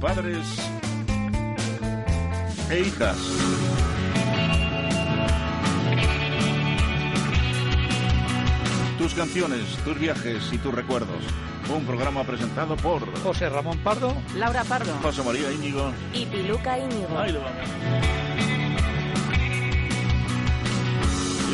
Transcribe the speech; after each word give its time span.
Padres 0.00 0.46
e 2.70 2.80
hijas. 2.80 3.16
Tus 8.98 9.14
canciones, 9.14 9.62
tus 9.84 9.98
viajes 9.98 10.52
y 10.52 10.58
tus 10.58 10.74
recuerdos. 10.74 11.24
Un 11.74 11.84
programa 11.84 12.24
presentado 12.24 12.76
por 12.76 13.00
José 13.22 13.48
Ramón 13.48 13.78
Pardo. 13.78 14.14
Laura 14.36 14.64
Pardo. 14.64 14.92
José 15.02 15.22
María 15.22 15.52
Íñigo. 15.52 15.92
Y 16.12 16.26
Piluca 16.26 16.78
Íñigo. 16.78 17.18
Ahí 17.18 17.32
lo 17.32 17.40
vamos. 17.40 17.68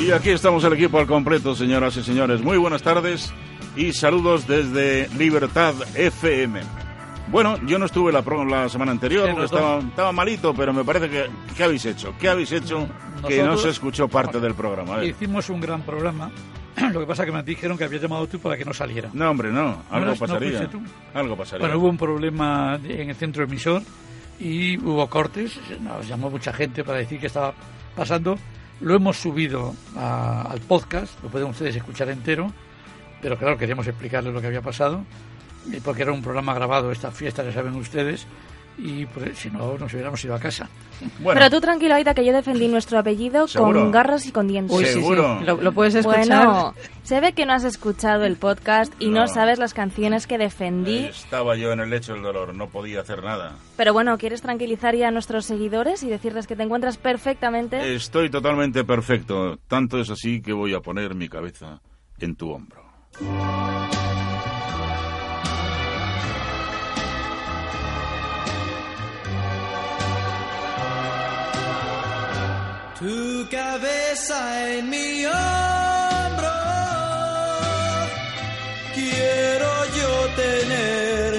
Y 0.01 0.13
aquí 0.13 0.31
estamos 0.31 0.63
el 0.65 0.73
equipo 0.75 0.99
al 0.99 1.07
completo, 1.07 1.55
señoras 1.55 1.97
y 1.97 2.03
señores. 2.03 2.41
Muy 2.41 2.57
buenas 2.57 2.83
tardes 2.83 3.33
y 3.77 3.93
saludos 3.93 4.47
desde 4.47 5.09
Libertad 5.19 5.75
FM. 5.95 6.61
Bueno, 7.31 7.57
yo 7.67 7.79
no 7.79 7.85
estuve 7.87 8.11
la, 8.11 8.23
semana 8.69 8.91
anterior 8.93 9.27
porque 9.29 9.43
nosotros- 9.43 9.61
estaba, 9.61 9.79
estaba 9.91 10.13
malito, 10.13 10.55
pero 10.55 10.73
me 10.73 10.83
parece 10.85 11.11
que... 11.11 11.27
¿Qué 11.57 11.65
habéis 11.65 11.85
hecho? 11.85 12.15
¿Qué 12.19 12.29
habéis 12.29 12.53
hecho 12.53 12.89
que 13.27 13.39
no 13.39 13.47
Nosotros- 13.47 13.63
se 13.63 13.69
escuchó 13.71 14.09
parte 14.09 14.41
del 14.41 14.55
programa? 14.55 15.05
Hicimos 15.05 15.51
un 15.51 15.61
gran 15.61 15.83
programa. 15.83 16.31
Lo 16.93 17.01
que 17.01 17.07
pasa 17.07 17.25
es 17.25 17.27
que 17.27 17.33
me 17.37 17.43
dijeron 17.43 17.77
que 17.77 17.85
habías 17.85 18.01
llamado 18.01 18.27
tú 18.27 18.39
para 18.39 18.57
que 18.57 18.65
no 18.65 18.73
saliera. 18.73 19.11
No, 19.13 19.31
hombre, 19.31 19.51
no. 19.53 19.83
Algo 19.91 20.07
no 20.13 20.17
pasaría. 20.17 20.59
fuiste 20.59 20.69
tú. 20.69 20.83
Algo 21.13 21.37
pasaría. 21.37 21.67
Bueno, 21.67 21.81
hubo 21.81 21.89
un 21.91 21.99
problema 21.99 22.79
en 22.83 23.11
el 23.11 23.17
centro 23.17 23.45
emisor 23.45 23.83
y 24.41 24.79
hubo 24.79 25.07
cortes. 25.11 25.59
Nos 25.81 26.09
llamó 26.09 26.31
mucha 26.31 26.53
gente 26.53 26.83
para 26.83 26.99
decir 26.99 27.21
que 27.21 27.27
estaba 27.27 27.53
pasando. 27.95 28.39
Lo 28.81 28.95
hemos 28.95 29.19
subido 29.19 29.75
a- 29.97 30.43
al 30.51 30.61
podcast, 30.61 31.23
lo 31.23 31.29
pueden 31.29 31.49
ustedes 31.49 31.77
escuchar 31.77 32.09
entero. 32.09 32.51
Pero 33.21 33.37
claro, 33.37 33.59
queríamos 33.59 33.87
explicarles 33.87 34.33
lo 34.33 34.41
que 34.41 34.47
había 34.47 34.63
pasado, 34.63 35.05
porque 35.85 36.03
era 36.03 36.13
un 36.13 36.23
programa 36.23 36.55
grabado, 36.55 36.93
esta 36.93 37.11
fiesta 37.11 37.43
que 37.45 37.53
saben 37.53 37.75
ustedes, 37.75 38.27
y 38.81 39.07
pues, 39.07 39.37
si 39.37 39.51
no, 39.51 39.77
nos 39.77 39.93
hubiéramos 39.93 40.25
ido 40.25 40.35
a 40.35 40.39
casa. 40.39 40.69
Bueno, 41.21 41.39
Pero 41.41 41.51
tú 41.51 41.61
tranquilo, 41.61 41.95
Aida, 41.95 42.13
que 42.13 42.25
yo 42.25 42.33
defendí 42.33 42.67
nuestro 42.67 42.99
apellido 42.99 43.47
¿Seguro? 43.47 43.83
con 43.83 43.93
garras 43.93 44.27
y 44.27 44.33
con 44.33 44.49
dientes. 44.49 44.77
Uy, 44.77 44.85
sí, 44.85 44.95
Seguro. 44.95 45.41
Lo, 45.43 45.57
lo 45.63 45.71
puedes 45.73 45.95
escuchar. 45.95 46.27
Bueno, 46.27 46.75
se 47.05 47.21
ve 47.21 47.35
que 47.35 47.47
no 47.47 47.53
has 47.53 47.63
escuchado 47.63 48.25
el 48.25 48.35
podcast 48.37 48.93
y 48.99 49.07
no, 49.11 49.21
No. 49.21 49.29
sabes 49.29 49.61
las 49.61 49.75
canciones 49.75 50.27
que 50.27 50.39
defendí. 50.39 51.05
estaba 51.05 51.55
yo 51.55 51.71
en 51.73 51.79
el 51.79 51.91
lecho 51.91 52.15
del 52.15 52.23
dolor, 52.23 52.53
no 52.53 52.69
podía 52.69 53.03
hacer 53.03 53.23
nada. 53.23 53.55
Pero 53.77 53.93
bueno, 53.93 54.19
¿quieres 54.19 54.43
tranquilizar 54.43 54.97
ya 54.97 55.07
a 55.07 55.11
nuestros 55.13 55.45
seguidores 55.45 56.03
y 56.03 56.09
decirles 56.09 56.49
que 56.49 56.57
te 56.57 56.65
encuentras 56.65 56.97
perfectamente? 56.99 57.95
Estoy 57.95 58.29
totalmente 58.29 58.83
perfecto. 58.83 59.57
Tanto 59.69 60.01
es 60.01 60.11
así 60.11 60.41
que 60.41 60.53
voy 60.53 60.75
a 60.75 60.81
poner 60.81 61.15
mi 61.15 61.29
cabeza 61.29 61.81
en 62.19 62.35
tu 62.35 62.51
hombro. 62.51 62.88
Tu 63.19 63.27
cabeza 73.51 74.39
en 74.71 74.91
mi 74.91 75.27
hombro, 75.27 76.55
quiero 78.95 79.71
yo 79.99 80.13
tener 80.37 81.31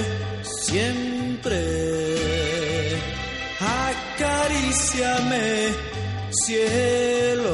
siempre. 0.65 1.61
Acaríciame, 4.17 5.47
cielo, 6.43 7.48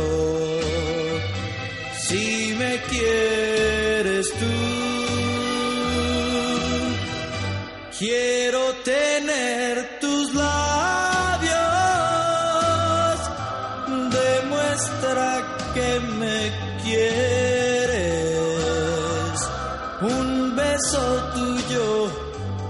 beso 20.75 21.05
tuyo, 21.33 22.11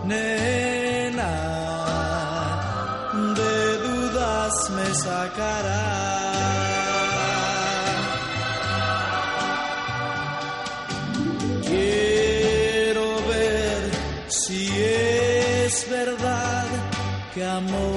nena, 0.05 1.31
de 3.37 3.57
dudas 3.85 4.55
me 4.75 4.87
sacará. 5.05 5.85
Quiero 11.67 13.07
ver 13.31 13.81
si 14.27 14.61
es 14.81 15.89
verdad 15.89 16.67
que 17.33 17.43
amor 17.43 17.94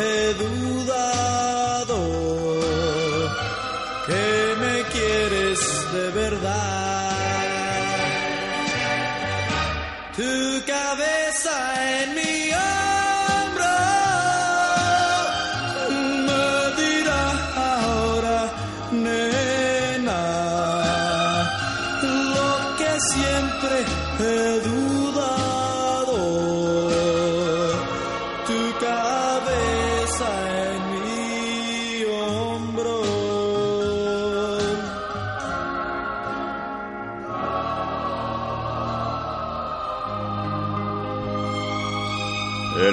siempre 0.00 0.59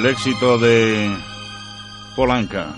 El 0.08 0.14
éxito 0.14 0.58
de 0.58 1.14
Polanca. 2.16 2.74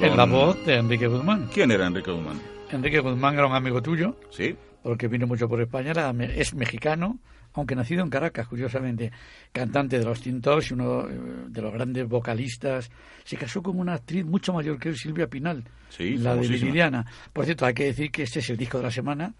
En 0.00 0.08
con- 0.08 0.16
la 0.16 0.24
voz 0.24 0.64
de 0.64 0.76
Enrique 0.76 1.06
Guzmán. 1.06 1.46
¿Quién 1.52 1.70
era 1.70 1.86
Enrique 1.88 2.10
Guzmán? 2.10 2.40
Enrique 2.70 3.00
Guzmán 3.00 3.34
era 3.34 3.46
un 3.46 3.52
amigo 3.54 3.82
tuyo, 3.82 4.16
Sí. 4.30 4.56
porque 4.82 5.08
vino 5.08 5.26
mucho 5.26 5.46
por 5.46 5.60
España, 5.60 5.90
era 5.90 6.10
es 6.34 6.54
mexicano, 6.54 7.18
aunque 7.52 7.76
nacido 7.76 8.02
en 8.02 8.08
Caracas, 8.08 8.48
curiosamente, 8.48 9.12
cantante 9.52 9.98
de 9.98 10.06
los 10.06 10.22
Tintos 10.22 10.70
y 10.70 10.72
uno 10.72 11.06
eh, 11.06 11.18
de 11.48 11.60
los 11.60 11.70
grandes 11.70 12.08
vocalistas. 12.08 12.90
Se 13.24 13.36
casó 13.36 13.62
con 13.62 13.78
una 13.78 13.92
actriz 13.92 14.24
mucho 14.24 14.54
mayor 14.54 14.78
que 14.78 14.88
él, 14.88 14.96
Silvia 14.96 15.26
Pinal, 15.26 15.64
Sí, 15.90 16.16
la 16.16 16.34
de. 16.34 16.48
Viridiana. 16.48 17.04
Por 17.30 17.44
cierto, 17.44 17.66
hay 17.66 17.74
que 17.74 17.84
decir 17.84 18.10
que 18.10 18.22
este 18.22 18.38
es 18.38 18.48
el 18.48 18.56
disco 18.56 18.78
de 18.78 18.84
la 18.84 18.90
semana, 18.90 19.34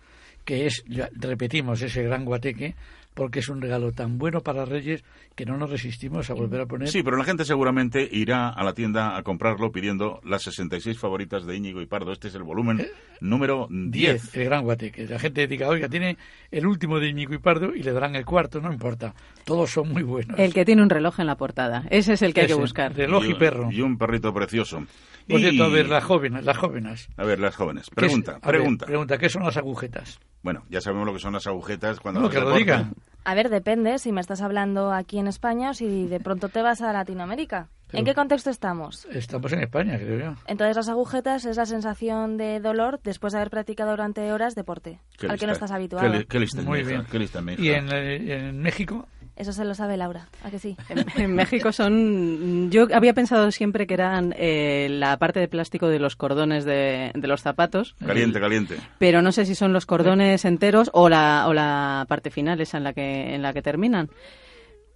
que 0.45 0.67
es, 0.67 0.85
repetimos, 1.13 1.81
ese 1.81 2.03
gran 2.03 2.27
guateque, 2.27 2.75
porque 3.19 3.41
es 3.41 3.49
un 3.49 3.61
regalo 3.61 3.91
tan 3.91 4.17
bueno 4.17 4.41
para 4.43 4.65
Reyes 4.65 5.03
que 5.35 5.45
no 5.45 5.59
nos 5.59 5.69
resistimos 5.71 6.31
a 6.31 6.35
volver 6.35 6.61
a 6.61 6.67
poner. 6.67 6.89
Sí, 6.89 7.03
pero 7.03 7.17
la 7.17 7.25
gente 7.25 7.45
seguramente 7.45 8.09
irá 8.13 8.49
a 8.49 8.63
la 8.63 8.75
tienda 8.75 9.17
a 9.17 9.23
comprarlo 9.25 9.73
pidiendo 9.73 10.21
las 10.25 10.43
66 10.45 10.97
favoritas 10.97 11.45
de 11.45 11.57
Íñigo 11.57 11.83
y 11.83 11.87
Pardo. 11.87 12.13
Este 12.13 12.29
es 12.29 12.35
el 12.37 12.45
volumen 12.45 12.87
número 13.21 13.67
10. 13.69 13.91
10, 14.23 14.37
el 14.37 14.45
gran 14.45 14.63
guateque. 14.63 15.09
La 15.09 15.19
gente 15.19 15.49
diga, 15.49 15.69
oiga, 15.69 15.89
tiene 15.89 16.17
el 16.53 16.65
último 16.65 17.01
de 17.01 17.09
Íñigo 17.09 17.35
y 17.35 17.39
Pardo 17.39 17.75
y 17.75 17.83
le 17.83 17.91
darán 17.93 18.15
el 18.15 18.25
cuarto, 18.25 18.61
no 18.61 18.73
importa. 18.73 19.15
Todos 19.45 19.71
son 19.71 19.91
muy 19.93 20.05
buenos. 20.05 20.39
El 20.39 20.55
que 20.55 20.65
tiene 20.65 20.83
un 20.83 20.91
reloj 20.91 21.19
en 21.19 21.27
la 21.27 21.37
portada. 21.37 21.85
Ese 21.91 22.13
es 22.13 22.23
el 22.23 22.33
que 22.33 22.43
hay 22.43 22.47
que 22.47 22.55
buscar. 22.55 22.95
Reloj 22.95 23.25
y 23.29 23.35
perro. 23.35 23.69
Y 23.73 23.81
un 23.81 23.99
perrito 23.99 24.33
precioso. 24.33 24.85
Por 25.29 25.41
Y- 25.41 25.43
cierto, 25.43 25.65
a 25.65 25.69
ver, 25.69 25.89
las 25.89 26.05
jóvenes, 26.05 26.45
las 26.45 26.57
jóvenes. 26.57 27.09
A 27.17 27.25
ver, 27.25 27.41
las 27.41 27.57
jóvenes. 27.57 27.87
¿Qué 27.87 28.07
es- 28.07 28.13
Pregunta, 28.13 28.33
ver, 28.35 28.41
pregunta. 28.41 28.87
pregunta, 28.87 29.19
¿qué 29.19 29.29
son 29.29 29.43
las 29.43 29.57
agujetas? 29.57 30.21
Bueno, 30.43 30.63
ya 30.71 30.81
sabemos 30.81 31.07
lo 31.07 31.13
que 31.13 31.19
son 31.19 31.33
las 31.33 31.47
agujetas 31.47 32.01
cuando 32.01 32.21
No, 32.21 32.27
las 32.27 32.35
que 32.35 32.41
lo 32.41 32.51
recortan. 32.55 32.91
diga. 32.91 32.93
A 33.25 33.35
ver, 33.35 33.49
depende 33.51 33.99
si 33.99 34.13
me 34.13 34.21
estás 34.21 34.41
hablando 34.41 34.93
aquí 34.93 35.19
en 35.19 35.27
España 35.27 35.71
o 35.71 35.75
si 35.75 36.07
de 36.07 36.21
pronto 36.21 36.49
te 36.49 36.63
vas 36.63 36.81
a 36.81 36.93
Latinoamérica. 36.93 37.69
¿En 37.93 38.05
qué 38.05 38.15
contexto 38.15 38.51
estamos? 38.51 39.07
Estamos 39.07 39.51
en 39.55 39.63
España, 39.63 39.97
creo 39.99 40.19
yo. 40.19 40.35
Entonces 40.47 40.77
las 40.77 40.89
agujetas 40.91 41.45
es 41.47 41.57
la 41.57 41.65
sensación 41.67 42.37
de 42.37 42.61
dolor 42.61 43.01
después 43.03 43.33
de 43.33 43.39
haber 43.39 43.51
practicado 43.51 43.91
durante 43.93 44.31
horas 44.33 44.55
deporte, 44.55 45.01
Qué 45.17 45.27
al 45.27 45.39
que 45.39 45.47
no 45.47 45.53
estás 45.53 45.71
habituado. 45.73 46.11
Qué, 46.13 46.19
li- 46.19 46.25
qué 46.27 46.39
lista 46.39 46.61
Muy 46.63 46.79
mi 46.79 46.81
hija, 46.83 46.91
bien. 46.91 47.07
qué 47.11 47.19
lista 47.19 47.39
es 47.39 47.45
mi 47.47 47.53
hija. 47.55 47.63
¿Y 47.63 47.71
en, 47.71 47.89
eh, 47.93 48.49
en 48.49 48.59
México? 48.61 49.07
Eso 49.39 49.53
se 49.53 49.65
lo 49.65 49.75
sabe 49.75 49.97
Laura, 49.97 50.27
¿a 50.45 50.51
que 50.51 50.59
sí? 50.59 50.77
En, 50.89 51.07
en 51.17 51.35
México 51.35 51.71
son. 51.73 52.71
Yo 52.71 52.89
había 52.93 53.15
pensado 53.15 53.51
siempre 53.53 53.87
que 53.87 53.95
eran 53.95 54.35
eh, 54.37 54.89
la 54.91 55.17
parte 55.17 55.39
de 55.41 55.47
plástico 55.49 55.89
de 55.89 56.01
los 56.01 56.17
cordones 56.17 56.65
de, 56.65 57.13
de 57.15 57.29
los 57.29 57.41
zapatos, 57.41 57.95
Caliente, 58.05 58.41
caliente. 58.41 58.77
pero 58.99 59.23
no 59.23 59.31
sé 59.33 59.47
si 59.47 59.55
son 59.55 59.73
los 59.73 59.87
cordones 59.87 60.45
enteros 60.45 60.91
o 60.93 61.09
la, 61.09 61.47
o 61.49 61.55
la 61.55 62.05
parte 62.09 62.31
final, 62.31 62.61
esa 62.61 62.79
en 62.79 62.85
la 62.85 62.93
que, 62.93 63.35
en 63.35 63.43
la 63.43 63.53
que 63.53 63.63
terminan. 63.63 64.11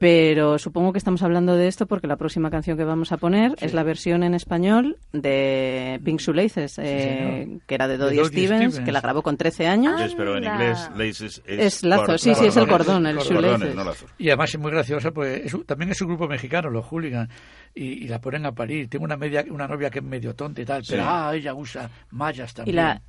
Pero 0.03 0.59
supongo 0.59 0.91
que 0.91 0.99
estamos 0.99 1.23
hablando 1.23 1.55
de 1.55 1.69
esto 1.69 1.87
porque 1.87 2.09
la 2.09 2.17
próxima 2.17 2.51
canción 2.51 2.77
que 2.77 2.83
vamos 2.83 3.13
a 3.13 3.19
poner 3.19 3.55
es 3.61 3.73
la 3.73 3.85
versión 3.85 4.25
en 4.25 4.35
español 4.35 4.99
de 5.13 6.01
Pink 6.05 6.19
Shoelaces, 6.19 6.77
eh, 6.83 7.61
que 7.69 7.75
era 7.77 7.87
de 7.87 7.99
Dodie 7.99 8.25
Stevens, 8.25 8.73
Stevens. 8.73 8.81
que 8.81 8.91
la 8.91 9.01
grabó 9.01 9.23
con 9.23 9.37
13 9.37 9.69
años. 9.69 10.03
Yes, 10.03 10.15
pero 10.17 10.37
en 10.39 10.43
inglés 10.43 10.91
laces 10.97 11.41
es, 11.47 11.61
Es 11.77 11.83
lazo, 11.85 12.07
cor- 12.07 12.19
sí, 12.19 12.35
sí, 12.35 12.47
es 12.47 12.57
el 12.57 12.67
cordón, 12.67 13.07
el 13.07 13.17
Cordones, 13.17 13.61
shoelaces. 13.61 13.75
no. 13.77 13.93
Y 14.19 14.29
además 14.31 14.51
es 14.53 14.59
muy 14.61 14.73
graciosa, 14.73 15.13
pues 15.13 15.41
es 15.55 15.67
también 15.67 15.93
es 15.93 16.03
un 16.03 16.09
grupo 16.09 16.27
mexicano, 16.27 16.69
los 16.69 16.85
hooligans, 16.85 17.31
y, 17.73 18.05
y 18.05 18.09
la 18.09 18.21
ponen 18.21 18.45
a 18.45 18.51
parir. 18.51 18.89
Tengo 18.89 19.05
una 19.05 19.17
media, 19.17 19.45
una 19.51 19.69
novia 19.69 19.89
que 19.89 20.01
es 20.01 20.05
medio 20.05 20.35
tonta 20.35 20.61
y 20.63 20.65
tal, 20.65 20.83
pero 20.89 21.01
Sí. 21.05 21.09
ah, 21.09 21.31
ella 21.33 21.55
usa 21.55 21.89
mallas 22.11 22.51
Y 22.51 22.55
también. 22.57 22.77
la 22.77 23.03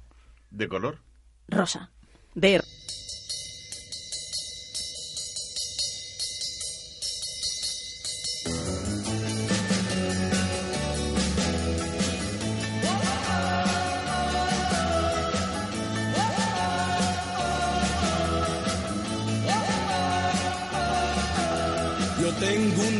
¿De 0.51 0.67
color? 0.67 0.99
rosa, 1.47 1.89
de 2.35 2.61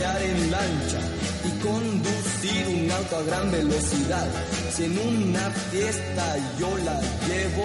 En 0.00 0.50
lancha 0.50 1.00
y 1.44 1.50
conducir 1.60 2.68
un 2.68 2.90
auto 2.90 3.16
a 3.16 3.22
gran 3.22 3.50
velocidad. 3.50 4.28
Si 4.74 4.84
en 4.84 4.98
una 4.98 5.50
fiesta 5.70 6.36
yo 6.58 6.76
la 6.78 7.00
llevo, 7.26 7.64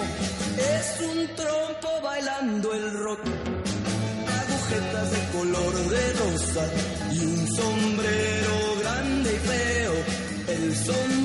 es 0.58 1.00
un 1.00 1.36
trompo 1.36 1.88
bailando 2.02 2.74
el 2.74 2.92
rock. 2.92 3.20
Agujetas 4.40 5.10
de 5.12 5.38
color 5.38 5.74
de 5.90 6.12
rosa 6.12 6.66
y 7.12 7.18
un 7.18 7.48
sombrero 7.54 8.56
grande 8.82 9.30
y 9.32 9.48
feo. 9.48 9.94
El 10.48 10.76
sombrero 10.76 11.23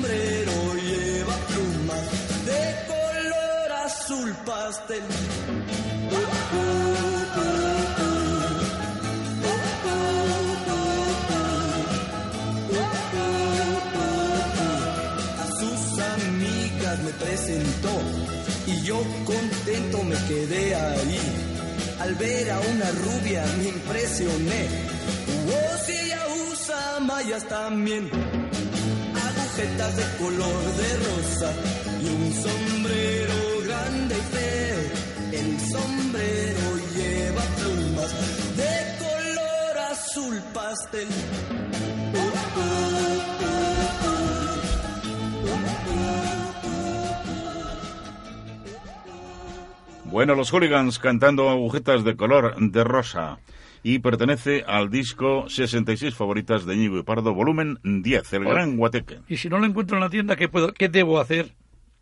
y 18.66 18.82
yo 18.82 19.02
contento 19.24 20.02
me 20.04 20.16
quedé 20.28 20.74
ahí. 20.74 21.20
Al 22.00 22.14
ver 22.14 22.50
a 22.50 22.60
una 22.60 22.90
rubia 22.92 23.44
me 23.58 23.68
impresioné. 23.68 24.68
Oh, 25.48 25.84
si 25.84 25.92
ella 25.92 26.22
usa 26.50 27.00
mallas 27.00 27.46
también, 27.48 28.08
agujetas 29.26 29.96
de 29.96 30.04
color 30.18 30.62
de 30.80 30.90
rosa 31.08 31.52
y 32.02 32.06
un 32.06 32.32
sombrero 32.44 33.38
grande 33.66 34.14
y 34.14 34.24
feo. 34.34 34.80
El 35.40 35.60
sombrero 35.72 36.66
lleva 36.94 37.42
plumas 37.58 38.10
de 38.56 38.72
color 39.04 39.78
azul 39.90 40.42
pastel. 40.54 41.08
Bueno, 50.10 50.34
los 50.34 50.50
hooligans 50.50 50.98
cantando 50.98 51.48
agujetas 51.48 52.04
de 52.04 52.16
color 52.16 52.56
de 52.58 52.84
rosa. 52.84 53.38
Y 53.82 54.00
pertenece 54.00 54.62
al 54.66 54.90
disco 54.90 55.48
66 55.48 56.14
favoritas 56.14 56.66
de 56.66 56.76
Ñigo 56.76 56.98
y 56.98 57.02
Pardo, 57.02 57.32
volumen 57.32 57.78
10, 57.82 58.32
El 58.34 58.44
Gran 58.44 58.76
Guateque. 58.76 59.20
Y 59.28 59.36
si 59.38 59.48
no 59.48 59.58
lo 59.58 59.64
encuentro 59.66 59.96
en 59.96 60.02
la 60.02 60.10
tienda, 60.10 60.36
¿qué, 60.36 60.48
puedo, 60.48 60.72
qué 60.74 60.88
debo 60.90 61.18
hacer 61.18 61.52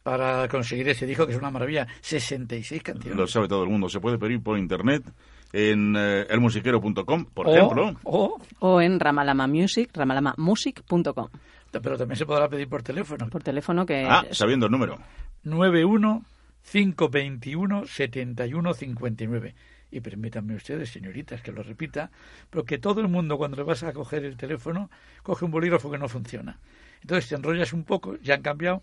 para 0.02 0.48
conseguir 0.48 0.88
ese 0.88 1.06
disco 1.06 1.24
que 1.26 1.34
es 1.34 1.38
una 1.38 1.52
maravilla? 1.52 1.86
66 2.00 2.82
canciones. 2.82 3.16
Lo 3.16 3.26
sabe 3.28 3.46
todo 3.46 3.62
el 3.62 3.68
mundo. 3.70 3.88
Se 3.88 4.00
puede 4.00 4.18
pedir 4.18 4.42
por 4.42 4.58
internet 4.58 5.04
en 5.52 5.94
eh, 5.96 6.26
elmusiquero.com, 6.30 7.26
por 7.26 7.46
O- 7.46 7.54
ejemplo. 7.54 7.94
o- 8.02 8.40
o 8.58 8.80
en 8.80 8.98
Ramalama 8.98 9.46
Music, 9.46 9.90
ramalamamusic.com. 9.94 11.28
pero 11.70 11.96
también 11.96 12.16
se 12.16 12.26
podrá 12.26 12.48
pedir 12.48 12.68
por 12.68 12.82
teléfono. 12.82 13.28
Por 13.28 13.42
teléfono 13.44 13.86
que 13.86 14.04
Ah, 14.04 14.24
sabiendo 14.32 14.66
el 14.66 14.72
número. 14.72 14.98
91 15.44 16.24
521 16.70 17.86
71 17.86 18.74
59. 18.74 19.54
Y 19.90 20.00
permítanme 20.00 20.54
ustedes, 20.54 20.90
señoritas, 20.90 21.40
que 21.40 21.52
lo 21.52 21.62
repita, 21.62 22.10
pero 22.50 22.64
que 22.64 22.78
todo 22.78 23.00
el 23.00 23.08
mundo 23.08 23.38
cuando 23.38 23.56
le 23.56 23.62
vas 23.62 23.82
a 23.82 23.92
coger 23.92 24.24
el 24.24 24.36
teléfono 24.36 24.90
coge 25.22 25.46
un 25.46 25.50
bolígrafo 25.50 25.90
que 25.90 25.98
no 25.98 26.08
funciona. 26.08 26.58
Entonces 27.00 27.28
te 27.28 27.36
enrollas 27.36 27.72
un 27.72 27.84
poco, 27.84 28.16
ya 28.16 28.34
han 28.34 28.42
cambiado, 28.42 28.82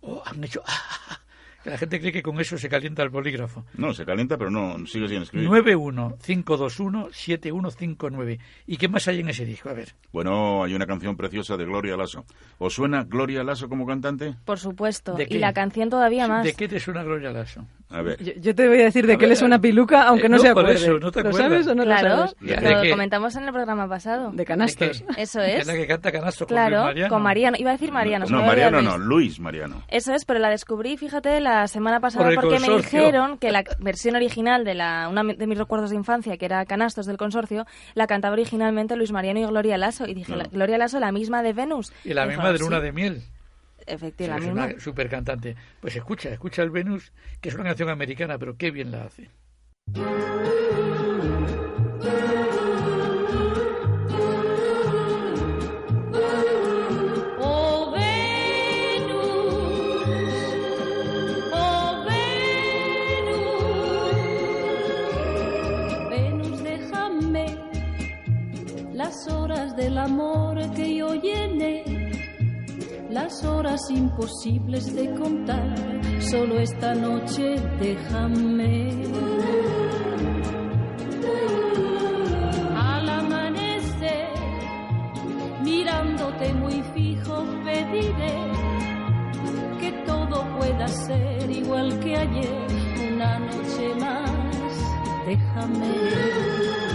o 0.00 0.22
han 0.24 0.42
hecho... 0.44 0.62
que 0.62 1.25
la 1.70 1.78
gente 1.78 2.00
cree 2.00 2.12
que 2.12 2.22
con 2.22 2.40
eso 2.40 2.56
se 2.58 2.68
calienta 2.68 3.02
el 3.02 3.08
bolígrafo. 3.10 3.64
No, 3.74 3.92
se 3.94 4.04
calienta, 4.04 4.36
pero 4.38 4.50
no 4.50 4.86
sigue 4.86 5.08
sin 5.08 5.22
escribir. 5.22 5.48
91-521-7159. 5.50 8.38
¿Y 8.66 8.76
qué 8.76 8.88
más 8.88 9.06
hay 9.08 9.20
en 9.20 9.28
ese 9.28 9.44
disco? 9.44 9.68
A 9.68 9.72
ver. 9.72 9.94
Bueno, 10.12 10.64
hay 10.64 10.74
una 10.74 10.86
canción 10.86 11.16
preciosa 11.16 11.56
de 11.56 11.64
Gloria 11.64 11.96
Lasso. 11.96 12.24
¿Os 12.58 12.74
suena 12.74 13.04
Gloria 13.04 13.42
Lasso 13.44 13.68
como 13.68 13.86
cantante? 13.86 14.34
Por 14.44 14.58
supuesto. 14.58 15.14
¿De 15.14 15.24
Y 15.24 15.28
qué? 15.28 15.38
la 15.38 15.52
canción 15.52 15.90
todavía 15.90 16.26
más. 16.28 16.44
¿De 16.44 16.54
qué 16.54 16.68
te 16.68 16.80
suena 16.80 17.02
Gloria 17.02 17.30
Lasso? 17.30 17.64
A 17.88 18.02
ver. 18.02 18.20
Yo, 18.22 18.32
yo 18.40 18.52
te 18.54 18.66
voy 18.66 18.80
a 18.80 18.84
decir 18.86 19.06
de 19.06 19.12
A 19.14 19.16
que 19.16 19.26
él 19.26 19.30
ver, 19.30 19.36
es 19.36 19.42
una 19.42 19.60
piluca, 19.60 20.08
aunque 20.08 20.26
eh, 20.26 20.28
no, 20.28 20.38
no, 20.38 20.42
se 20.42 20.52
por 20.52 20.64
acuerde. 20.64 20.82
eso, 20.84 20.98
¿no 20.98 21.12
te 21.12 21.22
¿Lo 21.22 21.32
sabes 21.32 21.68
o 21.68 21.74
no 21.76 21.84
claro, 21.84 22.08
lo 22.08 22.16
sabes? 22.16 22.34
¿De 22.40 22.70
lo 22.74 22.82
qué? 22.82 22.90
comentamos 22.90 23.36
en 23.36 23.44
el 23.44 23.52
programa 23.52 23.88
pasado. 23.88 24.32
De 24.32 24.44
canastos. 24.44 25.06
¿De 25.06 25.14
qué? 25.14 25.22
Eso 25.22 25.40
es. 25.40 25.60
Es 25.60 25.66
la 25.68 25.74
que 25.74 25.86
canta 25.86 26.10
canasto 26.10 26.46
con 26.48 26.56
Luis 26.56 26.66
Claro, 26.68 26.82
Mariano. 26.84 27.08
con 27.14 27.22
Mariano. 27.22 27.56
Iba 27.60 27.70
a 27.70 27.74
decir 27.74 27.92
Mariano. 27.92 28.26
No, 28.28 28.38
había 28.38 28.48
Mariano 28.70 28.82
no. 28.82 28.98
Luis 28.98 29.38
Mariano. 29.38 29.84
Eso 29.86 30.12
es, 30.14 30.24
pero 30.24 30.40
la 30.40 30.50
descubrí, 30.50 30.96
fíjate, 30.96 31.38
la 31.40 31.55
semana 31.68 32.00
pasada 32.00 32.26
Por 32.26 32.34
porque 32.36 32.58
me 32.60 32.76
dijeron 32.76 33.38
que 33.38 33.50
la 33.52 33.64
versión 33.78 34.14
original 34.16 34.64
de 34.64 34.74
la 34.74 35.08
una 35.10 35.22
de 35.24 35.46
mis 35.46 35.58
recuerdos 35.58 35.90
de 35.90 35.96
infancia, 35.96 36.36
que 36.36 36.44
era 36.46 36.64
Canastos 36.66 37.06
del 37.06 37.16
Consorcio, 37.16 37.66
la 37.94 38.06
cantaba 38.06 38.34
originalmente 38.34 38.96
Luis 38.96 39.12
Mariano 39.12 39.40
y 39.40 39.44
Gloria 39.46 39.76
Lasso. 39.78 40.06
Y 40.06 40.14
dije, 40.14 40.36
la- 40.36 40.44
Gloria 40.44 40.78
Lasso, 40.78 41.00
la 41.00 41.12
misma 41.12 41.42
de 41.42 41.52
Venus. 41.52 41.92
Y 42.04 42.14
la 42.14 42.24
Y 42.24 42.28
misma 42.28 42.52
de 42.52 42.58
Luna 42.58 42.76
"Sí, 42.78 42.82
de 42.84 42.92
Miel. 42.92 43.22
Efectivamente, 43.86 44.48
es 44.50 44.54
la 44.56 44.64
una 44.66 44.80
super 44.80 45.08
cantante. 45.08 45.54
Pues 45.80 45.94
escucha, 45.96 46.28
escucha 46.30 46.62
el 46.62 46.70
Venus, 46.70 47.12
que 47.40 47.48
es 47.50 47.54
una 47.54 47.64
canción 47.64 47.88
americana, 47.88 48.36
pero 48.38 48.56
qué 48.56 48.70
bien 48.70 48.90
la 48.90 49.04
hace. 49.04 49.30
Del 69.76 69.98
amor 69.98 70.58
que 70.74 70.96
yo 70.96 71.14
llené, 71.14 71.84
las 73.10 73.44
horas 73.44 73.80
imposibles 73.90 74.94
de 74.94 75.14
contar. 75.14 75.74
Solo 76.18 76.58
esta 76.58 76.94
noche 76.94 77.56
déjame. 77.78 79.04
Al 82.74 83.08
amanecer, 83.08 84.28
mirándote 85.62 86.54
muy 86.54 86.82
fijo, 86.94 87.44
pediré 87.64 88.36
que 89.78 89.92
todo 90.06 90.42
pueda 90.58 90.88
ser 90.88 91.50
igual 91.50 92.00
que 92.00 92.16
ayer. 92.16 92.66
Una 93.12 93.38
noche 93.40 93.94
más, 94.00 95.26
déjame. 95.26 96.85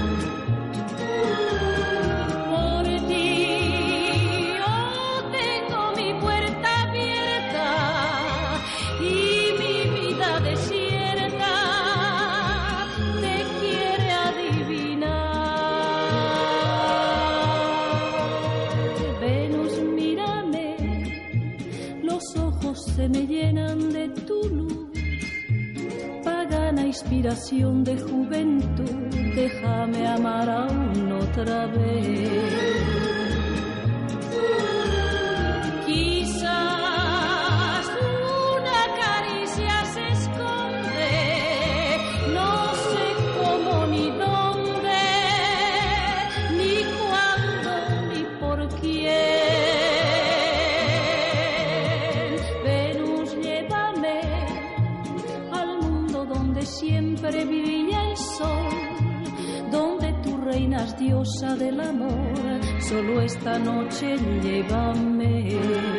De 27.32 27.98
juventud, 27.98 29.10
déjame 29.36 30.06
amar 30.06 30.50
aún 30.50 31.12
otra 31.14 31.66
vez. 31.68 33.21
Del 61.62 61.80
amor, 61.80 62.60
solo 62.80 63.22
esta 63.22 63.60
noche 63.60 64.18
llévame. 64.42 65.91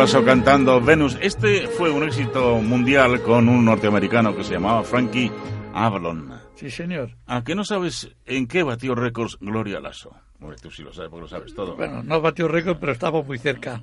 Lasso 0.00 0.24
cantando 0.24 0.80
Venus. 0.80 1.18
Este 1.20 1.66
fue 1.68 1.90
un 1.90 2.02
éxito 2.04 2.56
mundial 2.62 3.20
con 3.20 3.50
un 3.50 3.66
norteamericano 3.66 4.34
que 4.34 4.42
se 4.42 4.54
llamaba 4.54 4.82
Frankie 4.82 5.30
Avalon. 5.74 6.32
Sí, 6.54 6.70
señor. 6.70 7.10
¿A 7.26 7.44
qué 7.44 7.54
no 7.54 7.64
sabes 7.64 8.08
en 8.24 8.46
qué 8.46 8.62
batió 8.62 8.94
récords 8.94 9.36
Gloria 9.42 9.78
Lasso? 9.78 10.16
Hombre, 10.40 10.56
tú 10.58 10.70
sí 10.70 10.82
lo 10.82 10.90
sabes 10.94 11.10
porque 11.10 11.20
lo 11.24 11.28
sabes 11.28 11.54
todo. 11.54 11.76
Bueno, 11.76 12.02
no 12.02 12.18
batió 12.22 12.48
récord, 12.48 12.78
pero 12.80 12.92
estaba 12.92 13.22
muy 13.22 13.36
cerca. 13.38 13.82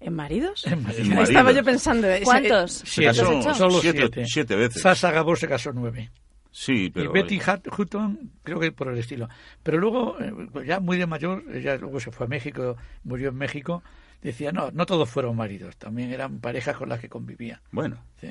¿En 0.00 0.14
maridos? 0.14 0.66
En 0.66 0.82
maridos. 0.82 1.30
Estaba 1.30 1.50
yo 1.52 1.64
pensando. 1.64 2.08
esa- 2.08 2.24
¿Cuántos? 2.24 2.72
Se 2.72 2.86
Siete. 2.86 3.18
casó. 3.18 3.54
Solo 3.54 3.80
siete, 3.80 3.98
siete. 4.00 4.24
siete 4.26 4.54
veces. 4.54 4.82
Sasha 4.82 5.12
Gabor 5.12 5.38
se 5.38 5.48
casó 5.48 5.72
nueve. 5.72 6.10
Sí, 6.50 6.90
pero... 6.92 7.08
y 7.08 7.12
Betty 7.14 7.38
Hut- 7.40 7.78
Hutton, 7.78 8.32
creo 8.42 8.60
que 8.60 8.70
por 8.70 8.88
el 8.88 8.98
estilo. 8.98 9.30
Pero 9.62 9.78
luego, 9.78 10.18
eh, 10.20 10.30
ya 10.66 10.78
muy 10.80 10.98
de 10.98 11.06
mayor, 11.06 11.42
ella 11.54 11.76
luego 11.76 11.98
se 12.00 12.10
fue 12.10 12.26
a 12.26 12.28
México, 12.28 12.76
murió 13.04 13.30
en 13.30 13.36
México, 13.36 13.82
decía, 14.22 14.52
no, 14.52 14.70
no 14.70 14.86
todos 14.86 15.08
fueron 15.10 15.36
maridos, 15.36 15.76
también 15.76 16.12
eran 16.12 16.38
parejas 16.38 16.76
con 16.76 16.88
las 16.88 17.00
que 17.00 17.08
convivía. 17.08 17.60
Bueno, 17.72 17.98
Sí. 18.20 18.28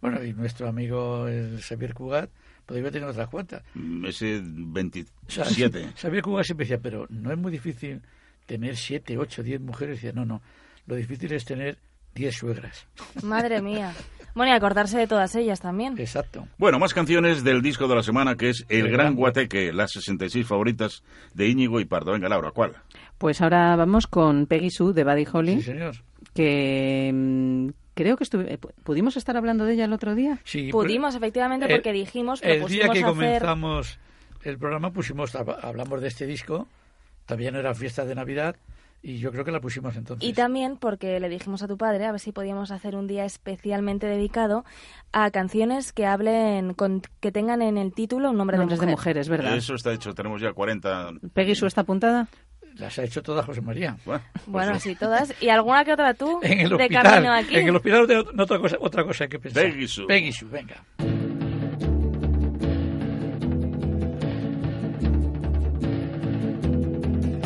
Bueno, 0.00 0.24
y 0.24 0.32
nuestro 0.32 0.66
amigo 0.66 1.28
el 1.28 1.60
Xavier 1.60 1.92
Cugat 1.92 2.30
podría 2.64 2.90
tener 2.90 3.06
otras 3.08 3.28
cuantas. 3.28 3.62
mm, 3.74 4.06
ese 4.06 4.38
O 4.38 5.30
sea, 5.30 5.44
27. 5.44 5.92
Xavier 5.94 6.22
Cugat 6.22 6.44
siempre 6.46 6.64
decía, 6.64 6.78
pero 6.82 7.06
no 7.10 7.30
es 7.30 7.36
muy 7.36 7.52
difícil 7.52 8.00
tener 8.46 8.76
siete, 8.76 9.18
ocho, 9.18 9.42
diez 9.42 9.60
mujeres. 9.60 9.96
Decía, 9.96 10.12
no, 10.12 10.24
no, 10.24 10.40
lo 10.86 10.94
difícil 10.96 11.30
es 11.34 11.44
tener 11.44 11.76
diez 12.14 12.34
suegras. 12.34 12.86
Madre 13.22 13.60
mía. 13.60 13.92
Bueno, 14.34 14.52
y 14.52 14.54
acordarse 14.56 14.96
de 14.96 15.06
todas 15.06 15.34
ellas 15.34 15.60
también. 15.60 15.98
Exacto. 15.98 16.46
Bueno, 16.56 16.78
más 16.78 16.94
canciones 16.94 17.44
del 17.44 17.60
disco 17.60 17.86
de 17.88 17.96
la 17.96 18.02
semana 18.02 18.36
que 18.36 18.48
es 18.50 18.64
El, 18.68 18.78
El 18.78 18.82
Gran 18.84 18.96
Gran 18.98 19.14
Guateque, 19.16 19.72
las 19.72 19.90
66 19.92 20.46
favoritas 20.46 21.02
de 21.34 21.48
Íñigo 21.48 21.78
y 21.80 21.84
Pardo. 21.84 22.12
Venga, 22.12 22.28
Laura, 22.28 22.52
¿cuál? 22.52 22.72
Pues 23.20 23.40
ahora 23.42 23.76
vamos 23.76 24.06
con 24.06 24.46
Peggy 24.46 24.70
Sue 24.70 24.94
de 24.94 25.04
Buddy 25.04 25.26
Holly, 25.30 25.56
Sí, 25.56 25.62
señor. 25.62 25.94
que 26.34 27.10
mm, 27.12 27.68
creo 27.94 28.16
que 28.16 28.24
estuve, 28.24 28.54
eh, 28.54 28.58
pu- 28.58 28.72
pudimos 28.82 29.16
estar 29.18 29.36
hablando 29.36 29.64
de 29.66 29.74
ella 29.74 29.84
el 29.84 29.92
otro 29.92 30.14
día. 30.14 30.38
Sí, 30.44 30.70
Pudimos, 30.72 31.14
efectivamente, 31.14 31.66
el- 31.66 31.72
porque 31.72 31.92
dijimos 31.92 32.40
que 32.40 32.54
el 32.54 32.64
día 32.66 32.84
que 32.88 33.00
hacer... 33.00 33.04
comenzamos 33.04 33.98
el 34.42 34.56
programa 34.58 34.90
pusimos 34.90 35.34
hab- 35.34 35.58
hablamos 35.62 36.00
de 36.00 36.08
este 36.08 36.26
disco 36.26 36.66
no 37.28 37.58
era 37.60 37.74
fiesta 37.74 38.04
de 38.06 38.14
navidad 38.14 38.56
y 39.02 39.18
yo 39.18 39.30
creo 39.30 39.44
que 39.44 39.52
la 39.52 39.60
pusimos 39.60 39.94
entonces 39.96 40.28
Y 40.28 40.32
también 40.32 40.76
porque 40.78 41.20
le 41.20 41.28
dijimos 41.28 41.62
a 41.62 41.68
tu 41.68 41.76
padre 41.78 42.06
a 42.06 42.10
ver 42.12 42.20
si 42.20 42.32
podíamos 42.32 42.70
hacer 42.70 42.96
un 42.96 43.06
día 43.06 43.24
especialmente 43.24 44.06
dedicado 44.06 44.64
a 45.12 45.30
canciones 45.30 45.92
que 45.92 46.06
hablen, 46.06 46.74
con, 46.74 47.02
que 47.20 47.30
tengan 47.32 47.60
en 47.62 47.76
el 47.78 47.92
título 47.92 48.30
un 48.30 48.36
nombre 48.38 48.56
Nombres 48.56 48.80
de 48.80 48.86
de 48.86 48.92
mujer. 48.92 48.98
mujeres, 49.14 49.28
¿verdad? 49.28 49.56
Eso 49.56 49.74
está 49.74 49.92
hecho, 49.92 50.12
tenemos 50.14 50.40
ya 50.40 50.52
40. 50.54 51.12
Peggy 51.34 51.54
Sue 51.54 51.68
está 51.68 51.82
apuntada. 51.82 52.28
Las 52.80 52.98
ha 52.98 53.04
hecho 53.04 53.22
todas 53.22 53.44
José 53.46 53.60
María 53.60 53.96
Bueno, 54.04 54.22
Bueno, 54.46 54.70
pues, 54.72 54.82
sí, 54.82 54.94
todas. 54.96 55.32
Y 55.40 55.48
alguna 55.48 55.84
que 55.84 55.92
otra 55.92 56.14
tú, 56.14 56.40
en 56.42 56.60
el 56.60 56.68
de 56.70 56.74
hospital 56.74 57.02
camino 57.04 57.32
aquí. 57.32 57.56
en 57.56 57.68
el 57.68 57.76
hospital 57.76 58.06
de 58.06 58.18
ot- 58.18 58.40
otra 58.42 58.58
cosa 58.58 58.76
otra 58.80 59.04
cosa 59.04 59.24
hay 59.24 59.30
que 59.30 59.38
pensar 59.38 59.62
Peggy 59.64 59.86
Sue. 59.88 60.06
Peggy 60.06 60.32
Sue, 60.32 60.48
venga 60.48 60.82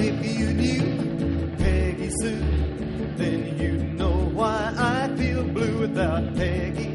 If 0.07 0.38
you 0.38 0.47
knew 0.55 1.57
Peggy 1.57 2.11
Sue, 2.21 2.37
then 3.17 3.59
you'd 3.59 3.95
know 3.99 4.17
why 4.35 4.73
I 4.76 5.09
feel 5.17 5.43
blue 5.45 5.79
without 5.81 6.35
Peggy. 6.35 6.88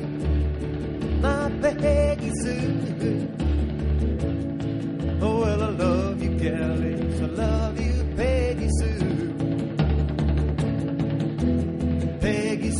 My 1.22 1.50
Peggy 1.62 2.32
Sue. 2.42 2.76
Oh, 5.22 5.42
well, 5.42 5.64
I 5.64 5.70
love 5.70 6.22
you, 6.24 6.30
galleys. 6.38 7.22
I 7.22 7.26
love 7.26 7.80
you, 7.82 7.99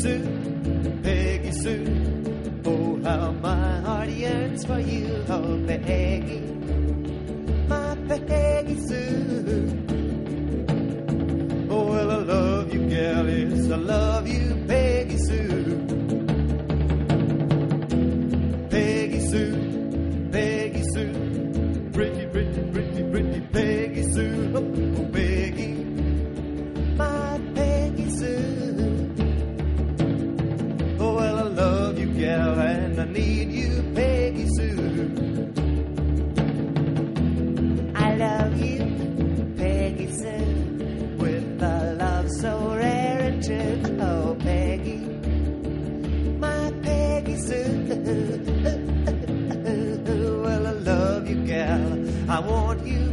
Sue, 0.02 0.24
Peggy 1.04 1.52
Sue. 1.52 2.62
Oh, 2.64 3.02
how 3.04 3.32
my 3.32 3.82
heart 3.82 4.08
yearns 4.08 4.64
for 4.66 4.80
you, 4.80 5.26
oh, 5.28 5.62
Peggy 5.68 6.49
gal. 52.50 52.58
I 52.58 52.62
want 52.64 52.88
you, 52.88 53.09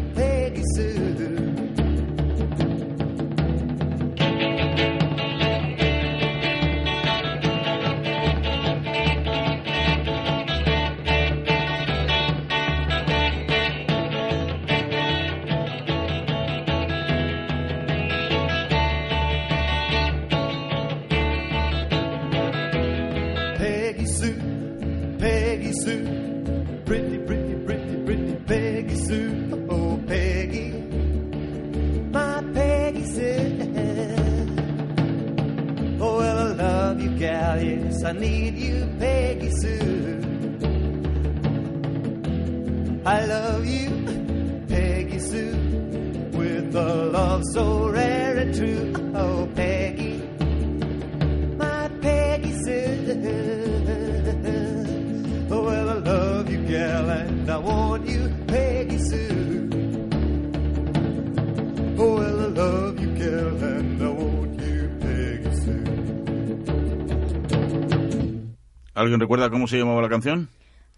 ¿Alguien 69.17 69.21
recuerda 69.29 69.49
cómo 69.51 69.67
se 69.67 69.79
llamaba 69.79 70.03
la 70.03 70.09
canción? 70.11 70.49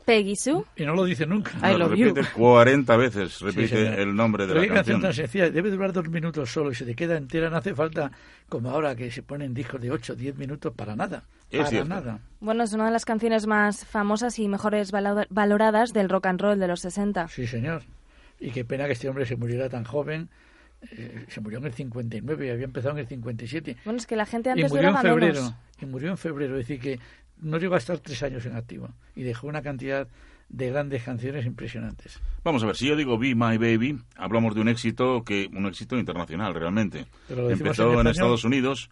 Peggy 0.05 0.35
Sue. 0.37 0.65
Y 0.77 0.85
no 0.85 0.95
lo 0.95 1.05
dice 1.05 1.25
nunca. 1.27 1.53
I 1.63 1.73
Lo 1.75 1.87
love 1.87 1.95
you. 1.97 2.07
repite 2.15 2.27
40 2.35 2.97
veces, 2.97 3.33
Sí, 3.35 3.45
repite 3.45 3.69
señor. 3.69 3.99
el 4.01 4.17
nombre 4.17 4.45
de 4.47 4.55
Pero 4.55 4.61
la 4.63 4.67
qué 4.69 4.75
canción 4.75 5.01
canción. 5.01 5.03
tan 5.03 5.13
sencilla, 5.15 5.51
debe 5.51 5.71
durar 5.71 5.93
dos 5.93 6.09
minutos 6.09 6.51
solo 6.51 6.73
y 6.73 6.75
se 6.75 6.85
te 6.85 6.95
queda 6.97 7.17
entera, 7.17 7.49
no 7.51 7.59
hace 7.59 7.75
falta 7.75 8.11
como 8.49 8.71
ahora 8.71 8.97
que 8.97 9.11
se 9.13 9.23
ponen 9.23 9.53
discos 9.55 9.81
de 9.81 9.91
8 9.93 10.15
o 10.15 10.17
10 10.17 10.37
minutos 10.37 10.73
para 10.75 10.97
nada. 10.97 11.23
Es 11.51 11.59
para 11.59 11.71
cierto. 11.71 11.89
nada. 11.91 12.19
Bueno, 12.41 12.65
es 12.65 12.73
una 12.73 12.87
de 12.87 12.91
las 12.91 13.05
canciones 13.05 13.47
más 13.47 13.85
famosas 13.85 14.39
y 14.39 14.49
mejores 14.49 14.93
valo- 14.93 15.27
valoradas 15.31 15.93
del 15.93 16.09
rock 16.09 16.27
and 16.27 16.41
roll 16.41 16.59
de 16.59 16.67
los 16.69 16.81
60. 16.81 17.29
Sí, 17.29 17.47
señor. 17.47 17.83
Y 18.41 18.51
qué 18.51 18.65
pena 18.65 18.87
que 18.87 18.93
este 18.95 19.09
hombre 19.09 19.27
se 19.27 19.37
muriera 19.37 19.69
tan 19.69 19.85
joven. 19.85 20.29
Eh, 20.91 21.27
se 21.29 21.41
murió 21.41 21.59
en 21.59 21.67
el 21.67 21.75
59 21.75 22.47
y 22.47 22.51
había 22.51 22.65
empezado 22.65 22.95
en 22.95 23.01
el 23.01 23.07
57. 23.09 23.77
Bueno, 23.85 23.99
es 23.99 24.07
que 24.07 24.17
la 24.17 24.25
gente 24.27 24.49
Y 24.49 24.53
antes 24.53 24.71
murió 24.73 24.89
en 24.89 24.97
febrero. 24.97 25.35
menos. 25.35 25.55
Y 25.83 25.87
murió 25.87 26.11
en 26.11 26.17
febrero. 26.19 26.59
Es 26.59 26.67
decir, 26.67 26.81
que 26.81 26.99
no 27.41 27.59
llegó 27.59 27.75
a 27.75 27.79
estar 27.79 27.99
tres 27.99 28.23
años 28.23 28.45
en 28.47 28.57
activo. 28.57 28.91
Y 29.15 29.23
dejó 29.23 29.47
una 29.47 29.63
cantidad 29.63 30.09
de 30.49 30.71
grandes 30.71 31.03
canciones 31.03 31.45
impresionantes. 31.47 32.21
Vamos 32.43 32.63
a 32.63 32.67
ver, 32.67 32.77
si 32.77 32.87
yo 32.87 32.97
digo 32.97 33.19
Be 33.19 33.35
My 33.35 33.59
Baby, 33.59 33.99
hablamos 34.17 34.55
de 34.55 34.63
un 34.63 34.69
éxito 34.69 35.23
que 35.23 35.49
un 35.53 35.67
éxito 35.67 35.99
internacional 35.99 36.55
realmente. 36.55 37.07
Empezó 37.29 37.93
en 37.93 38.01
en. 38.01 38.07
Estados 38.09 38.45
Unidos. 38.45 38.91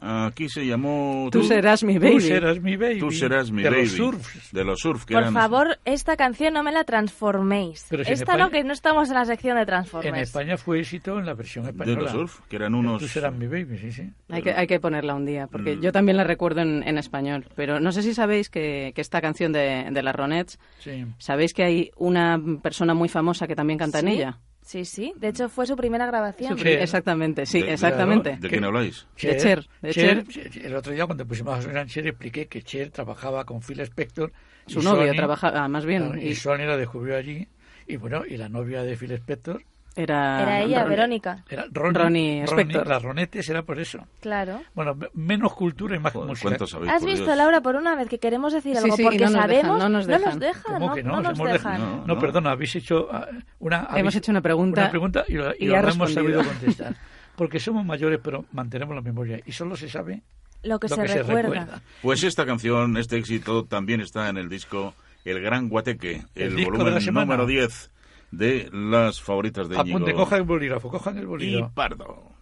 Aquí 0.00 0.48
se 0.48 0.66
llamó 0.66 1.28
Tú 1.32 1.42
serás 1.44 1.82
mi 1.84 1.98
baby. 1.98 2.14
Tú 2.14 2.20
serás 2.20 2.60
mi 2.60 2.76
baby. 2.76 2.98
Tú 3.00 3.10
serás 3.10 3.50
mi 3.50 3.62
de 3.62 3.70
baby. 3.70 3.82
Los 3.82 3.92
surfs. 3.92 4.52
De 4.52 4.64
los 4.64 4.80
surf 4.80 5.04
que 5.04 5.14
Por 5.14 5.22
eran- 5.22 5.34
favor, 5.34 5.78
esta 5.84 6.16
canción 6.16 6.54
no 6.54 6.62
me 6.62 6.72
la 6.72 6.84
transforméis. 6.84 7.86
Pero 7.90 8.04
si 8.04 8.08
en 8.10 8.14
esta 8.14 8.24
España- 8.24 8.44
no, 8.44 8.50
que 8.50 8.64
no 8.64 8.72
estamos 8.72 9.08
en 9.08 9.14
la 9.14 9.24
sección 9.24 9.56
de 9.56 9.66
Transformers. 9.66 10.16
En 10.16 10.22
España 10.22 10.56
fue 10.56 10.80
éxito 10.80 11.18
en 11.18 11.26
la 11.26 11.34
versión 11.34 11.64
de 11.64 11.70
española. 11.72 12.02
los 12.02 12.10
surf, 12.12 12.40
que 12.48 12.56
eran 12.56 12.74
unos 12.74 13.00
Tú 13.00 13.08
serás 13.08 13.34
mi 13.34 13.46
baby, 13.46 13.78
sí, 13.78 13.92
sí. 13.92 14.10
Hay 14.28 14.42
que, 14.42 14.52
hay 14.52 14.66
que 14.66 14.80
ponerla 14.80 15.14
un 15.14 15.26
día, 15.26 15.46
porque 15.46 15.76
Mm. 15.76 15.80
yo 15.80 15.92
también 15.92 16.16
la 16.16 16.24
recuerdo 16.24 16.60
en, 16.60 16.82
en 16.86 16.98
español. 16.98 17.46
Pero 17.54 17.80
no 17.80 17.92
sé 17.92 18.02
si 18.02 18.14
sabéis 18.14 18.48
que, 18.50 18.92
que 18.94 19.00
esta 19.00 19.20
canción 19.20 19.52
de, 19.52 19.88
de 19.90 20.02
las 20.02 20.14
Ronettes, 20.14 20.58
sí. 20.78 21.04
¿sabéis 21.18 21.52
que 21.54 21.64
hay 21.64 21.90
una 21.96 22.40
persona 22.62 22.94
muy 22.94 23.08
famosa 23.08 23.46
que 23.46 23.56
también 23.56 23.78
canta 23.78 24.00
en 24.00 24.06
¿Sí? 24.06 24.12
ella? 24.14 24.38
Sí, 24.68 24.84
sí. 24.84 25.14
De 25.16 25.28
hecho, 25.28 25.48
fue 25.48 25.66
su 25.66 25.74
primera 25.76 26.04
grabación. 26.04 26.58
Su-. 26.58 26.68
Exactamente, 26.68 27.46
sí, 27.46 27.62
De- 27.62 27.72
exactamente. 27.72 28.36
¿De 28.38 28.48
quién 28.50 28.64
habláis? 28.64 29.06
De 29.18 29.34
Cher, 29.38 29.66
de 29.80 29.94
Cher, 29.94 30.24
El 30.62 30.76
otro 30.76 30.92
día 30.92 31.06
cuando 31.06 31.24
pusimos 31.26 31.58
a 31.58 31.62
sonar 31.62 31.86
Cher 31.86 32.06
expliqué 32.06 32.48
que 32.48 32.60
Cher 32.60 32.90
trabajaba 32.90 33.46
con 33.46 33.62
Phil 33.62 33.80
Spector. 33.80 34.30
Su 34.66 34.82
novia 34.82 35.14
trabajaba, 35.14 35.64
ah, 35.64 35.68
más 35.68 35.86
bien, 35.86 36.18
y 36.20 36.26
y 36.28 36.34
Sony 36.34 36.66
la 36.66 36.76
descubrió 36.76 37.16
allí. 37.16 37.48
Y 37.86 37.96
bueno, 37.96 38.26
y 38.28 38.36
la 38.36 38.50
novia 38.50 38.82
de 38.82 38.94
Phil 38.94 39.12
Spector 39.12 39.62
era... 39.96 40.42
Era 40.42 40.60
ella, 40.62 40.80
Ron- 40.82 40.88
Verónica. 40.90 41.44
era 41.50 41.66
Ronnie. 41.72 41.92
Ronnie 42.02 42.44
Spector. 42.44 42.86
Las 42.86 43.02
ronetes 43.02 43.48
era 43.48 43.62
por 43.62 43.80
eso. 43.80 44.06
Claro. 44.20 44.60
Bueno, 44.74 44.94
me- 44.94 45.08
menos 45.14 45.52
cultura 45.54 45.96
y 45.96 45.98
más 45.98 46.12
Joder, 46.12 46.28
música. 46.28 46.56
¿Has 46.94 47.04
visto, 47.04 47.24
Dios? 47.24 47.36
Laura, 47.36 47.60
por 47.60 47.76
una 47.76 47.94
vez 47.96 48.08
que 48.08 48.18
queremos 48.18 48.52
decir 48.52 48.76
Sí, 48.76 48.82
algo 48.84 48.96
sí, 48.96 49.02
porque 49.02 49.18
no 49.18 49.24
nos 49.24 49.32
dejan, 49.32 49.48
sabemos? 49.50 49.78
no 49.78 49.88
nos 49.88 50.06
dejan. 50.06 50.38
dejan, 50.38 50.62
¿Cómo 50.74 50.86
no, 50.88 50.94
que 50.94 51.02
no? 51.02 51.12
no 51.16 51.22
nos 51.22 51.38
Hemos 51.38 51.52
dejan. 51.52 51.80
No, 51.80 51.96
No, 51.98 52.06
no. 52.14 52.18
perdona, 52.18 52.50
habéis 52.52 52.76
hecho 52.76 53.08
ah, 53.10 53.26
una... 53.58 53.88
Hemos 53.96 54.14
hecho 54.14 54.30
una 54.30 54.40
pregunta 54.42 54.82
una 54.82 54.90
pregunta 54.90 55.24
y, 55.28 55.32
lo- 55.34 55.50
y 55.52 55.56
y 55.60 55.66
lo 55.66 55.76
ha 55.78 55.82
no 55.82 55.88
hemos 55.90 56.08
respondido. 56.14 56.42
sabido 56.42 56.58
contestar. 56.58 56.94
Porque 57.36 57.60
somos 57.60 57.84
mayores, 57.84 58.20
pero 58.22 58.44
mantenemos 58.52 58.94
la 58.94 59.00
memoria. 59.02 59.40
Y 59.46 59.52
solo 59.52 59.76
se 59.76 59.88
sabe 59.88 60.22
Lo 60.62 60.78
que, 60.80 60.88
lo 60.88 60.96
se, 60.96 61.02
que 61.02 61.08
se 61.08 61.22
recuerda. 61.22 61.80
Pues 62.02 62.22
esta 62.24 62.44
canción, 62.46 62.96
este 62.96 63.16
éxito, 63.16 63.64
también 63.64 64.00
está 64.00 64.28
en 64.28 64.36
el 64.38 64.48
disco 64.48 64.94
El 65.24 65.40
Gran 65.40 65.68
Guateque, 65.68 66.22
El 66.34 66.42
el, 66.42 66.56
disco 66.56 66.72
de 66.78 66.90
volumen 66.90 67.14
número 67.14 67.46
10 67.46 67.90
de 68.30 68.68
las 68.72 69.20
favoritas 69.20 69.68
de 69.68 69.76
Íñigo 69.76 69.98
Apunte, 69.98 70.14
cojan 70.14 70.38
el 70.40 70.44
bolígrafo, 70.44 70.88
cojan 70.88 71.16
el 71.16 71.24
y 71.24 71.26
bolígrafo. 71.26 71.74
Pardo. 71.74 72.37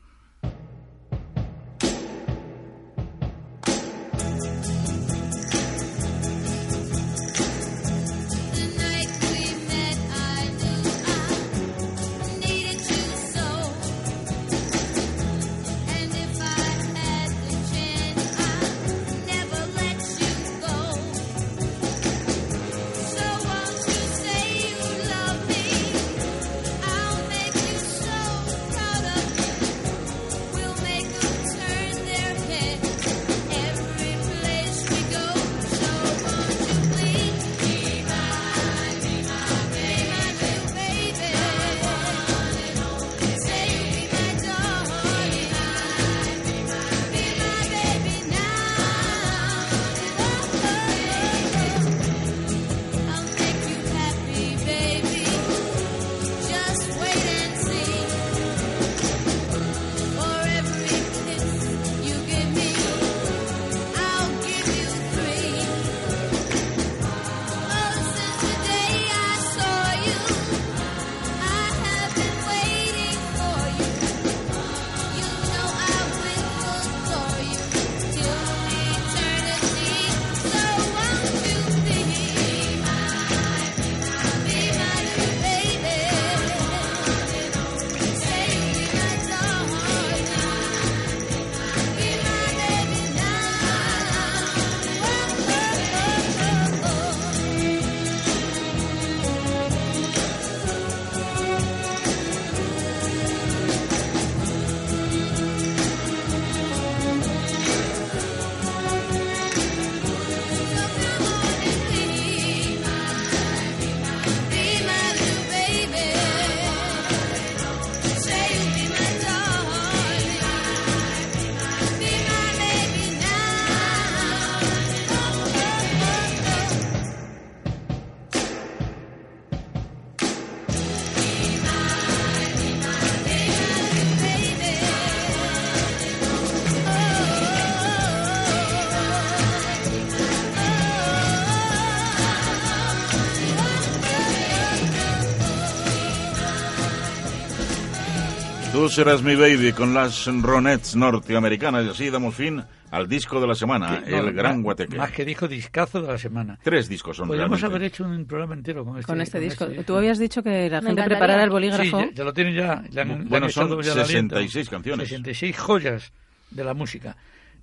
Serás 148.96 149.22
mi 149.22 149.34
baby 149.36 149.72
con 149.72 149.92
las 149.92 150.26
Ronettes 150.26 150.96
norteamericanas 150.96 151.84
y 151.84 151.88
así 151.90 152.08
damos 152.10 152.34
fin 152.34 152.62
al 152.90 153.06
disco 153.06 153.38
de 153.40 153.46
la 153.46 153.54
semana, 153.54 154.00
no, 154.08 154.18
el 154.20 154.32
Gran 154.32 154.62
Guateque. 154.62 154.96
Más 154.96 155.10
que 155.10 155.24
dijo 155.26 155.46
discazo 155.46 156.00
de 156.00 156.08
la 156.08 156.16
semana. 156.16 156.58
Tres 156.62 156.88
discos 156.88 157.16
son 157.18 157.28
Podríamos 157.28 157.60
realmente. 157.60 157.76
haber 157.76 157.92
hecho 157.92 158.04
un 158.04 158.24
programa 158.24 158.54
entero 158.54 158.86
con 158.86 158.96
este, 158.98 159.06
Con 159.12 159.20
este 159.20 159.38
disco. 159.38 159.64
este- 159.66 159.84
Tú 159.84 159.96
habías 159.96 160.18
dicho 160.18 160.42
que 160.42 160.70
la 160.70 160.80
Me 160.80 160.86
gente 160.88 161.02
encantaría. 161.02 161.06
preparara 161.18 161.42
el 161.42 161.48
Sí, 161.48 161.52
bolígrafo. 161.52 162.00
ya, 162.00 162.10
ya 162.14 162.24
lo 162.24 162.32
tienen 162.32 162.54
ya. 162.54 162.72
han- 162.72 163.10
han 163.10 163.28
Bueno, 163.28 163.46
echado 163.48 163.68
son 163.68 163.82
ya 163.82 163.92
el 163.92 163.98
aliento. 164.00 164.36
66 164.36 164.70
canciones. 164.70 165.08
66 165.08 165.58
joyas 165.58 166.12
de 166.50 166.64
la 166.64 166.72
música. 166.72 167.16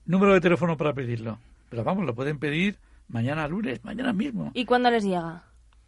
Número 0.05 0.33
de 0.35 0.41
teléfono 0.41 0.77
para 0.77 0.93
pedirlo. 0.93 1.39
Pero 1.69 1.83
vamos, 1.83 2.05
lo 2.05 2.13
pueden 2.13 2.37
pedir 2.37 2.77
mañana 3.07 3.47
lunes, 3.47 3.83
mañana 3.83 4.13
mismo, 4.13 4.51
¿Y 4.53 4.65
cuándo 4.65 4.91
les 4.91 5.03
llega? 5.03 5.43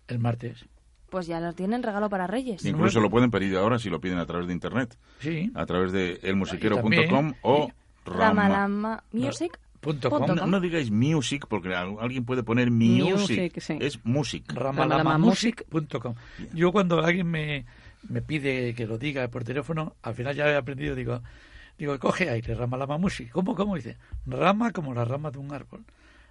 el 0.07 0.17
martes. 0.17 0.65
Pues 1.09 1.27
ya 1.27 1.39
lo 1.39 1.53
tienen 1.53 1.83
regalo 1.83 2.09
para 2.09 2.27
Reyes. 2.27 2.65
Incluso 2.65 2.99
lo 2.99 3.09
pueden 3.09 3.31
pedir 3.31 3.55
ahora 3.57 3.79
si 3.79 3.89
lo 3.89 3.99
piden 4.01 4.17
a 4.17 4.25
través 4.25 4.47
de 4.47 4.53
internet, 4.53 4.97
Sí. 5.19 5.51
a 5.55 5.65
través 5.65 5.91
de 5.91 6.19
elmusiquero.com 6.23 7.33
o 7.43 7.69
Rama. 8.05 8.43
Ramalama 8.47 9.03
Music. 9.11 9.59
Punto 9.79 10.09
Punto 10.09 10.25
com. 10.27 10.35
No, 10.35 10.47
no 10.47 10.59
digáis 10.59 10.89
music 10.89 11.45
porque 11.47 11.75
al- 11.75 11.97
alguien 11.99 12.25
puede 12.25 12.41
poner 12.41 12.71
music. 12.71 13.13
Music, 13.19 13.59
sí. 13.59 13.77
Es 13.79 14.03
music. 14.03 14.51
ramalamamusic.com. 14.51 16.15
Yo 16.53 16.71
cuando 16.71 17.03
alguien 17.03 17.27
me, 17.29 17.65
me 18.09 18.21
pide 18.21 18.73
que 18.73 18.87
lo 18.87 18.97
diga 18.97 19.27
por 19.27 19.43
teléfono, 19.43 19.95
al 20.01 20.15
final 20.15 20.35
ya 20.35 20.47
he 20.49 20.55
aprendido, 20.55 20.95
digo, 20.95 21.21
digo, 21.77 21.97
coge 21.99 22.29
aire, 22.29 22.55
ramalama 22.55 22.97
music. 22.97 23.29
¿Cómo, 23.31 23.55
cómo 23.55 23.75
dice? 23.75 23.97
Rama 24.25 24.71
como 24.71 24.93
la 24.93 25.05
rama 25.05 25.29
de 25.31 25.37
un 25.37 25.53
árbol, 25.53 25.83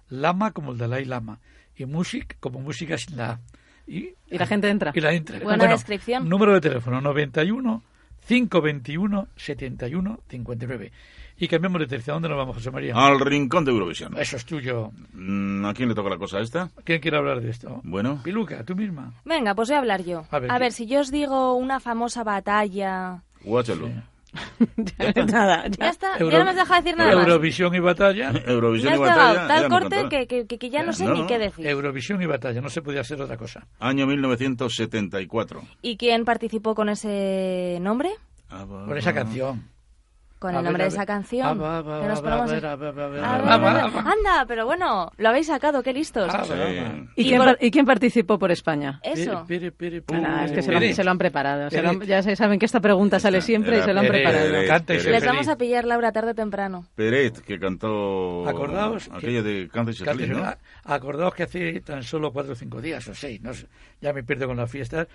lama 0.09 0.51
como 0.51 0.71
el 0.73 0.77
Dalai 0.77 1.05
Lama 1.05 1.39
y 1.77 1.85
music 1.85 2.37
como 2.39 2.59
música 2.59 2.97
sin 2.97 3.17
la 3.17 3.31
A. 3.31 3.39
Y, 3.87 4.09
Y 4.29 4.37
la 4.37 4.45
gente 4.47 4.69
entra. 4.69 4.91
y 4.95 4.99
la 5.01 5.13
entra. 5.13 5.39
Buena 5.39 5.67
descripción. 5.67 6.27
Número 6.27 6.53
de 6.53 6.61
teléfono 6.61 7.01
91 7.01 7.83
521 8.27 9.27
71 9.35 10.19
59. 10.27 10.91
Y 11.37 11.47
cambiamos 11.49 11.81
de 11.81 11.87
tercia. 11.87 12.13
¿Dónde 12.13 12.29
nos 12.29 12.37
vamos, 12.37 12.55
José 12.55 12.71
María? 12.71 12.95
Al 12.95 13.19
rincón 13.19 13.65
de 13.65 13.71
Eurovisión. 13.71 14.15
Eso 14.17 14.37
es 14.37 14.45
tuyo. 14.45 14.91
Mm, 15.13 15.65
¿A 15.65 15.73
quién 15.73 15.89
le 15.89 15.95
toca 15.95 16.09
la 16.09 16.17
cosa 16.17 16.39
esta? 16.39 16.69
¿Quién 16.85 17.01
quiere 17.01 17.17
hablar 17.17 17.41
de 17.41 17.49
esto? 17.49 17.81
Bueno, 17.83 18.21
Piluca, 18.23 18.63
tú 18.63 18.73
misma. 18.75 19.11
Venga, 19.25 19.53
pues 19.53 19.67
voy 19.69 19.75
a 19.75 19.79
hablar 19.79 20.03
yo. 20.03 20.25
A 20.31 20.37
A 20.37 20.39
ver, 20.39 20.49
ver, 20.51 20.61
¿qué? 20.69 20.71
si 20.71 20.87
yo 20.87 21.01
os 21.01 21.11
digo 21.11 21.53
una 21.55 21.79
famosa 21.79 22.23
batalla... 22.23 23.21
Waterloo. 24.77 25.25
Nada, 25.25 25.63
Ya 25.67 25.69
ya. 25.77 25.89
está, 25.89 26.17
Euro- 26.17 26.31
ya 26.31 26.39
no 26.39 26.45
me 26.45 26.49
has 26.51 26.55
dejado 26.57 26.81
decir 26.81 26.97
nada 26.97 27.15
más. 27.15 27.27
Eurovisión 27.27 27.75
y 27.75 27.79
batalla. 27.79 28.31
Eurovisión 28.45 28.95
y 28.95 28.97
batalla. 28.97 29.47
tal 29.47 29.61
ya 29.63 29.69
corte 29.69 30.09
que, 30.09 30.27
que, 30.47 30.57
que- 30.57 30.69
ya 30.69 30.83
no 30.83 30.93
sé 30.93 31.05
No. 31.05 31.13
ni 31.13 31.25
qué 31.27 31.37
decir. 31.39 31.65
Eurovisión 31.67 32.21
y 32.21 32.25
batalla, 32.25 32.61
no 32.61 32.69
se 32.69 32.81
podía 32.81 33.01
hacer 33.01 33.21
otra 33.21 33.37
cosa. 33.37 33.67
Año 33.79 34.05
1974. 34.07 35.61
¿Y 35.81 35.97
quién 35.97 36.25
participó 36.25 36.75
con 36.75 36.89
ese 36.89 37.77
nombre? 37.81 38.11
Con 38.49 38.97
esa 38.97 39.13
canción. 39.13 39.69
Con 40.39 40.53
A 40.53 40.59
el 40.59 40.65
nombre 40.65 40.83
de 40.83 40.89
esa 40.89 41.05
canción. 41.05 41.59
Ah, 41.63 41.81
que 42.01 42.07
nos 42.07 42.21
ponemos. 42.21 42.51
Anda, 43.95 44.45
pero 44.47 44.65
bueno, 44.65 45.11
lo 45.17 45.29
habéis 45.29 45.47
sacado, 45.47 45.81
qué 45.81 45.93
listos. 45.93 46.29
Ah, 46.33 46.43
Sí. 46.45 46.53
¿Y, 47.15 47.23
quién, 47.29 47.41
por- 47.41 47.57
y 47.61 47.71
quién 47.71 47.85
participó 47.85 48.37
por 48.37 48.51
España? 48.51 48.99
Eso. 49.03 49.45
Pere, 49.47 49.71
pere, 49.71 50.01
pere, 50.01 50.21
Nada, 50.21 50.45
es 50.45 50.51
que 50.51 50.61
se 50.61 50.71
lo, 50.71 50.79
se 50.81 51.03
lo 51.03 51.11
han 51.11 51.17
preparado. 51.17 51.69
se 51.69 51.81
lo 51.81 52.03
ya 52.03 52.21
se 52.21 52.35
saben 52.35 52.59
que 52.59 52.65
esta 52.65 52.79
pregunta 52.79 53.19
sale 53.19 53.41
siempre 53.41 53.79
y 53.79 53.81
se 53.81 53.93
lo 53.93 54.01
han 54.01 54.07
preparado. 54.07 54.49
Les 54.87 55.25
vamos 55.25 55.47
a 55.47 55.55
pillar, 55.57 55.85
Laura, 55.85 56.11
tarde 56.11 56.31
o 56.31 56.35
temprano. 56.35 56.85
Peret, 56.95 57.39
que 57.41 57.57
cantó 57.59 58.47
Acordaos 58.47 59.07
que- 59.07 59.17
aquella 59.17 59.41
de 59.41 59.69
ah, 60.43 60.57
Acordaos 60.83 61.33
que 61.33 61.43
hace 61.43 61.81
tan 61.81 62.03
solo 62.03 62.31
cuatro 62.31 62.53
o 62.53 62.55
cinco 62.55 62.81
días 62.81 63.07
o 63.07 63.15
seis, 63.15 63.41
no 63.41 63.53
sé, 63.53 63.67
ya 64.01 64.13
me 64.13 64.23
pierdo 64.23 64.47
con 64.47 64.57
las 64.57 64.69
fiestas, 64.69 65.07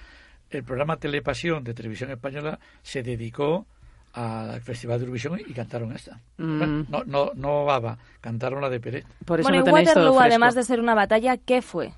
el 0.51 0.65
programa 0.65 0.97
Telepasión 0.97 1.63
de 1.63 1.75
Televisión 1.75 2.11
Española 2.11 2.59
se 2.83 3.03
dedicó 3.03 3.67
al 4.13 4.61
Festival 4.61 4.99
de 4.99 5.05
Eurovisión 5.05 5.39
y 5.41 5.53
cantaron 5.53 5.93
esta. 5.93 6.21
Mm. 6.39 6.59
Bueno, 6.59 6.87
no, 6.89 7.05
no, 7.05 7.31
no 7.35 7.65
Baba, 7.65 7.99
cantaron 8.21 8.61
la 8.61 8.69
de 8.69 8.81
Peret, 8.81 9.07
Por 9.25 9.41
eso 9.41 9.49
Bueno, 9.49 9.65
no 9.65 9.71
y 9.71 9.73
Waterloo, 9.73 10.19
además 10.21 10.55
de 10.55 10.63
ser 10.65 10.81
una 10.81 10.95
batalla, 10.95 11.37
¿qué 11.37 11.63
fue? 11.63 11.93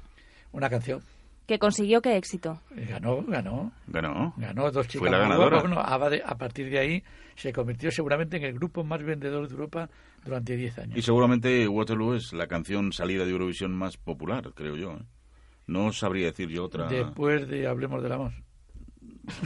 una 0.53 0.69
canción. 0.69 1.01
¿Que 1.47 1.59
consiguió 1.59 2.01
qué 2.03 2.17
éxito? 2.17 2.61
Y 2.77 2.85
Ganó, 2.85 3.23
ganó, 3.27 3.73
Ganó. 3.89 4.33
ganó 4.37 4.71
dos 4.71 4.87
chicas. 4.87 5.01
Fue 5.01 5.11
la 5.11 5.19
ganadora. 5.19 5.61
Bueno, 5.61 5.81
Ava 5.81 6.09
de- 6.09 6.23
a 6.25 6.37
partir 6.37 6.71
de 6.71 6.79
ahí 6.79 7.03
se 7.35 7.53
convirtió 7.53 7.91
seguramente 7.91 8.37
en 8.37 8.45
el 8.45 8.55
grupo 8.55 8.85
más 8.85 9.03
vendedor 9.03 9.49
de 9.49 9.53
Europa 9.55 9.89
durante 10.25 10.55
10 10.57 10.79
años. 10.79 10.97
Y 10.97 11.03
seguramente 11.03 11.67
Waterloo 11.67 12.15
es 12.15 12.33
la 12.33 12.47
canción 12.47 12.93
salida 12.93 13.25
de 13.25 13.31
Eurovisión 13.33 13.73
más 13.75 13.97
popular, 13.97 14.53
creo 14.55 14.77
yo. 14.77 14.93
¿eh? 14.93 15.03
No 15.67 15.93
sabría 15.93 16.27
decir 16.27 16.49
yo 16.49 16.65
otra. 16.65 16.87
Después 16.87 17.49
de 17.49 17.67
Hablemos 17.67 18.03
del 18.03 18.13
Amor. 18.13 18.33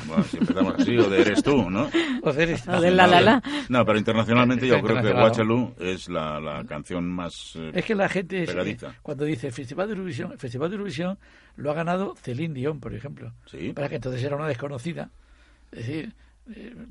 Bueno, 0.06 0.24
si 0.24 0.38
empezamos 0.38 0.74
así, 0.78 0.96
o 0.96 1.08
de 1.10 1.20
Eres 1.20 1.42
tú, 1.42 1.70
¿no? 1.70 1.90
O 2.22 2.32
de 2.32 2.42
eres- 2.44 2.66
O 2.66 2.80
de 2.80 2.90
La 2.90 3.06
La 3.06 3.20
La. 3.20 3.42
No, 3.68 3.84
pero 3.84 3.98
internacionalmente 3.98 4.66
yo 4.66 4.80
creo 4.80 5.02
que. 5.02 5.12
Waterloo 5.12 5.74
es 5.78 6.08
la, 6.08 6.40
la 6.40 6.64
canción 6.64 7.06
más... 7.08 7.54
eh, 7.56 7.72
Es 7.74 7.84
que 7.84 7.94
la 7.94 8.08
gente, 8.08 8.42
es- 8.44 8.56
cuando 9.02 9.24
dice 9.24 9.50
Festival 9.50 9.88
de 9.88 9.94
Eurovisión, 9.94 10.32
el 10.32 10.38
Festival 10.38 10.70
de 10.70 10.76
Eurovisión 10.76 11.18
lo 11.56 11.70
ha 11.70 11.74
ganado 11.74 12.14
Celine 12.16 12.54
Dion, 12.54 12.80
por 12.80 12.94
ejemplo. 12.94 13.32
Sí. 13.46 13.72
Para 13.74 13.88
que 13.88 13.96
entonces 13.96 14.22
era 14.22 14.36
una 14.36 14.48
desconocida. 14.48 15.10
Es 15.72 15.86
decir, 15.86 16.14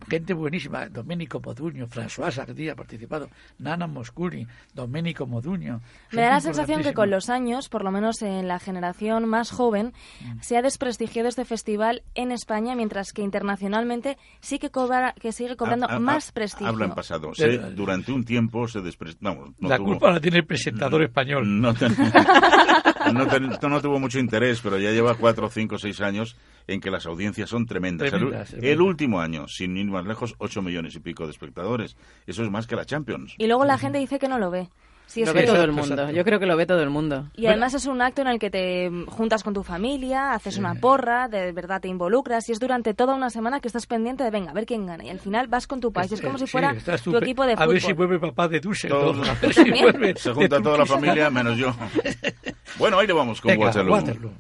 gente 0.10 0.34
buenísima. 0.34 0.88
Domenico 0.89 1.39
Moduño, 1.39 1.88
François 1.88 2.32
Sardi 2.32 2.70
ha 2.70 2.76
participado, 2.76 3.30
Nana 3.60 3.88
Moscuri, 3.88 4.46
Domenico 4.74 5.26
Moduño. 5.26 5.82
Me 6.12 6.22
da 6.22 6.30
la 6.32 6.39
sensación 6.41 6.82
que 6.84 6.94
con 6.94 7.10
los 7.10 7.30
años, 7.30 7.70
por 7.70 7.84
lo 7.84 7.91
menos 7.91 8.22
en 8.22 8.48
la 8.48 8.60
generación 8.60 9.26
más 9.28 9.52
joven, 9.52 9.94
Mm. 10.22 10.39
se 10.41 10.58
ha 10.58 10.62
desprestigiado 10.62 11.30
este 11.30 11.46
festival 11.46 12.04
en 12.15 12.32
España, 12.32 12.76
mientras 12.76 13.12
que 13.13 13.22
internacionalmente 13.22 14.18
sí 14.41 14.60
que 14.60 14.70
cobra, 14.70 15.13
que 15.20 15.32
sigue 15.32 15.56
cobrando 15.56 15.88
ha- 15.89 15.96
ha- 15.96 16.00
más 16.00 16.32
prestigio. 16.32 16.68
Habla 16.68 16.86
en 16.86 16.91
pasado. 16.91 17.34
Se- 17.34 17.48
Pero- 17.48 17.72
durante 17.72 18.12
un 18.12 18.24
tiempo 18.26 18.68
se 18.68 18.82
desprestigió... 18.82 19.15
No 19.60 19.70
la 19.70 19.78
tuvo- 19.78 19.86
culpa 19.86 20.12
la 20.12 20.20
tiene 20.20 20.38
el 20.38 20.46
presentador 20.46 21.04
español. 21.04 21.62
No, 21.62 21.74
ten- 21.74 21.96
no 23.13 23.28
ten- 23.28 23.50
no 23.70 23.82
tuvo 23.82 24.00
mucho 24.00 24.20
interés, 24.20 24.60
pero 24.62 24.78
ya 24.78 24.91
lleva 24.91 25.15
cuatro, 25.15 25.50
cinco, 25.50 25.78
seis 25.78 26.02
años 26.02 26.36
en 26.68 26.80
que 26.82 26.89
las 26.91 27.06
audiencias 27.06 27.50
son 27.50 27.65
tremendas. 27.65 28.12
El- 28.12 28.20
Tremendas, 28.20 28.54
último 28.80 29.20
año, 29.20 29.45
sin 29.48 29.76
ir 29.78 29.86
más 29.86 30.06
lejos, 30.06 30.36
ocho 30.38 30.62
millones 30.62 30.96
y 30.96 31.00
pico 31.00 31.26
de 31.26 31.32
espectadores. 31.32 31.96
Eso 32.28 32.44
es 32.44 32.50
más 32.52 32.68
que 32.68 32.76
la 32.76 32.86
Champions. 32.86 33.36
Y 33.38 33.48
luego 33.48 33.66
la 33.66 33.78
gente 33.78 33.98
dice 34.00 34.20
que 34.20 34.28
no 34.28 34.40
lo 34.40 34.52
ve. 34.52 34.70
Sí, 35.08 35.22
es 35.22 35.28
Lo 35.28 35.36
ve 35.36 35.44
todo 35.44 35.64
el 35.64 35.72
mundo. 35.72 35.94
exacto. 35.94 36.14
Yo 36.14 36.24
creo 36.24 36.40
que 36.40 36.48
lo 36.48 36.58
ve 36.58 36.66
todo 36.66 36.82
el 36.82 36.90
mundo. 36.90 37.30
Y 37.36 37.46
además 37.46 37.76
es 37.76 37.86
un 37.86 38.02
acto 38.02 38.24
en 38.24 38.28
el 38.28 38.40
que 38.40 38.50
te 38.50 38.90
juntas 39.06 39.44
con 39.44 39.54
tu 39.54 39.62
familia, 39.62 40.34
haces 40.34 40.58
una 40.58 40.74
porra, 40.74 41.28
de 41.28 41.52
verdad 41.52 41.80
te 41.80 41.88
involucras 41.88 42.50
y 42.50 42.54
es 42.54 42.60
durante 42.60 42.96
toda 42.96 43.14
una 43.14 43.30
semana 43.30 43.60
que 43.60 43.68
estás 43.68 43.86
pendiente 43.86 44.24
de 44.24 44.32
venga, 44.32 44.50
a 44.50 44.54
ver 44.56 44.66
quién 44.66 44.88
gana. 44.88 45.04
Y 45.06 45.10
al 45.12 45.20
final 45.20 45.48
vas 45.48 45.68
con 45.68 45.80
tu 45.80 45.94
país. 45.94 46.12
Es 46.12 46.22
como 46.22 46.40
si 46.40 46.48
Sí, 46.48 46.52
fuera 46.54 46.76
tu 47.04 47.16
equipo 47.18 47.46
de 47.46 47.54
A 47.56 47.68
ver 47.68 47.80
si 47.80 47.90
fútbol. 47.94 48.08
vuelve 48.08 48.20
papá 48.28 48.48
de 48.48 48.60
si 48.60 49.70
vuelve 49.70 50.16
Se 50.18 50.34
junta 50.34 50.60
toda 50.60 50.80
la 50.80 50.86
familia, 50.88 51.30
menos 51.30 51.56
yo. 51.56 51.72
Bueno, 52.80 52.98
ahí 52.98 53.06
le 53.08 53.14
vamos 53.14 53.40
con 53.40 53.52
Venga. 53.52 53.68
Waterloo. 53.68 53.94
Waterloo 53.94 54.32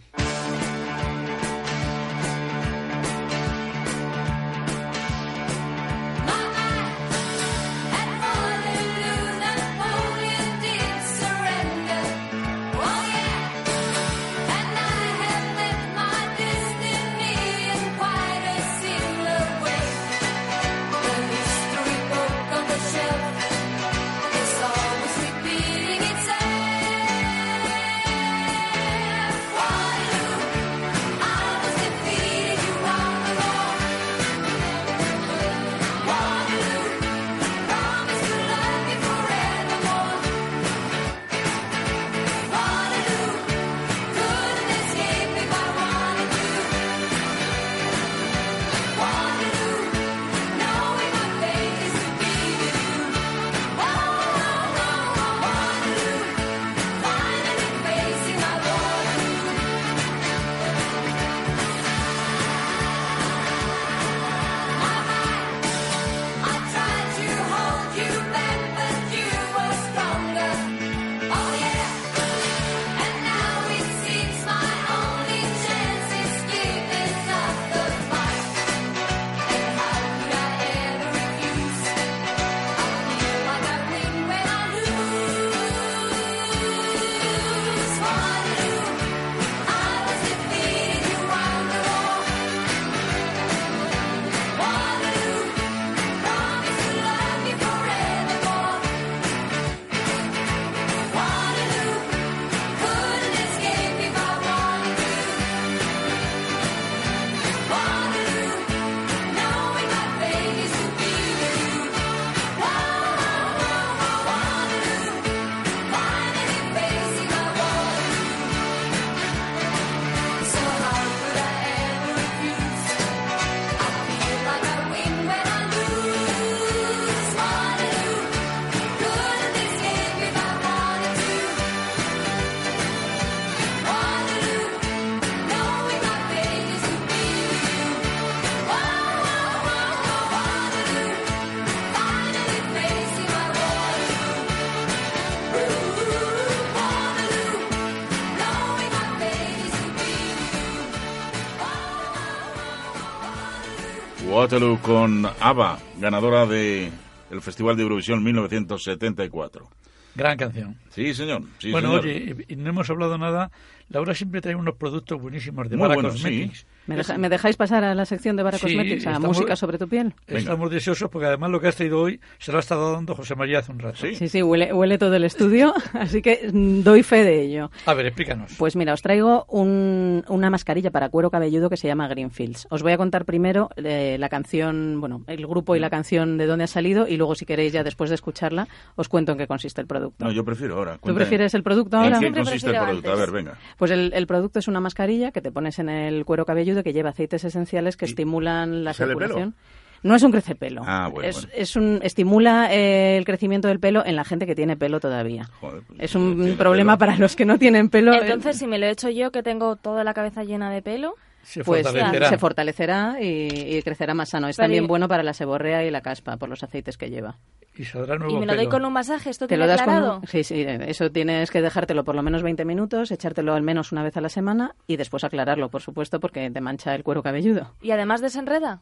Waterloo 154.45 154.77
con 154.77 155.25
ABBA, 155.25 155.79
ganadora 155.97 156.45
de 156.45 156.91
el 157.31 157.41
Festival 157.41 157.75
de 157.75 157.81
Eurovisión 157.81 158.23
1974. 158.23 159.67
Gran 160.13 160.37
canción. 160.37 160.77
Sí, 160.91 161.15
señor. 161.15 161.41
Sí, 161.57 161.71
bueno, 161.71 161.87
señor. 161.87 162.05
oye, 162.05 162.45
y 162.47 162.55
no 162.55 162.69
hemos 162.69 162.87
hablado 162.91 163.17
nada. 163.17 163.49
Laura 163.95 164.13
siempre 164.13 164.41
trae 164.41 164.55
unos 164.55 164.75
productos 164.75 165.21
buenísimos 165.21 165.69
de 165.69 165.77
Muy 165.77 165.83
Bara 165.87 165.95
buenos, 165.95 166.15
sí. 166.15 166.21
Cosmetics. 166.23 166.65
¿Me, 166.87 166.95
deja- 166.97 167.17
me 167.17 167.29
dejáis 167.29 167.55
pasar 167.55 167.83
a 167.83 167.95
la 167.95 168.05
sección 168.05 168.35
de 168.35 168.43
Bara 168.43 168.57
Sí, 168.57 168.63
Cosmetics, 168.67 169.07
a 169.07 169.11
estamos- 169.13 169.27
música 169.37 169.55
sobre 169.55 169.77
tu 169.77 169.87
piel? 169.87 170.13
Estamos 170.27 170.69
deseosos 170.69 171.09
porque 171.09 171.25
además 171.27 171.49
lo 171.49 171.59
que 171.61 171.69
has 171.69 171.75
traído 171.75 171.99
hoy 172.01 172.19
se 172.37 172.51
lo 172.51 172.57
ha 172.57 172.61
estado 172.61 172.91
dando 172.93 173.15
José 173.15 173.35
María 173.35 173.59
hace 173.59 173.71
un 173.71 173.79
rato. 173.79 173.97
Sí. 173.97 174.15
Sí, 174.15 174.27
sí, 174.27 174.43
huele, 174.43 174.71
huele 174.73 174.97
todo 174.97 175.15
el 175.15 175.23
estudio, 175.23 175.73
así 175.93 176.21
que 176.21 176.49
mm, 176.53 176.81
doy 176.83 177.01
fe 177.03 177.23
de 177.23 177.41
ello. 177.41 177.71
A 177.85 177.93
ver, 177.93 178.05
explícanos. 178.07 178.53
Pues 178.59 178.75
mira, 178.75 178.93
os 178.93 179.01
traigo 179.01 179.45
un- 179.49 180.23
una 180.27 180.49
mascarilla 180.49 180.91
para 180.91 181.09
cuero 181.09 181.31
cabelludo 181.31 181.69
que 181.69 181.77
se 181.77 181.87
llama 181.87 182.07
Greenfields. 182.07 182.67
Os 182.69 182.83
voy 182.83 182.91
a 182.91 182.97
contar 182.97 183.25
primero 183.25 183.69
eh, 183.77 184.17
la 184.19 184.29
canción, 184.29 184.99
bueno, 184.99 185.23
el 185.27 185.47
grupo 185.47 185.75
y 185.75 185.79
la 185.79 185.89
canción 185.89 186.37
de 186.37 186.45
dónde 186.45 186.65
ha 186.65 186.67
salido 186.67 187.07
y 187.07 187.17
luego 187.17 187.33
si 187.35 187.45
queréis 187.45 187.73
ya 187.73 187.83
después 187.83 188.09
de 188.09 188.15
escucharla 188.15 188.67
os 188.95 189.09
cuento 189.09 189.31
en 189.31 189.37
qué 189.37 189.47
consiste 189.47 189.81
el 189.81 189.87
producto. 189.87 190.25
No, 190.25 190.31
yo 190.31 190.43
prefiero 190.43 190.75
ahora. 190.75 190.95
¿Tú 190.95 190.99
Cuéntame. 191.01 191.21
prefieres 191.25 191.53
el 191.53 191.63
producto 191.63 191.97
¿En 191.97 192.03
ahora? 192.03 192.15
qué 192.17 192.19
Siempre 192.25 192.43
consiste 192.43 192.69
el 192.69 192.75
producto? 192.77 193.09
A 193.09 193.13
antes. 193.13 193.25
ver, 193.31 193.43
venga. 193.43 193.57
Pues 193.77 193.84
el, 193.91 194.11
el 194.13 194.27
producto 194.27 194.59
es 194.59 194.67
una 194.67 194.79
mascarilla 194.79 195.31
que 195.31 195.41
te 195.41 195.51
pones 195.51 195.79
en 195.79 195.89
el 195.89 196.25
cuero 196.25 196.45
cabelludo 196.45 196.83
que 196.83 196.93
lleva 196.93 197.09
aceites 197.09 197.43
esenciales 197.43 197.97
que 197.97 198.05
¿Y 198.05 198.09
estimulan 198.09 198.83
la 198.83 198.93
pelo? 198.93 199.07
circulación. 199.19 199.55
No 200.03 200.13
es 200.13 200.21
un 200.21 200.31
crecepelo. 200.31 200.83
Ah, 200.85 201.09
bueno, 201.11 201.27
es, 201.27 201.35
bueno. 201.41 201.49
es 201.57 201.75
un 201.75 201.99
estimula 202.03 202.67
eh, 202.71 203.17
el 203.17 203.25
crecimiento 203.25 203.67
del 203.67 203.79
pelo 203.79 204.05
en 204.05 204.15
la 204.15 204.23
gente 204.23 204.45
que 204.45 204.53
tiene 204.53 204.77
pelo 204.77 204.99
todavía. 204.99 205.49
Joder, 205.59 205.81
pues, 205.87 205.99
es 205.99 206.13
un 206.15 206.55
problema 206.59 206.95
pelo. 206.97 206.99
para 207.09 207.17
los 207.17 207.35
que 207.35 207.45
no 207.45 207.57
tienen 207.57 207.89
pelo. 207.89 208.13
eh, 208.13 208.19
Entonces, 208.21 208.57
si 208.57 208.67
me 208.67 208.77
lo 208.77 208.85
he 208.85 208.91
hecho 208.91 209.09
yo, 209.09 209.31
que 209.31 209.41
tengo 209.41 209.77
toda 209.77 210.03
la 210.03 210.13
cabeza 210.13 210.43
llena 210.43 210.69
de 210.69 210.83
pelo, 210.83 211.15
Se 211.45 211.63
pues 211.63 211.83
fortalecerá. 211.83 212.27
se 212.29 212.37
fortalecerá 212.37 213.17
y, 213.21 213.75
y 213.77 213.81
crecerá 213.83 214.13
más 214.13 214.29
sano. 214.29 214.47
Es 214.47 214.57
Pero 214.57 214.65
también 214.65 214.83
y- 214.83 214.87
bueno 214.87 215.07
para 215.07 215.23
la 215.23 215.33
seborrea 215.33 215.85
y 215.85 215.91
la 215.91 216.01
caspa 216.01 216.37
por 216.37 216.49
los 216.49 216.61
aceites 216.63 216.97
que 216.97 217.09
lleva. 217.09 217.37
y 217.77 217.85
saldrá 217.85 218.17
nuevo 218.17 218.35
y 218.35 218.39
me 218.39 218.45
lo 218.45 218.55
doy 218.55 218.67
con 218.67 218.83
un 218.83 218.91
masaje, 218.93 219.29
¿esto 219.29 219.47
Te 219.47 219.55
lo 219.57 219.67
das 219.67 219.81
aclarado? 219.81 220.19
con... 220.21 220.27
Sí, 220.27 220.43
sí, 220.43 220.65
eso 220.67 221.11
tienes 221.11 221.51
que 221.51 221.61
dejártelo 221.61 222.03
por 222.03 222.15
lo 222.15 222.23
menos 222.23 222.41
20 222.41 222.65
minutos, 222.65 223.11
echártelo 223.11 223.53
al 223.53 223.61
menos 223.61 223.91
una 223.91 224.01
vez 224.03 224.17
a 224.17 224.21
la 224.21 224.29
semana 224.29 224.75
y 224.87 224.97
después 224.97 225.23
aclararlo, 225.23 225.69
por 225.69 225.81
supuesto, 225.81 226.19
porque 226.19 226.49
te 226.49 226.61
mancha 226.61 226.95
el 226.95 227.03
cuero 227.03 227.21
cabelludo. 227.21 227.73
Y 227.81 227.91
además 227.91 228.21
desenreda. 228.21 228.81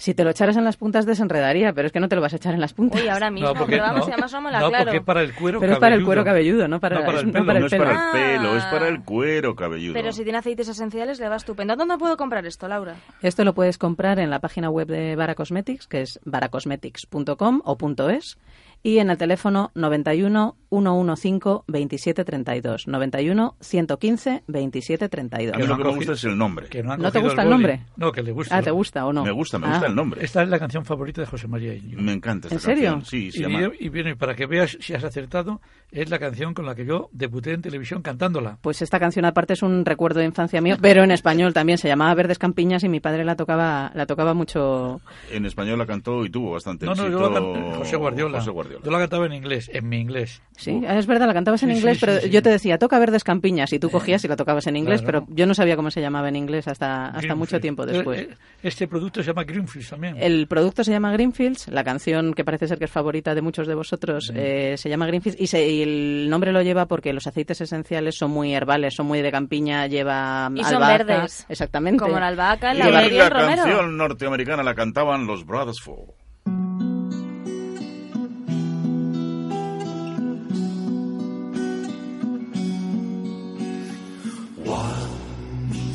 Si 0.00 0.14
te 0.14 0.22
lo 0.22 0.30
echaras 0.30 0.56
en 0.56 0.62
las 0.64 0.76
puntas 0.76 1.06
desenredaría, 1.06 1.72
pero 1.72 1.86
es 1.86 1.92
que 1.92 1.98
no 1.98 2.08
te 2.08 2.14
lo 2.14 2.22
vas 2.22 2.32
a 2.32 2.36
echar 2.36 2.54
en 2.54 2.60
las 2.60 2.72
puntas. 2.72 3.02
Uy, 3.02 3.08
ahora 3.08 3.30
mismo, 3.32 3.48
No, 3.48 3.54
porque, 3.54 3.72
pero 3.72 3.82
vamos, 3.82 4.02
no, 4.02 4.08
y 4.08 4.12
además 4.12 4.32
no 4.32 4.40
me 4.40 4.50
la 4.52 4.60
no, 4.60 4.66
aclaro. 4.66 4.84
porque 4.84 4.96
es 4.98 5.02
para 5.04 5.22
el 5.22 5.34
cuero 5.34 5.58
Pero 5.60 5.72
es 5.72 5.78
para 5.80 5.88
el 5.88 5.92
cabelludo. 6.02 6.06
cuero 6.06 6.24
cabelludo, 6.24 6.68
no 6.68 6.78
para, 6.80 7.00
No 7.00 7.04
para 7.06 7.18
el 7.20 7.26
no 7.26 7.32
pelo. 7.32 7.46
para 7.46 7.58
No 7.60 7.66
el 7.66 7.72
es 7.72 7.78
para 7.78 7.90
pelo. 8.12 8.22
el 8.22 8.38
pelo, 8.38 8.56
es 8.56 8.64
para 8.66 8.84
Ah. 8.84 8.88
el 8.88 9.02
cuero 9.02 9.56
cabelludo. 9.56 9.94
Pero 9.94 10.12
si 10.12 10.22
tiene 10.22 10.38
aceites 10.38 10.68
esenciales, 10.68 11.18
le 11.18 11.28
va 11.28 11.34
estupendo. 11.34 11.74
¿Dónde 11.74 11.98
puedo 11.98 12.16
comprar 12.16 12.46
esto, 12.46 12.68
Laura? 12.68 12.94
Esto 13.22 13.42
lo 13.44 13.54
puedes 13.54 13.76
comprar 13.76 14.20
en 14.20 14.30
la 14.30 14.38
página 14.38 14.70
web 14.70 14.86
de 14.86 15.16
Bara 15.16 15.34
Cosmetics, 15.34 15.88
que 15.88 16.02
es 16.02 16.20
baracosmetics.com 16.24 17.60
o 17.64 17.76
punto 17.76 18.08
.es, 18.08 18.38
y 18.82 18.98
en 18.98 19.10
el 19.10 19.18
teléfono 19.18 19.70
91 19.74 20.56
115 20.70 21.62
2732. 21.66 22.86
91 22.88 23.56
115 23.60 24.42
2732. 24.46 25.54
A 25.54 25.56
mí 25.56 25.62
Que 25.62 25.68
lo 25.68 25.76
no 25.76 25.82
que 25.82 25.88
me 25.90 25.96
gusta 25.96 26.12
es 26.12 26.24
el 26.24 26.36
nombre. 26.38 26.66
Que 26.68 26.82
no, 26.82 26.96
¿No 26.96 27.10
te 27.10 27.18
gusta 27.20 27.42
el 27.42 27.50
nombre? 27.50 27.80
No, 27.96 28.12
que 28.12 28.22
le 28.22 28.32
gusta. 28.32 28.56
Ah, 28.58 28.62
¿te 28.62 28.70
gusta 28.70 29.06
o 29.06 29.12
no? 29.12 29.24
Me 29.24 29.30
gusta, 29.30 29.58
me 29.58 29.66
Ah. 29.66 29.70
gusta 29.70 29.86
el 29.86 29.94
nombre. 29.94 30.22
Esta 30.24 30.42
es 30.42 30.48
la 30.48 30.58
canción 30.58 30.84
favorita 30.84 31.22
de 31.22 31.26
José 31.26 31.48
María 31.48 31.74
Íñigo. 31.74 32.00
Me 32.02 32.12
encanta 32.12 32.48
esta 32.48 32.56
¿En 32.56 32.60
serio? 32.60 32.90
canción. 32.92 33.04
Sí, 33.06 33.30
se 33.32 33.38
y, 33.38 33.42
llama... 33.42 33.60
yo- 33.62 33.70
y 33.78 33.88
viene, 33.88 34.14
para 34.16 34.34
que 34.34 34.46
veas 34.46 34.76
si 34.80 34.92
has 34.94 35.04
acertado, 35.04 35.60
es 35.90 36.10
la 36.10 36.18
canción 36.18 36.52
con 36.54 36.66
la 36.66 36.74
que 36.74 36.84
yo 36.84 37.08
debuté 37.12 37.52
en 37.52 37.62
televisión 37.62 38.02
cantándola. 38.02 38.58
Pues 38.60 38.82
esta 38.82 38.98
canción 39.00 39.24
aparte 39.24 39.54
es 39.54 39.62
un 39.62 39.84
recuerdo 39.86 40.20
de 40.20 40.26
infancia 40.26 40.60
mío, 40.60 40.76
pero 40.80 41.02
en 41.02 41.10
español 41.10 41.52
también. 41.54 41.78
Se 41.78 41.88
llamaba 41.88 42.14
Verdes 42.14 42.38
Campiñas 42.38 42.84
y 42.84 42.88
mi 42.88 43.00
padre 43.00 43.24
la 43.24 43.36
tocaba, 43.36 43.90
la 43.94 44.04
tocaba 44.06 44.34
mucho. 44.34 45.00
En 45.30 45.46
español 45.46 45.78
la 45.78 45.86
cantó 45.86 46.24
y 46.24 46.30
tuvo 46.30 46.52
bastante 46.52 46.84
No, 46.86 46.94
no, 46.94 47.02
éxito. 47.04 47.18
yo 47.20 47.30
la 47.30 47.40
canté, 47.40 47.76
José 47.78 47.96
Guardiola. 47.96 48.38
José 48.38 48.50
Guardiola. 48.50 48.67
Yo 48.82 48.90
la 48.90 48.98
cantaba 48.98 49.26
en 49.26 49.32
inglés, 49.32 49.70
en 49.72 49.88
mi 49.88 49.98
inglés. 49.98 50.42
Sí, 50.56 50.82
es 50.88 51.06
verdad, 51.06 51.26
la 51.28 51.34
cantabas 51.34 51.62
en 51.62 51.70
Sí, 51.70 51.76
inglés, 51.76 51.98
sí, 51.98 52.00
pero 52.04 52.20
sí. 52.20 52.30
yo 52.30 52.42
te 52.42 52.50
decía, 52.50 52.78
toca 52.78 52.98
Verdes 52.98 53.22
Campiñas, 53.22 53.72
y 53.72 53.78
tú 53.78 53.90
cogías 53.90 54.24
y 54.24 54.28
la 54.28 54.34
tocabas 54.36 54.66
en 54.66 54.76
inglés, 54.76 55.02
Claro. 55.02 55.24
pero 55.24 55.36
yo 55.36 55.46
no 55.46 55.54
sabía 55.54 55.76
cómo 55.76 55.90
se 55.92 56.00
llamaba 56.00 56.28
en 56.28 56.34
inglés 56.36 56.66
hasta, 56.66 57.06
hasta 57.06 57.18
Greenfield. 57.18 57.38
mucho 57.38 57.60
tiempo 57.60 57.84
Eh, 57.84 57.86
después. 57.86 58.20
eh, 58.22 58.28
Este 58.62 58.88
producto 58.88 59.22
se 59.22 59.28
llama 59.28 59.44
Greenfield 59.44 59.88
también. 59.88 60.16
El 60.18 60.46
producto 60.48 60.82
se 60.82 60.90
llama 60.90 61.12
Greenfields, 61.12 61.68
la 61.68 61.84
canción 61.84 62.34
que 62.34 62.44
parece 62.44 62.66
ser 62.66 62.78
que 62.78 62.86
es 62.86 62.90
favorita 62.90 63.34
de 63.34 63.40
muchos 63.42 63.68
de 63.68 63.74
vosotros 63.76 64.32
eh, 64.34 64.74
se 64.76 64.88
llama 64.88 65.06
Greenfields 65.06 65.40
y, 65.40 65.46
se- 65.46 65.68
y 65.70 65.82
el 65.82 66.26
nombre 66.28 66.50
lo 66.52 66.60
lleva 66.62 66.86
porque 66.86 67.12
los 67.12 67.26
aceites 67.28 67.60
esenciales 67.60 68.16
son 68.16 68.32
muy 68.32 68.52
herbales, 68.54 68.94
son 68.94 69.06
muy 69.06 69.20
de 69.22 69.30
campiña, 69.30 69.86
lleva 69.86 70.50
Y 70.54 70.64
son 70.64 70.74
albahaca. 70.82 71.04
verdes. 71.04 71.46
Exactamente. 71.48 72.00
Como 72.00 72.18
la 72.18 72.26
albahaca, 72.28 72.74
Y 72.74 72.78
la 72.78 72.90
la, 72.90 73.06
y 73.06 73.16
el 73.16 73.30
romero. 73.30 73.62
canción 73.62 73.96
norteamericana 73.96 74.62
la 74.64 74.74
cantaban 74.74 75.24
los 75.26 75.46
Brothers 75.46 75.80
Four. 75.80 76.17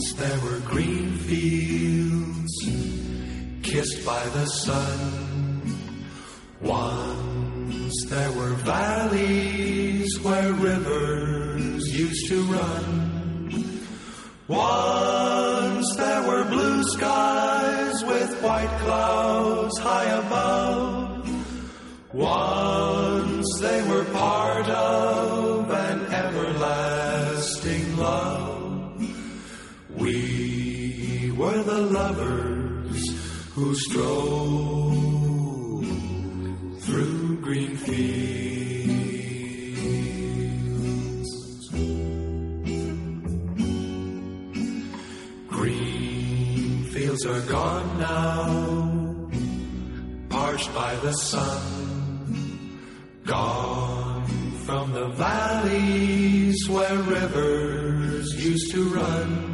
Once 0.03 0.15
there 0.15 0.39
were 0.41 0.59
green 0.65 1.15
fields 1.15 2.53
kissed 3.61 4.05
by 4.05 4.21
the 4.35 4.45
sun. 4.47 5.61
Once 6.61 8.05
there 8.07 8.31
were 8.33 8.53
valleys 8.65 10.19
where 10.19 10.51
rivers 10.51 11.97
used 11.97 12.27
to 12.27 12.43
run. 12.43 13.79
Once 14.49 15.95
there 15.95 16.27
were 16.27 16.43
blue 16.49 16.83
skies 16.83 18.03
with 18.03 18.43
white 18.43 18.75
clouds 18.83 19.79
high 19.79 20.09
above. 20.25 21.29
Once 22.11 23.57
they 23.61 23.81
were 23.87 24.03
part 24.11 24.67
of 24.67 25.33
lovers 31.86 33.10
who 33.54 33.76
strolled 33.76 35.04
through 36.80 37.38
green 37.41 37.76
fields. 37.78 38.04
Green 45.48 46.84
fields 46.86 47.26
are 47.26 47.41
gone 47.41 48.00
now, 48.00 49.30
parched 50.30 50.74
by 50.74 50.96
the 50.96 51.13
sun. 51.13 51.62
Gone 53.26 54.26
from 54.65 54.93
the 54.93 55.10
valleys 55.10 56.67
where 56.67 56.98
rivers 56.98 58.34
used 58.43 58.72
to 58.72 58.84
run. 58.89 59.52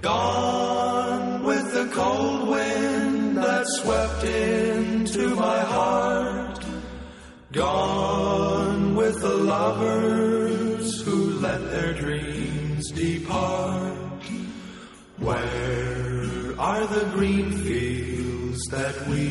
Gone 0.00 1.42
with 1.42 1.72
the 1.72 1.86
cold 1.92 2.48
wind 2.48 3.36
that 3.36 3.66
swept 3.66 4.22
into 4.24 5.34
my 5.34 5.58
heart. 5.60 6.64
Gone 7.50 8.94
with 8.94 9.20
the 9.20 9.36
lovers 9.36 11.02
who 11.02 11.40
let 11.40 11.70
their 11.70 11.94
dreams 11.94 12.92
depart. 12.92 14.22
Where 15.18 16.60
are 16.60 16.86
the 16.86 17.10
green 17.14 17.50
fields 17.50 18.64
that 18.70 19.08
we 19.08 19.28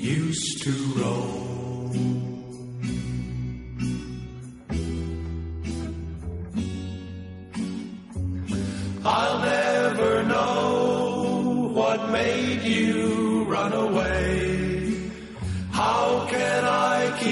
used 0.00 0.62
to 0.64 0.72
roam? 1.00 1.39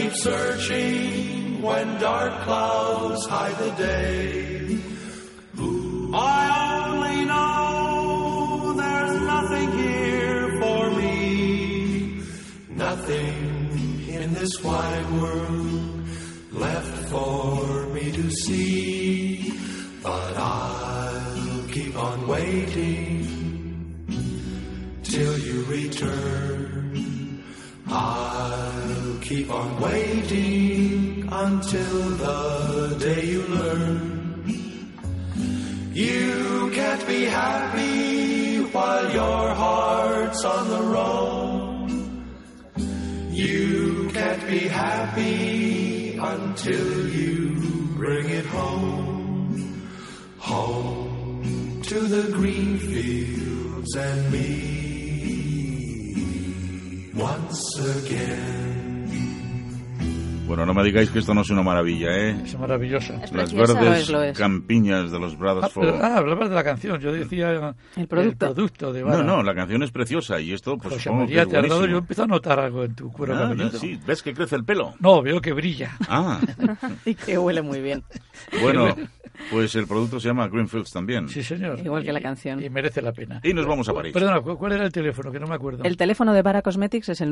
Keep 0.09 0.17
searching 0.17 1.61
when 1.61 1.99
dark 2.01 2.33
clouds 2.43 3.27
hide 3.27 3.57
the 3.59 3.71
day? 3.73 4.79
I 6.15 6.89
only 6.89 7.25
know 7.27 8.73
there's 8.75 9.21
nothing 9.21 9.73
here 9.79 10.61
for 10.61 10.91
me. 10.93 12.23
Nothing 12.71 14.09
in 14.09 14.33
this 14.35 14.63
wide 14.65 15.11
world 15.21 16.09
left 16.53 17.09
for 17.11 17.87
me 17.89 18.11
to 18.13 18.31
see. 18.31 19.53
But 20.03 20.37
I'll 20.37 21.69
keep 21.69 21.97
on 21.97 22.27
waiting 22.27 23.18
keep 29.29 29.51
on 29.53 29.79
waiting 29.79 31.29
until 31.31 32.01
the 32.25 32.97
day 32.99 33.27
you 33.27 33.43
learn. 33.43 34.01
You 35.93 36.71
can't 36.73 37.07
be 37.07 37.27
happy 37.27 38.63
while 38.73 39.13
your 39.13 39.55
heart's 39.55 40.43
on 40.47 40.71
the 40.71 40.83
road. 40.97 41.91
You 43.31 44.09
can't 44.15 44.47
be 44.49 44.61
happy 44.61 46.17
until 46.17 47.09
you 47.11 47.55
bring 47.99 48.31
it 48.31 48.47
home. 48.47 49.91
Home 50.39 51.83
to 51.83 52.01
the 52.01 52.33
green 52.33 52.79
fields 52.79 53.95
and 53.95 54.33
me 54.33 54.49
once 57.15 57.79
again. 57.79 58.68
Bueno, 60.49 60.65
no 60.65 60.73
me 60.75 60.83
digáis 60.83 61.11
que 61.11 61.19
esto 61.19 61.35
no 61.35 61.43
es 61.43 61.51
una 61.51 61.63
maravilla, 61.63 62.09
¿eh? 62.11 62.31
Es 62.43 62.59
maravillosa. 62.59 63.23
Es 63.23 63.31
Las. 63.33 63.53
Lo 63.53 63.59
verdes 63.67 64.01
es, 64.03 64.11
lo 64.11 64.23
es. 64.23 64.37
campiñas 64.39 65.13
de 65.13 65.21
los 65.21 65.35
Ah, 65.35 65.37
Bradford. 65.39 65.85
pero- 65.85 65.99
ah, 66.03 66.17
hablabas 66.17 66.49
de 66.49 66.55
la 66.55 66.65
canción. 66.65 66.99
Yo 67.01 67.13
decía 67.13 67.75
El 67.97 68.09
producto. 68.09 68.47
producto 68.55 68.93
de 68.93 69.01
No, 69.03 69.07
Vara. 69.09 69.23
no, 69.23 69.43
la 69.43 69.55
canción 69.55 69.83
es 69.83 69.91
preciosa 69.93 70.41
y 70.41 70.53
esto, 70.55 70.79
pues 70.79 70.95
José 70.95 71.05
supongo 71.05 71.23
María, 71.25 71.45
que 71.45 71.51
te 71.51 71.61
es 71.61 71.69
dado, 71.69 71.87
yo 71.87 71.99
empiezo 71.99 72.23
a 72.23 72.27
notar 72.27 72.59
algo 72.61 72.83
en 72.85 72.95
tu 72.95 73.13
cuero 73.13 73.35
Ah, 73.37 73.55
no, 73.55 73.69
sí, 73.71 74.01
¿ves 74.07 74.23
que 74.23 74.33
crece 74.33 74.57
el 74.57 74.65
pelo? 74.65 74.95
No, 75.01 75.21
veo 75.23 75.41
que 75.41 75.53
brilla. 75.53 75.93
Ah, 76.09 76.41
Y 77.05 77.15
que 77.15 77.37
huele 77.39 77.61
muy 77.63 77.81
bien. 77.83 78.03
bueno, 78.63 78.97
pues 79.51 79.75
el 79.77 79.87
producto 79.87 80.19
se 80.19 80.29
llama 80.29 80.49
Greenfields 80.49 80.91
también. 80.91 81.29
Sí, 81.29 81.43
señor. 81.43 81.79
Igual 81.85 82.03
que 82.05 82.13
la 82.13 82.21
canción. 82.23 82.63
Y 82.65 82.71
merece 82.71 83.03
la 83.03 83.13
pena. 83.13 83.41
Y 83.45 83.53
nos 83.53 83.67
vamos 83.67 83.89
a 83.89 83.93
París. 83.93 84.13
Perdona, 84.15 84.41
¿cu- 84.41 84.57
¿cuál 84.57 84.73
era 84.73 84.85
el 84.85 84.93
teléfono? 84.93 85.31
Que 85.31 85.39
no 85.39 85.47
me 85.47 85.55
acuerdo. 85.57 85.85
El 85.85 85.97
teléfono 85.99 86.33
de 86.33 86.41
Bara 86.43 86.63
Cosmetics 86.63 87.11
es 87.11 87.21
el 87.21 87.31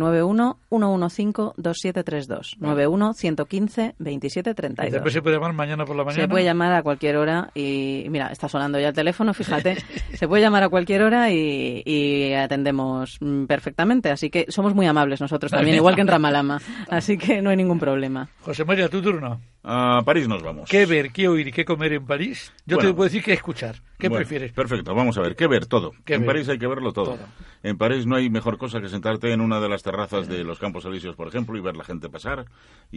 91-115-2732. 3.12 3.94
91-115-2732. 3.98 4.88
Y 4.88 4.90
después 4.90 5.12
se 5.12 5.22
puede 5.22 5.36
llamar 5.36 5.52
mañana 5.52 5.84
por 5.84 5.96
la 5.96 6.04
mañana. 6.04 6.22
Se 6.22 6.28
puede 6.28 6.44
llamar 6.44 6.72
a 6.72 6.82
cualquier 6.82 7.16
hora 7.16 7.50
y 7.54 8.06
mira, 8.10 8.28
está 8.28 8.48
sonando 8.48 8.78
ya 8.80 8.88
el 8.88 8.94
teléfono, 8.94 9.34
fíjate. 9.34 9.76
se 10.14 10.28
puede 10.28 10.42
llamar 10.42 10.62
a 10.62 10.68
cualquier 10.68 11.02
hora 11.02 11.30
y, 11.30 11.82
y 11.84 12.32
atendemos 12.34 13.18
mm, 13.20 13.44
perfectamente. 13.46 14.10
Así 14.10 14.30
que 14.30 14.46
somos 14.48 14.74
muy 14.74 14.86
amables 14.86 15.20
nosotros 15.20 15.50
también, 15.50 15.76
igual 15.76 15.94
que 15.94 16.00
en 16.02 16.08
Ramalama. 16.08 16.60
Así 16.88 17.18
que 17.18 17.42
no 17.42 17.50
hay 17.50 17.56
ningún 17.56 17.78
problema. 17.78 18.28
José 18.40 18.64
María, 18.64 18.88
tu 18.88 19.02
turno. 19.02 19.40
A 19.68 20.02
París 20.04 20.28
nos 20.28 20.44
vamos. 20.44 20.70
¿Qué 20.70 20.86
ver, 20.86 21.10
qué 21.10 21.26
oír 21.26 21.48
y 21.48 21.52
qué 21.52 21.64
comer 21.64 21.94
en 21.94 22.06
París? 22.06 22.52
Yo 22.66 22.76
Bueno. 22.76 22.90
te 22.90 22.94
puedo 22.94 23.08
decir 23.08 23.24
qué 23.24 23.32
escuchar. 23.32 23.74
¿Qué 23.98 24.08
Bueno, 24.08 24.20
prefieres? 24.20 24.52
Perfecto, 24.52 24.94
vamos 24.94 25.18
a 25.18 25.22
ver, 25.22 25.34
¿qué 25.34 25.48
ver? 25.48 25.66
Todo. 25.66 25.90
¿Qué 26.04 26.14
en 26.14 26.20
ver? 26.20 26.28
París 26.28 26.48
hay 26.48 26.58
que 26.58 26.68
verlo 26.68 26.92
todo. 26.92 27.16
Todo. 27.16 27.26
En 27.64 27.76
París 27.76 28.06
no 28.06 28.14
hay 28.14 28.30
mejor 28.30 28.58
cosa 28.58 28.80
que 28.80 28.88
sentarte 28.88 29.32
en 29.32 29.40
una 29.40 29.58
de 29.58 29.68
las 29.68 29.82
terrazas 29.82 30.28
de 30.28 30.44
los 30.44 30.60
Campos 30.60 30.84
Elíseos, 30.84 31.16
por 31.16 31.26
ejemplo, 31.26 31.58
y 31.58 31.60
ver 31.60 31.76
la 31.76 31.82
gente 31.82 32.08
pasar 32.08 32.44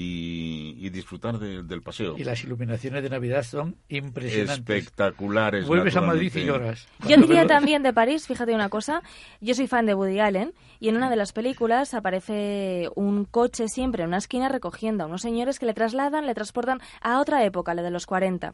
y, 0.02 0.76
y 0.80 0.90
disfrutar 0.90 1.40
de- 1.40 1.64
del 1.64 1.82
paseo. 1.82 2.16
Y 2.18 2.24
las 2.24 2.42
iluminaciones 2.44 3.04
de 3.04 3.10
Navidad 3.10 3.44
son 3.44 3.76
impresionantes. 3.90 4.58
Espectaculares. 4.78 5.68
Vuelves 5.68 5.96
a 5.98 6.02
Madrid 6.02 6.32
y 6.34 6.46
lloras. 6.46 6.88
Yo 7.08 7.18
diría 7.18 7.46
también 7.46 7.84
de 7.84 7.92
París, 7.92 8.26
fíjate 8.26 8.54
una 8.54 8.70
cosa, 8.70 9.02
yo 9.42 9.54
soy 9.54 9.68
fan 9.68 9.86
de 9.86 9.94
Woody 9.96 10.20
Allen 10.20 10.54
y 10.80 10.90
en 10.90 10.98
una 10.98 11.10
de 11.10 11.16
las 11.16 11.34
películas 11.34 11.94
aparece 11.94 12.90
un 12.96 13.26
coche 13.26 13.68
siempre 13.68 14.04
en 14.04 14.10
una 14.10 14.18
esquina 14.18 14.50
recogiendo 14.50 15.04
a 15.04 15.08
unos 15.08 15.22
señores 15.22 15.60
que 15.60 15.66
le 15.66 15.74
trasladan, 15.74 16.26
le 16.26 16.34
transportan 16.34 16.80
a 17.02 17.20
otra 17.20 17.44
época, 17.46 17.74
la 17.74 17.82
de 17.82 17.92
los 17.92 18.06
40. 18.06 18.54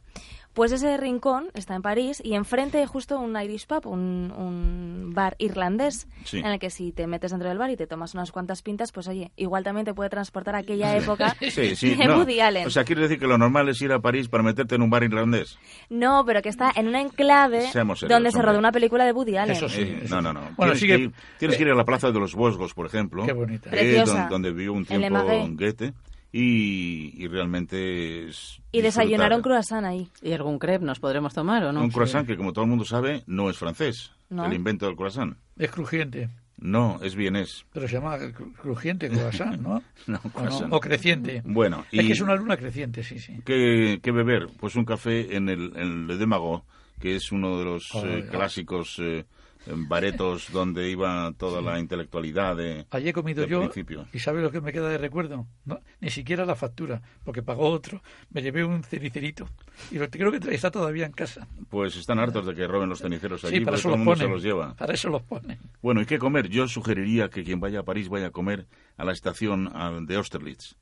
Pues 0.53 0.71
ese 0.71 0.95
rincón 0.95 1.47
está 1.53 1.75
en 1.75 1.81
París 1.81 2.21
y 2.23 2.33
enfrente 2.35 2.77
hay 2.79 2.85
justo 2.85 3.19
un 3.19 3.35
Irish 3.39 3.67
pub, 3.67 3.85
un, 3.87 4.31
un 4.37 5.11
bar 5.13 5.35
irlandés, 5.37 6.07
Sí. 6.23 6.39
en 6.39 6.45
el 6.45 6.59
que 6.59 6.69
si 6.69 6.93
te 6.93 7.07
metes 7.07 7.31
dentro 7.31 7.49
del 7.49 7.57
bar 7.57 7.69
y 7.71 7.75
te 7.75 7.87
tomas 7.87 8.13
unas 8.13 8.31
cuantas 8.31 8.61
pintas, 8.61 8.93
pues 8.93 9.07
oye, 9.09 9.31
igual 9.35 9.63
también 9.65 9.83
te 9.85 9.93
puede 9.93 10.09
transportar 10.09 10.55
a 10.55 10.59
aquella 10.59 10.95
época 10.95 11.35
Sí, 11.49 11.75
sí, 11.75 11.95
de 11.95 12.05
no. 12.05 12.17
Woody 12.19 12.39
Allen. 12.39 12.67
O 12.67 12.69
sea, 12.69 12.85
quiere 12.85 13.01
decir 13.01 13.19
que 13.19 13.27
lo 13.27 13.37
normal 13.37 13.67
es 13.67 13.81
ir 13.81 13.91
a 13.91 13.99
París 13.99 14.29
para 14.29 14.43
meterte 14.43 14.75
en 14.75 14.81
un 14.81 14.89
bar 14.89 15.03
irlandés. 15.03 15.59
No, 15.89 16.23
pero 16.25 16.41
que 16.41 16.49
está 16.49 16.71
en 16.73 16.87
un 16.87 16.95
enclave 16.95 17.67
serios, 17.71 18.05
donde 18.07 18.31
se 18.31 18.41
rodó 18.41 18.57
una 18.57 18.71
película 18.71 19.03
de 19.05 19.11
Woody 19.11 19.35
Allen. 19.35 19.55
Eso 19.57 19.67
sí. 19.67 19.81
Eh, 19.81 20.05
no, 20.09 20.21
no, 20.21 20.31
no. 20.31 20.39
Bueno, 20.55 20.73
tienes, 20.73 20.79
sigue- 20.79 20.95
que 20.95 21.03
ir, 21.03 21.11
tienes 21.37 21.57
que 21.57 21.63
ir 21.63 21.69
a 21.69 21.75
la 21.75 21.83
Plaza 21.83 22.11
de 22.15 22.21
los 22.21 22.35
Vosgos, 22.35 22.73
por 22.73 22.85
ejemplo. 22.87 23.25
Qué 23.25 23.33
bonita. 23.33 23.69
eh, 23.69 23.71
Preciosa. 23.71 24.21
don- 24.21 24.29
donde 24.29 24.51
vivió 24.51 24.73
un 24.73 24.85
tiempo. 24.85 25.23
Goethe. 25.53 25.93
Y, 26.31 27.13
y 27.23 27.27
realmente 27.27 28.27
es 28.27 28.59
Y 28.73 28.81
desayunaron 28.81 29.41
croissant 29.41 29.85
ahí. 29.85 30.09
¿Y 30.21 30.33
algún 30.33 30.59
crepe 30.59 30.83
nos 30.83 30.99
podremos 30.99 31.33
tomar 31.33 31.63
o 31.63 31.71
no? 31.71 31.81
Un 31.81 31.91
croissant 31.91 32.27
que, 32.27 32.35
como 32.35 32.51
todo 32.51 32.65
el 32.65 32.69
mundo 32.69 32.83
sabe, 32.83 33.23
no 33.27 33.49
es 33.49 33.57
francés. 33.57 34.11
¿No? 34.29 34.45
El 34.45 34.53
invento 34.53 34.85
del 34.85 34.95
croissant. 34.97 35.37
Es 35.57 35.71
crujiente. 35.71 36.29
No, 36.57 36.99
es 37.01 37.15
vienés. 37.15 37.65
Pero 37.73 37.87
se 37.87 37.93
llama 37.95 38.17
cru- 38.17 38.53
crujiente, 38.55 39.09
croissant, 39.09 39.61
¿no? 39.61 39.81
No, 40.07 40.19
O, 40.25 40.29
croissant. 40.29 40.69
no, 40.69 40.75
o 40.77 40.79
creciente. 40.81 41.41
Bueno, 41.45 41.85
y 41.91 41.99
Es 41.99 42.05
que 42.05 42.11
es 42.13 42.21
una 42.21 42.35
luna 42.35 42.57
creciente, 42.57 43.03
sí, 43.03 43.19
sí. 43.19 43.39
¿qué, 43.45 43.99
qué 44.03 44.11
beber? 44.11 44.47
Pues 44.59 44.75
un 44.75 44.83
café 44.83 45.35
en 45.37 45.47
el, 45.47 45.71
en 45.77 46.07
Le 46.07 46.17
Demago, 46.17 46.65
que 46.99 47.15
es 47.15 47.31
uno 47.31 47.59
de 47.59 47.65
los 47.65 47.87
Joder, 47.91 48.19
eh, 48.19 48.27
clásicos 48.29 48.97
eh, 48.99 49.25
baretos 49.67 50.49
donde 50.53 50.89
iba 50.89 51.31
toda 51.37 51.61
la 51.61 51.79
intelectualidad 51.79 52.55
de, 52.55 52.85
Allí 52.91 53.09
he 53.09 53.13
comido 53.13 53.45
yo 53.45 53.59
principio. 53.61 54.07
y 54.13 54.19
¿sabe 54.19 54.41
lo 54.41 54.51
que 54.51 54.61
me 54.61 54.71
queda 54.71 54.89
de 54.89 54.97
recuerdo? 54.97 55.47
No, 55.65 55.79
ni 56.01 56.09
siquiera 56.09 56.45
la 56.45 56.55
factura, 56.55 57.01
porque 57.23 57.41
pagó 57.41 57.69
otro. 57.69 58.01
Me 58.29 58.41
llevé 58.41 58.63
un 58.63 58.83
cenicerito 58.83 59.47
y 59.91 59.97
lo, 59.97 60.09
creo 60.09 60.31
que 60.31 60.53
está 60.53 60.71
todavía 60.71 61.05
en 61.05 61.11
casa. 61.11 61.47
Pues 61.69 61.95
están 61.95 62.19
hartos 62.19 62.45
de 62.45 62.55
que 62.55 62.67
roben 62.67 62.89
los 62.89 62.99
ceniceros 62.99 63.43
allí, 63.45 63.59
sí, 63.59 63.65
para 63.65 63.77
eso 63.77 63.89
todo 63.89 63.93
el 63.93 63.99
los 63.99 64.05
mundo 64.05 64.19
ponen. 64.19 64.27
se 64.27 64.33
los 64.33 64.43
lleva. 64.43 64.75
Para 64.75 64.93
eso 64.93 65.09
los 65.09 65.23
ponen. 65.23 65.59
Bueno, 65.81 66.01
¿y 66.01 66.05
qué 66.05 66.17
comer? 66.19 66.49
Yo 66.49 66.67
sugeriría 66.67 67.29
que 67.29 67.43
quien 67.43 67.59
vaya 67.59 67.79
a 67.79 67.83
París 67.83 68.09
vaya 68.09 68.27
a 68.27 68.31
comer 68.31 68.67
a 68.97 69.05
la 69.05 69.11
estación 69.11 69.71
de 70.05 70.15
Austerlitz. 70.15 70.75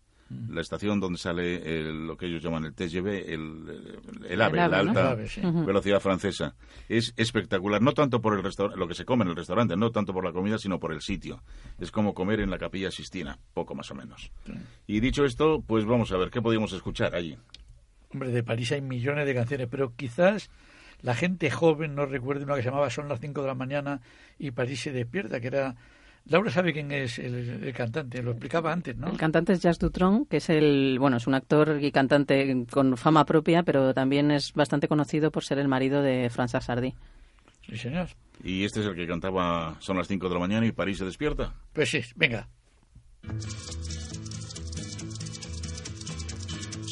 La 0.50 0.62
estación 0.62 1.00
donde 1.00 1.18
sale 1.18 1.56
el- 1.80 2.08
lo 2.08 2.16
que 2.18 2.26
ellos 2.28 2.42
llaman 2.44 2.66
el 2.66 2.74
TGV, 2.74 3.34
el, 3.34 3.92
el 4.30 4.42
AVE, 4.42 4.58
El 4.58 4.58
AVE, 4.58 4.58
la 4.58 4.68
¿no? 4.68 4.76
alta 4.90 5.02
El 5.02 5.08
AVE, 5.08 5.28
sí. 5.28 5.42
velocidad 5.44 6.00
francesa. 6.00 6.56
Es 6.90 7.14
espectacular, 7.18 7.82
no 7.82 7.94
tanto 7.94 8.22
por 8.22 8.34
el 8.38 8.44
restaur- 8.44 8.76
lo 8.76 8.88
que 8.88 8.94
se 8.94 9.06
come 9.06 9.24
en 9.24 9.30
el 9.32 9.36
restaurante, 9.36 9.76
no 9.76 9.92
tanto 9.92 10.14
por 10.14 10.24
la 10.26 10.32
comida, 10.32 10.58
sino 10.58 10.80
por 10.80 10.94
el 10.94 11.02
sitio. 11.02 11.42
Es 11.80 11.92
como 11.92 12.14
comer 12.14 12.40
en 12.40 12.50
la 12.50 12.58
capilla 12.58 12.92
Sistina, 12.92 13.40
poco 13.54 13.76
más 13.76 13.90
o 13.92 13.96
menos. 13.96 14.32
Y 14.88 15.00
dicho 15.00 15.26
esto, 15.26 15.64
pues 15.66 15.86
vamos 15.86 16.12
a 16.12 16.18
ver, 16.18 16.30
¿qué 16.30 16.42
podíamos 16.42 16.74
escuchar 16.74 17.16
allí? 17.16 17.38
Hombre, 18.12 18.30
de 18.32 18.44
París 18.44 18.72
hay 18.72 18.82
millones 18.82 19.26
de 19.26 19.34
canciones, 19.34 19.68
pero 19.72 19.96
quizás 19.96 20.50
la 21.02 21.16
gente 21.16 21.50
joven 21.50 21.96
no 21.96 22.06
recuerde 22.06 22.44
una 22.46 22.56
que 22.56 22.62
se 22.62 22.70
llamaba 22.70 22.90
Son 22.90 23.10
las 23.10 23.20
5 23.20 23.42
de 23.42 23.48
la 23.48 23.56
mañana 23.56 24.02
y 24.38 24.52
París 24.52 24.82
se 24.82 24.92
despierta, 24.92 25.40
que 25.42 25.48
era... 25.48 25.76
Laura 26.26 26.50
sabe 26.52 26.72
quién 26.72 26.92
es 26.92 27.20
el, 27.20 27.64
el 27.64 27.74
cantante, 27.74 28.24
lo 28.24 28.32
explicaba 28.32 28.72
antes, 28.72 28.96
¿no? 28.96 29.10
El 29.10 29.18
cantante 29.18 29.54
es 29.54 29.62
Jacques 29.62 29.80
Dutronc, 29.80 30.30
que 30.30 30.38
es 30.38 30.50
el, 30.50 30.98
bueno, 31.00 31.18
es 31.18 31.28
un 31.28 31.34
actor 31.34 31.80
y 31.82 31.92
cantante 31.92 32.66
con 32.72 32.96
fama 32.96 33.26
propia, 33.26 33.64
pero 33.64 33.94
también 33.94 34.32
es 34.32 34.54
bastante 34.54 34.88
conocido 34.88 35.32
por 35.32 35.44
ser 35.44 35.60
el 35.60 35.68
marido 35.68 36.02
de 36.02 36.30
François 36.30 36.62
Sardy. 36.62 36.94
Sí, 37.68 37.78
señor. 37.78 38.08
Y 38.44 38.64
este 38.64 38.80
es 38.82 38.86
el 38.88 38.96
que 38.96 39.08
cantaba 39.08 39.76
Son 39.80 39.98
las 39.98 40.08
5 40.08 40.28
de 40.28 40.34
la 40.34 40.40
mañana 40.40 40.66
y 40.66 40.72
París 40.72 40.98
se 40.98 41.06
despierta. 41.06 41.54
Pues 41.74 41.90
sí, 41.90 42.02
venga. 42.16 42.48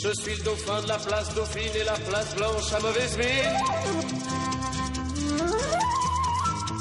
Je 0.01 0.15
suis 0.15 0.39
le 0.39 0.43
dauphin 0.43 0.81
de 0.81 0.87
la 0.87 0.97
place 0.97 1.35
Dauphine 1.35 1.75
et 1.75 1.83
la 1.85 1.93
place 1.93 2.35
Blanche 2.35 2.73
à 2.73 2.79
mauvaise 2.79 3.17
mine. 3.17 3.51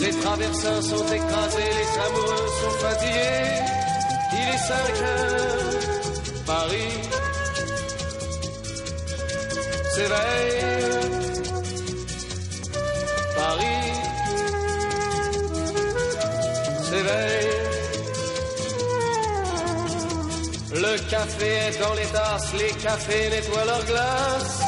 Les 0.00 0.10
traversins 0.10 0.82
sont 0.82 1.06
écrasés, 1.06 1.70
les 1.80 1.90
amoureux 2.06 2.48
sont 2.60 2.76
fatigués. 2.84 3.62
Il 4.32 4.48
est 4.54 4.58
5 4.58 5.02
heures, 5.02 5.74
Paris 6.46 6.94
s'éveille. 9.94 10.78
Paris 13.36 13.92
s'éveille. 16.88 17.68
Le 20.74 21.10
café 21.10 21.46
est 21.46 21.80
dans 21.80 21.94
les 21.94 22.06
tasses, 22.06 22.52
les 22.54 22.72
cafés 22.82 23.30
nettoient 23.30 23.64
leurs 23.64 23.84
glaces. 23.86 24.67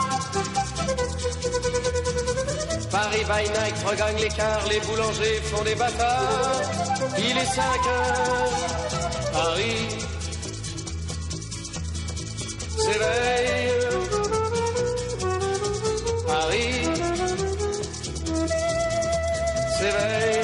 Paris 3.01 3.25
by 3.25 3.43
regagne 3.89 4.21
l'écart, 4.21 4.63
les 4.69 4.79
boulangers 4.81 5.41
font 5.49 5.63
des 5.63 5.73
bâtards. 5.73 6.61
Il 7.17 7.35
est 7.35 7.45
5 7.45 7.63
heures, 7.93 8.51
Paris 9.33 9.87
s'éveille. 12.77 13.71
Paris 16.27 16.83
s'éveille. 19.77 20.41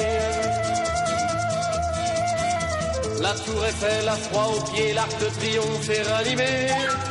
La 3.20 3.34
tour 3.44 3.66
Eiffel, 3.66 4.04
la 4.04 4.16
froid 4.16 4.48
aux 4.56 4.72
pieds, 4.72 4.94
l'arc 4.94 5.12
de 5.20 5.28
triomphe 5.38 5.90
est 5.90 6.02
ranimé. 6.12 7.07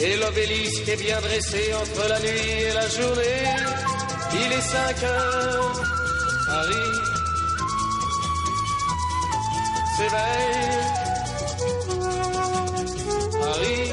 Et 0.00 0.16
l'obélisque 0.16 0.88
est 0.88 0.96
bien 0.96 1.20
dressé 1.20 1.74
entre 1.74 2.08
la 2.08 2.20
nuit 2.20 2.50
et 2.68 2.72
la 2.72 2.88
journée. 2.88 3.44
Il 4.32 4.52
est 4.52 4.60
5 4.60 5.02
heures, 5.02 5.82
Paris 6.46 7.18
s'éveille. 9.98 11.08
Paris 13.40 13.92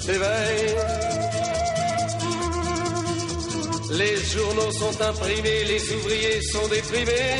s'éveille. 0.00 0.76
Les 3.90 4.16
journaux 4.16 4.72
sont 4.72 5.02
imprimés, 5.02 5.64
les 5.64 5.92
ouvriers 5.92 6.40
sont 6.52 6.66
déprimés. 6.68 7.36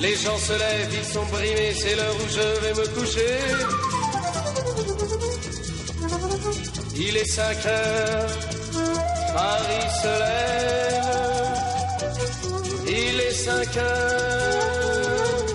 Les 0.00 0.14
gens 0.14 0.38
se 0.38 0.52
lèvent, 0.52 0.94
ils 1.00 1.04
sont 1.12 1.26
brimés, 1.26 1.74
c'est 1.74 1.96
l'heure 1.96 2.16
où 2.22 2.28
je 2.28 2.46
vais 2.62 2.74
me 2.80 2.86
coucher. 2.94 3.36
Il 6.96 7.16
est 7.16 7.24
5 7.24 7.66
heures, 7.66 8.30
Paris 9.34 9.88
se 10.02 10.12
lève. 10.24 10.88
Il 12.86 13.20
est 13.20 13.32
5 13.32 13.76
heures, 13.76 15.46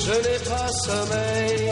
je 0.00 0.12
n'ai 0.24 0.38
pas 0.50 0.68
sommeil. 0.86 1.70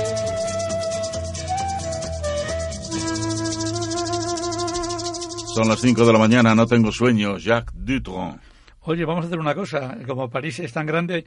Son 5.54 5.68
las 5.68 5.80
5 5.80 5.96
de 5.96 6.12
la 6.12 6.18
mañana, 6.18 6.54
no 6.54 6.66
tengo 6.66 6.90
sueño. 6.90 7.38
Jacques 7.38 7.70
Dutron. 7.74 8.38
Oye, 8.86 9.04
vamos 9.04 9.24
a 9.24 9.26
hacer 9.28 9.38
una 9.38 9.54
cosa. 9.54 9.96
Como 10.06 10.28
París 10.28 10.58
es 10.60 10.72
tan 10.72 10.84
grande, 10.86 11.24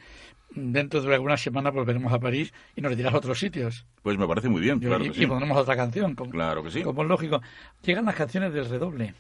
dentro 0.51 1.01
de 1.01 1.13
algunas 1.13 1.41
semanas 1.41 1.73
volveremos 1.73 2.13
a 2.13 2.19
París 2.19 2.53
y 2.75 2.81
nos 2.81 2.95
dirás 2.95 3.13
a 3.13 3.17
otros 3.17 3.39
sitios. 3.39 3.85
Pues 4.03 4.17
me 4.17 4.27
parece 4.27 4.47
muy 4.49 4.61
bien, 4.61 4.79
claro 4.79 5.03
y, 5.03 5.09
que 5.09 5.17
y 5.17 5.21
sí. 5.21 5.27
pondremos 5.27 5.57
otra 5.57 5.75
canción. 5.75 6.13
Como, 6.15 6.29
Claro 6.31 6.63
que 6.63 6.71
sí. 6.71 6.83
como 6.83 7.01
es 7.01 7.07
lógico. 7.09 7.41
Llegan 7.83 8.05
las 8.05 8.15
canciones 8.15 8.53
del 8.53 8.69
redoble. 8.69 9.13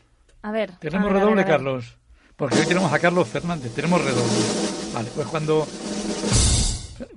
A 0.43 0.51
ver. 0.51 0.71
¿Tenemos 0.79 1.05
a 1.09 1.13
ver, 1.13 1.15
a 1.15 1.19
redoble, 1.19 1.35
ver, 1.43 1.45
a 1.45 1.47
ver. 1.47 1.57
Carlos? 1.57 1.97
Porque 2.35 2.59
hoy 2.59 2.65
tenemos 2.67 2.93
a 2.93 2.99
Carlos 2.99 3.27
Fernández. 3.27 3.73
Tenemos 3.73 3.99
redoble. 4.05 4.93
Vale, 4.93 5.09
pues 5.15 5.27
cuando... 5.27 5.67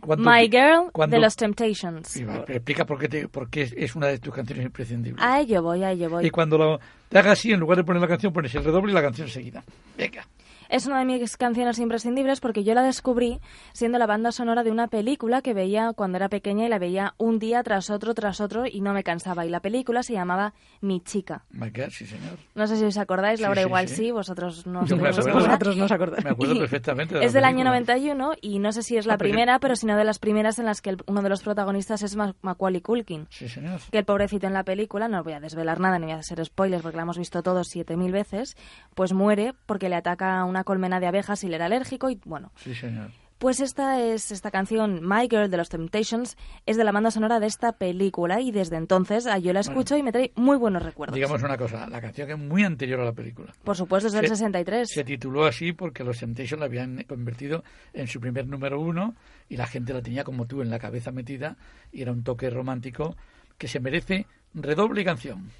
cuando 0.00 0.30
My 0.30 0.48
Girl 0.48 0.90
cuando- 0.92 1.16
de 1.16 1.20
los 1.20 1.36
Temptations. 1.36 2.24
Vale, 2.26 2.42
pero 2.46 2.56
explica 2.56 2.84
por 2.86 2.98
qué, 2.98 3.08
te- 3.08 3.28
por 3.28 3.50
qué 3.50 3.62
es- 3.62 3.74
es 3.76 3.94
una 3.94 4.06
de 4.06 4.18
tus 4.18 4.34
canciones 4.34 4.64
imprescindibles. 4.64 5.22
A 5.22 5.40
ello 5.40 5.62
voy, 5.62 5.82
a 5.84 5.92
ello 5.92 6.08
voy. 6.08 6.26
Y 6.26 6.30
cuando 6.30 6.56
lo, 6.56 6.80
te 7.10 7.18
hagas 7.18 7.32
así, 7.38 7.52
en 7.52 7.60
lugar 7.60 7.76
de 7.76 7.84
poner 7.84 8.00
la 8.00 8.08
canción, 8.08 8.32
pones 8.32 8.54
el 8.54 8.64
redoble 8.64 8.92
y 8.92 8.94
la 8.94 9.02
canción 9.02 9.28
seguida. 9.28 9.62
Venga. 9.98 10.26
Es 10.70 10.86
una 10.86 11.00
de 11.00 11.04
mis 11.04 11.36
canciones 11.36 11.78
imprescindibles 11.80 12.40
porque 12.40 12.62
yo 12.64 12.74
la 12.74 12.82
descubrí 12.82 13.40
siendo 13.72 13.98
la 13.98 14.06
banda 14.06 14.30
sonora 14.32 14.62
de 14.62 14.70
una 14.70 14.86
película 14.88 15.42
que 15.42 15.52
veía 15.52 15.92
cuando 15.94 16.16
era 16.16 16.28
pequeña 16.28 16.64
y 16.64 16.68
la 16.68 16.78
veía 16.78 17.14
un 17.18 17.38
día 17.40 17.62
tras 17.62 17.90
otro 17.90 18.14
tras 18.14 18.40
otro 18.40 18.64
y 18.66 18.80
no 18.80 18.92
me 18.92 19.02
cansaba. 19.02 19.44
Y 19.44 19.48
la 19.50 19.60
película 19.60 20.02
se 20.04 20.12
llamaba 20.12 20.54
Mi 20.80 21.00
chica. 21.00 21.44
My 21.50 21.70
God, 21.70 21.90
sí, 21.90 22.06
señor. 22.06 22.38
No 22.54 22.66
sé 22.68 22.76
si 22.76 22.84
os 22.84 22.96
acordáis, 22.98 23.38
Sí, 23.40 23.42
Laura 23.42 23.60
sí, 23.62 23.66
igual 23.66 23.88
sí. 23.88 23.94
sí, 23.96 24.10
vosotros 24.12 24.66
no. 24.66 24.80
Acuerdo. 24.82 25.12
segura. 25.22 25.34
Vosotros 25.44 25.76
no 25.76 25.84
os 25.86 25.92
acordáis. 25.92 26.24
Me 26.24 26.30
acuerdo 26.30 26.58
perfectamente 26.58 27.18
de 27.18 27.24
Es 27.24 27.32
del 27.32 27.44
año 27.44 27.64
película. 27.64 27.70
91 27.80 28.32
y 28.40 28.58
no 28.60 28.70
sé 28.72 28.82
si 28.82 28.96
es 28.96 29.06
la 29.06 29.14
Ah, 29.14 29.18
pero- 29.18 29.28
primera, 29.30 29.58
pero 29.58 29.74
sino 29.74 29.96
de 29.96 30.04
las 30.04 30.18
primeras 30.20 30.58
en 30.60 30.66
las 30.66 30.80
que 30.80 30.90
el- 30.90 30.98
uno 31.06 31.20
de 31.22 31.28
los 31.28 31.42
protagonistas 31.42 32.02
es 32.02 32.14
Ma- 32.14 32.34
Macaulay 32.42 32.80
Culkin. 32.80 33.26
Sí, 33.30 33.48
señor. 33.48 33.80
Que 33.90 33.98
el 33.98 34.04
pobrecito 34.04 34.46
en 34.46 34.52
la 34.54 34.62
película, 34.64 35.08
no 35.08 35.24
voy 35.24 35.32
a 35.32 35.40
desvelar 35.40 35.80
nada 35.80 35.98
ni 35.98 36.06
voy 36.06 36.14
a 36.14 36.18
hacer 36.18 36.44
spoilers 36.44 36.82
porque 36.82 36.96
la 36.96 37.02
hemos 37.02 37.18
visto 37.18 37.42
todos 37.42 37.66
siete 37.68 37.96
mil 37.96 38.12
veces, 38.12 38.56
pues 38.94 39.12
muere 39.12 39.54
porque 39.66 39.88
le 39.88 39.96
ataca 39.96 40.44
una 40.44 40.59
colmena 40.64 41.00
de 41.00 41.06
abejas 41.06 41.42
y 41.44 41.48
le 41.48 41.56
era 41.56 41.66
alérgico 41.66 42.10
y 42.10 42.20
bueno. 42.24 42.52
Sí, 42.56 42.74
señor. 42.74 43.10
Pues 43.38 43.60
esta 43.60 43.98
es 44.02 44.32
esta 44.32 44.50
canción 44.50 45.00
My 45.02 45.22
Girl 45.26 45.48
de 45.50 45.56
los 45.56 45.70
Temptations 45.70 46.36
es 46.66 46.76
de 46.76 46.84
la 46.84 46.92
banda 46.92 47.10
sonora 47.10 47.40
de 47.40 47.46
esta 47.46 47.72
película 47.72 48.42
y 48.42 48.52
desde 48.52 48.76
entonces 48.76 49.26
ah, 49.26 49.38
yo 49.38 49.54
la 49.54 49.60
escucho 49.60 49.96
y 49.96 50.02
me 50.02 50.12
trae 50.12 50.30
muy 50.36 50.58
buenos 50.58 50.82
recuerdos. 50.82 51.14
Digamos 51.14 51.42
una 51.42 51.56
cosa, 51.56 51.88
la 51.88 52.02
canción 52.02 52.26
que 52.26 52.34
es 52.34 52.38
muy 52.38 52.64
anterior 52.64 53.00
a 53.00 53.04
la 53.06 53.12
película. 53.14 53.54
Por 53.64 53.76
supuesto 53.76 54.08
es 54.08 54.12
del 54.12 54.24
Se- 54.28 54.36
63. 54.36 54.90
Se 54.90 55.04
tituló 55.04 55.46
así 55.46 55.72
porque 55.72 56.04
los 56.04 56.18
Temptations 56.18 56.60
la 56.60 56.66
habían 56.66 57.02
convertido 57.04 57.64
en 57.94 58.08
su 58.08 58.20
primer 58.20 58.46
número 58.46 58.78
uno 58.78 59.14
y 59.48 59.56
la 59.56 59.66
gente 59.66 59.94
la 59.94 60.02
tenía 60.02 60.22
como 60.22 60.44
tú 60.46 60.60
en 60.60 60.68
la 60.68 60.78
cabeza 60.78 61.10
metida 61.10 61.56
y 61.92 62.02
era 62.02 62.12
un 62.12 62.22
toque 62.22 62.50
romántico 62.50 63.16
que 63.56 63.68
se 63.68 63.80
merece 63.80 64.26
redoble 64.52 65.00
y 65.00 65.04
canción. 65.06 65.50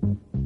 Thank 0.00 0.18
you. 0.34 0.45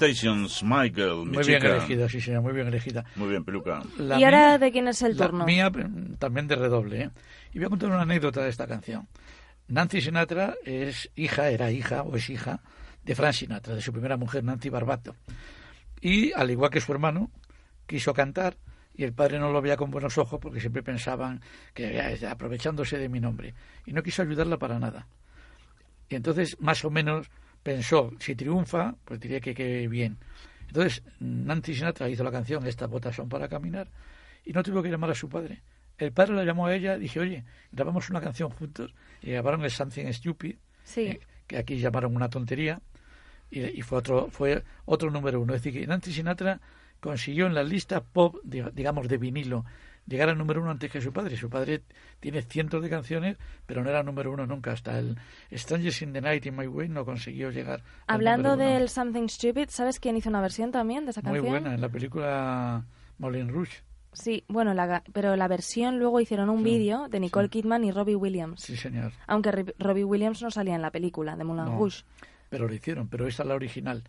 Temptations, 0.00 0.62
Michael, 0.62 1.26
mi 1.26 1.36
Muy 1.36 1.44
bien 1.44 1.62
elegida, 1.62 2.08
sí, 2.08 2.20
señor, 2.20 2.42
muy 2.42 2.54
bien 2.54 2.66
elegida. 2.68 3.04
Muy 3.16 3.28
bien, 3.28 3.44
peluca. 3.44 3.82
La 3.98 4.18
¿Y 4.18 4.24
ahora 4.24 4.56
de 4.56 4.72
quién 4.72 4.88
es 4.88 5.02
el 5.02 5.16
la 5.16 5.26
turno? 5.26 5.44
mía 5.44 5.70
también 6.18 6.48
de 6.48 6.56
redoble. 6.56 7.02
¿eh? 7.02 7.10
Y 7.52 7.58
voy 7.58 7.66
a 7.66 7.68
contar 7.68 7.90
una 7.90 8.02
anécdota 8.02 8.42
de 8.42 8.48
esta 8.48 8.66
canción. 8.66 9.06
Nancy 9.68 10.00
Sinatra 10.00 10.54
es 10.64 11.10
hija, 11.16 11.50
era 11.50 11.70
hija 11.70 12.02
o 12.02 12.16
es 12.16 12.30
hija 12.30 12.60
de 13.04 13.14
Frank 13.14 13.34
Sinatra, 13.34 13.74
de 13.74 13.82
su 13.82 13.92
primera 13.92 14.16
mujer, 14.16 14.42
Nancy 14.42 14.70
Barbato. 14.70 15.14
Y 16.00 16.32
al 16.32 16.50
igual 16.50 16.70
que 16.70 16.80
su 16.80 16.92
hermano, 16.92 17.30
quiso 17.86 18.14
cantar 18.14 18.56
y 18.94 19.04
el 19.04 19.12
padre 19.12 19.38
no 19.38 19.52
lo 19.52 19.60
veía 19.60 19.76
con 19.76 19.90
buenos 19.90 20.16
ojos 20.16 20.40
porque 20.40 20.60
siempre 20.60 20.82
pensaban 20.82 21.42
que 21.74 22.00
aprovechándose 22.26 22.96
de 22.98 23.08
mi 23.08 23.20
nombre. 23.20 23.54
Y 23.84 23.92
no 23.92 24.02
quiso 24.02 24.22
ayudarla 24.22 24.56
para 24.56 24.78
nada. 24.78 25.06
Y 26.08 26.16
entonces, 26.16 26.56
más 26.58 26.84
o 26.84 26.90
menos, 26.90 27.30
pensó, 27.62 28.12
si 28.18 28.34
triunfa, 28.34 28.94
pues 29.04 29.20
diría 29.20 29.40
que, 29.40 29.54
que 29.54 29.86
bien. 29.88 30.18
Entonces, 30.68 31.02
Nancy 31.18 31.74
Sinatra 31.74 32.08
hizo 32.08 32.22
la 32.22 32.30
canción 32.30 32.66
Estas 32.66 32.88
botas 32.88 33.16
son 33.16 33.28
para 33.28 33.48
caminar 33.48 33.88
y 34.44 34.52
no 34.52 34.62
tuvo 34.62 34.82
que 34.82 34.88
llamar 34.90 35.10
a 35.10 35.14
su 35.14 35.28
padre. 35.28 35.62
El 35.98 36.12
padre 36.12 36.34
la 36.34 36.44
llamó 36.44 36.66
a 36.66 36.74
ella 36.74 36.96
y 36.96 37.00
dije, 37.00 37.20
oye, 37.20 37.44
grabamos 37.72 38.08
una 38.08 38.20
canción 38.20 38.50
juntos 38.50 38.94
y 39.20 39.32
grabaron 39.32 39.62
el 39.64 39.70
Something 39.70 40.10
Stupid, 40.12 40.56
Sí. 40.84 41.00
eh, 41.08 41.20
que 41.46 41.58
aquí 41.58 41.78
llamaron 41.78 42.16
una 42.16 42.30
tontería 42.30 42.80
y, 43.50 43.60
y 43.78 43.82
fue 43.82 43.98
otro 43.98 44.28
fue 44.30 44.62
otro 44.86 45.10
número 45.10 45.40
uno. 45.40 45.54
Es 45.54 45.62
decir, 45.62 45.78
que 45.80 45.86
Nancy 45.86 46.12
Sinatra 46.12 46.60
consiguió 47.00 47.46
en 47.46 47.54
la 47.54 47.62
lista 47.64 48.02
pop, 48.02 48.36
diga- 48.44 48.70
digamos, 48.72 49.08
de 49.08 49.18
vinilo, 49.18 49.64
llegar 50.06 50.28
al 50.28 50.38
número 50.38 50.60
uno 50.60 50.70
antes 50.70 50.90
que 50.90 51.00
su 51.00 51.12
padre. 51.12 51.36
Su 51.36 51.48
padre 51.50 51.82
tiene 52.20 52.42
cientos 52.42 52.82
de 52.82 52.90
canciones, 52.90 53.36
pero 53.66 53.82
no 53.82 53.90
era 53.90 54.02
número 54.02 54.32
uno 54.32 54.46
nunca. 54.46 54.72
Hasta 54.72 54.98
el 54.98 55.16
Strangers 55.52 56.02
in 56.02 56.12
the 56.12 56.20
Night 56.20 56.46
in 56.46 56.56
My 56.56 56.66
Way 56.66 56.88
no 56.88 57.04
consiguió 57.04 57.50
llegar. 57.50 57.82
al 58.06 58.14
Hablando 58.16 58.54
uno. 58.54 58.64
del 58.64 58.88
Something 58.88 59.28
Stupid, 59.28 59.68
¿sabes 59.68 60.00
quién 60.00 60.16
hizo 60.16 60.28
una 60.30 60.40
versión 60.40 60.72
también 60.72 61.04
de 61.04 61.12
esa 61.12 61.22
Muy 61.22 61.34
canción? 61.38 61.50
buena, 61.52 61.74
en 61.74 61.80
la 61.80 61.88
película 61.88 62.84
Moulin 63.18 63.48
Rouge. 63.48 63.82
Sí, 64.12 64.42
bueno, 64.48 64.74
la, 64.74 65.04
pero 65.12 65.36
la 65.36 65.46
versión 65.46 66.00
luego 66.00 66.20
hicieron 66.20 66.50
un 66.50 66.64
vídeo 66.64 67.08
de 67.08 67.20
Nicole 67.20 67.48
Kidman 67.48 67.84
y 67.84 67.92
Robbie 67.92 68.16
Williams. 68.16 68.60
Sí, 68.60 68.76
señor. 68.76 69.12
Aunque 69.28 69.50
Ri- 69.52 69.74
Robbie 69.78 70.02
Williams 70.02 70.42
no 70.42 70.50
salía 70.50 70.74
en 70.74 70.82
la 70.82 70.90
película 70.90 71.36
de 71.36 71.44
Moulin 71.44 71.66
No, 71.66 71.78
Rouge. 71.78 72.02
Pero 72.48 72.66
lo 72.66 72.74
hicieron, 72.74 73.06
pero 73.06 73.28
esta 73.28 73.44
es 73.44 73.48
la 73.48 73.54
original. 73.54 74.02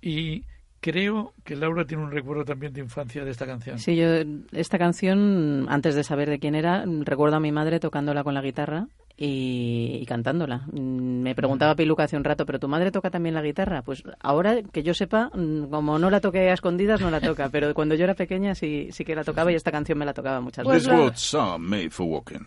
Y 0.00 0.44
creo 0.80 1.32
que 1.44 1.56
Laura 1.56 1.84
tiene 1.84 2.02
un 2.04 2.10
recuerdo 2.10 2.44
también 2.44 2.72
de 2.72 2.80
infancia 2.80 3.24
de 3.24 3.30
esta 3.30 3.46
canción. 3.46 3.78
Sí, 3.78 3.96
yo 3.96 4.06
esta 4.52 4.78
canción, 4.78 5.66
antes 5.68 5.94
de 5.94 6.04
saber 6.04 6.28
de 6.30 6.38
quién 6.38 6.54
era, 6.54 6.84
recuerdo 7.02 7.36
a 7.36 7.40
mi 7.40 7.52
madre 7.52 7.80
tocándola 7.80 8.24
con 8.24 8.34
la 8.34 8.42
guitarra 8.42 8.86
y, 9.16 9.98
y 10.00 10.06
cantándola. 10.06 10.66
Mm, 10.72 11.20
Me 11.22 11.34
preguntaba 11.34 11.74
Piluca 11.74 12.04
hace 12.04 12.16
un 12.16 12.24
rato, 12.24 12.46
¿pero 12.46 12.58
tu 12.58 12.68
madre 12.68 12.90
toca 12.90 13.10
también 13.10 13.34
la 13.34 13.42
guitarra? 13.42 13.82
Pues 13.82 14.02
ahora 14.20 14.62
que 14.62 14.82
yo 14.82 14.94
sepa, 14.94 15.30
mm, 15.34 15.66
como 15.70 15.98
no 15.98 16.08
la 16.10 16.20
toqué 16.20 16.48
a 16.50 16.54
escondidas, 16.54 17.00
no 17.00 17.10
la 17.10 17.20
toca, 17.20 17.48
pero 17.50 17.74
cuando 17.74 17.94
yo 17.94 18.04
era 18.04 18.14
pequeña 18.14 18.54
sí, 18.54 18.88
sí 18.92 19.04
que 19.04 19.14
la 19.14 19.24
tocaba 19.24 19.52
y 19.52 19.56
esta 19.56 19.70
canción 19.70 19.98
me 19.98 20.06
la 20.06 20.14
tocaba 20.14 20.40
muchas 20.40 20.66
veces. 20.66 20.88
roads 20.90 21.34
are 21.34 21.58
made 21.58 21.90
for 21.90 22.06
walking. 22.06 22.46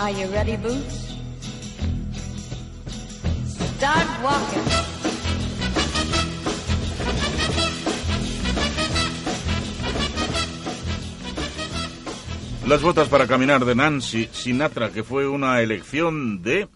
Are 0.00 0.10
you 0.12 0.28
ready, 0.28 0.56
Boots? 0.56 1.14
Start 3.76 4.08
walking. 4.22 4.64
Las 12.66 12.80
botas 12.80 13.08
para 13.08 13.26
caminar 13.26 13.66
de 13.66 13.74
Nancy 13.74 14.30
Sinatra, 14.32 14.88
que 14.90 15.02
fue 15.02 15.28
una 15.28 15.60
elección 15.60 16.42
de... 16.42 16.66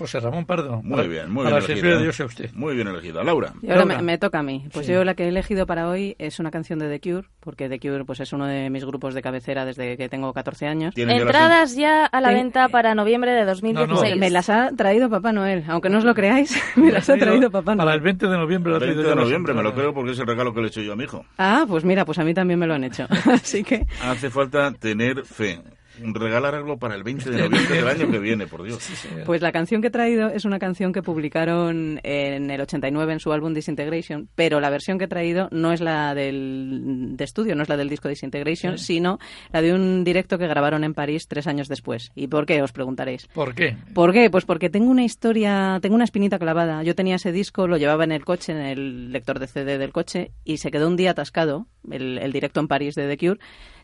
José 0.00 0.18
Ramón 0.18 0.46
Pardo. 0.46 0.80
Muy 0.82 0.96
para- 0.96 1.08
bien, 1.08 1.30
muy 1.30 1.44
para 1.44 1.56
bien 1.58 1.66
servir 1.66 1.84
a 1.84 1.88
elegida. 1.88 2.02
Dios 2.02 2.20
a 2.20 2.24
usted. 2.24 2.50
Muy 2.54 2.74
bien 2.74 2.88
elegida. 2.88 3.22
Laura. 3.22 3.52
Y 3.62 3.66
ahora 3.70 3.80
Laura. 3.84 3.96
me, 3.98 4.02
me 4.02 4.18
toca 4.18 4.38
a 4.38 4.42
mí. 4.42 4.64
Pues 4.72 4.86
Sí. 4.86 4.92
yo 4.92 5.04
la 5.04 5.14
que 5.14 5.24
he 5.24 5.28
elegido 5.28 5.66
para 5.66 5.88
hoy 5.88 6.16
es 6.18 6.38
una 6.40 6.50
canción 6.50 6.78
de 6.78 6.88
The 6.88 7.00
Cure, 7.00 7.28
porque 7.40 7.68
The 7.68 7.78
Cure 7.78 8.04
pues 8.06 8.18
es 8.20 8.32
uno 8.32 8.46
de 8.46 8.70
mis 8.70 8.84
grupos 8.84 9.12
de 9.14 9.20
cabecera 9.22 9.64
desde 9.66 9.96
que 9.98 10.08
tengo 10.08 10.32
14 10.32 10.66
años. 10.66 10.94
Entradas 10.96 11.76
ya 11.76 12.06
a 12.06 12.20
la 12.20 12.30
venta 12.30 12.68
para 12.70 12.94
noviembre 12.94 13.32
de 13.32 13.44
2016. 13.44 14.16
Me 14.16 14.30
las 14.30 14.48
ha 14.48 14.70
traído 14.76 15.10
Papá 15.10 15.32
Noel, 15.32 15.64
aunque 15.68 15.90
no 15.90 15.98
os 15.98 16.04
lo 16.04 16.14
creáis, 16.14 16.58
me 16.76 16.90
las 16.92 17.08
ha 17.10 17.16
traído 17.18 17.50
Papá 17.50 17.76
Para 17.76 17.82
el 17.94 18.00
Noel. 18.00 18.00
20 18.00 18.26
de 18.26 18.36
noviembre. 18.38 18.70
lo 18.70 18.76
ha 18.76 18.80
20 18.80 18.94
traído 18.94 19.10
de 19.10 19.16
las 19.16 19.24
noviembre, 19.24 19.54
me 19.54 19.62
lo 19.62 19.74
creo 19.74 19.92
porque 19.92 20.12
es 20.12 20.18
el 20.18 20.26
regalo 20.26 20.54
que 20.54 20.60
le 20.60 20.66
he 20.66 20.68
hecho 20.70 20.80
yo 20.80 20.94
a 20.94 20.96
mi 20.96 21.04
hijo. 21.04 21.24
Ah, 21.38 21.66
pues 21.68 21.84
mira, 21.84 22.04
pues 22.06 22.18
a 22.18 22.24
mí 22.24 22.32
también 22.32 22.58
me 22.58 22.66
lo 22.66 22.74
han 22.74 22.84
hecho. 22.84 23.06
Así 23.30 23.62
que 23.62 23.86
Hace 24.02 24.30
falta 24.30 24.72
tener 24.72 25.24
fe. 25.24 25.60
Regalar 25.98 26.54
algo 26.54 26.78
para 26.78 26.94
el 26.94 27.02
20 27.02 27.30
de 27.30 27.36
noviembre 27.48 27.76
del 27.76 27.88
año 27.88 28.10
que 28.10 28.18
viene, 28.18 28.46
por 28.46 28.62
Dios. 28.62 28.88
Pues 29.26 29.42
la 29.42 29.52
canción 29.52 29.80
que 29.80 29.88
he 29.88 29.90
traído 29.90 30.28
es 30.28 30.44
una 30.44 30.58
canción 30.58 30.92
que 30.92 31.02
publicaron 31.02 32.00
en 32.02 32.50
el 32.50 32.60
89 32.60 33.12
en 33.12 33.20
su 33.20 33.32
álbum 33.32 33.54
Disintegration, 33.54 34.28
pero 34.34 34.60
la 34.60 34.70
versión 34.70 34.98
que 34.98 35.04
he 35.04 35.08
traído 35.08 35.48
no 35.50 35.72
es 35.72 35.80
la 35.80 36.14
del 36.14 37.16
de 37.16 37.24
estudio, 37.24 37.54
no 37.54 37.62
es 37.62 37.68
la 37.68 37.76
del 37.76 37.88
disco 37.88 38.08
Disintegration, 38.08 38.78
sino 38.78 39.18
la 39.52 39.62
de 39.62 39.72
un 39.74 40.04
directo 40.04 40.38
que 40.38 40.46
grabaron 40.46 40.84
en 40.84 40.94
París 40.94 41.26
tres 41.28 41.46
años 41.46 41.68
después. 41.68 42.10
¿Y 42.14 42.28
por 42.28 42.46
qué? 42.46 42.62
Os 42.62 42.72
preguntaréis. 42.72 43.26
¿Por 43.28 43.54
qué? 43.54 43.76
¿Por 43.94 44.12
qué? 44.12 44.30
Pues 44.30 44.44
porque 44.44 44.70
tengo 44.70 44.90
una 44.90 45.04
historia, 45.04 45.78
tengo 45.82 45.94
una 45.94 46.04
espinita 46.04 46.38
clavada. 46.38 46.82
Yo 46.82 46.94
tenía 46.94 47.16
ese 47.16 47.32
disco, 47.32 47.66
lo 47.66 47.76
llevaba 47.76 48.04
en 48.04 48.12
el 48.12 48.24
coche, 48.24 48.52
en 48.52 48.58
el 48.58 49.12
lector 49.12 49.38
de 49.38 49.46
CD 49.46 49.78
del 49.78 49.92
coche, 49.92 50.32
y 50.44 50.58
se 50.58 50.70
quedó 50.70 50.88
un 50.88 50.96
día 50.96 51.12
atascado, 51.12 51.66
el, 51.90 52.18
el 52.18 52.32
directo 52.32 52.60
en 52.60 52.68
París 52.68 52.94
de 52.94 53.08
The 53.08 53.16
Cure, 53.16 53.40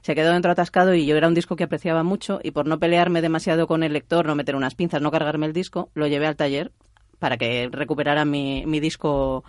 se 0.06 0.14
quedó 0.14 0.32
dentro 0.32 0.52
atascado 0.52 0.94
y 0.94 1.04
yo 1.04 1.16
era 1.16 1.26
un 1.26 1.34
disco 1.34 1.56
que 1.56 1.64
apreciaba 1.64 2.04
mucho 2.04 2.38
y 2.40 2.52
por 2.52 2.68
no 2.68 2.78
pelearme 2.78 3.22
demasiado 3.22 3.66
con 3.66 3.82
el 3.82 3.92
lector, 3.92 4.24
no 4.24 4.36
meter 4.36 4.54
unas 4.54 4.76
pinzas, 4.76 5.02
no 5.02 5.10
cargarme 5.10 5.46
el 5.46 5.52
disco, 5.52 5.90
lo 5.94 6.06
llevé 6.06 6.28
al 6.28 6.36
taller 6.36 6.70
para 7.18 7.36
que 7.36 7.68
recuperara 7.72 8.24
mi, 8.24 8.64
mi 8.66 8.78
disco 8.78 9.42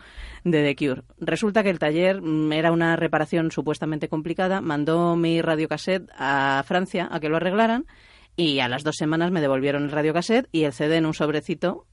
de 0.43 0.63
The 0.63 0.75
Cure. 0.75 1.03
Resulta 1.19 1.61
que 1.61 1.69
el 1.69 1.77
taller 1.77 2.23
mm, 2.23 2.51
era 2.53 2.71
una 2.71 2.95
reparación 2.95 3.51
supuestamente 3.51 4.09
complicada, 4.09 4.59
mandó 4.59 5.15
mi 5.15 5.43
radiocassette 5.43 6.09
a 6.17 6.63
Francia 6.65 7.07
a 7.11 7.19
que 7.19 7.29
lo 7.29 7.35
arreglaran 7.35 7.85
y 8.35 8.57
a 8.59 8.67
las 8.67 8.83
dos 8.83 8.95
semanas 8.95 9.29
me 9.29 9.41
devolvieron 9.41 9.83
el 9.83 9.91
radiocassette 9.91 10.49
y 10.51 10.63
el 10.63 10.73
CD 10.73 10.97
en 10.97 11.05
un 11.05 11.13
sobrecito 11.13 11.85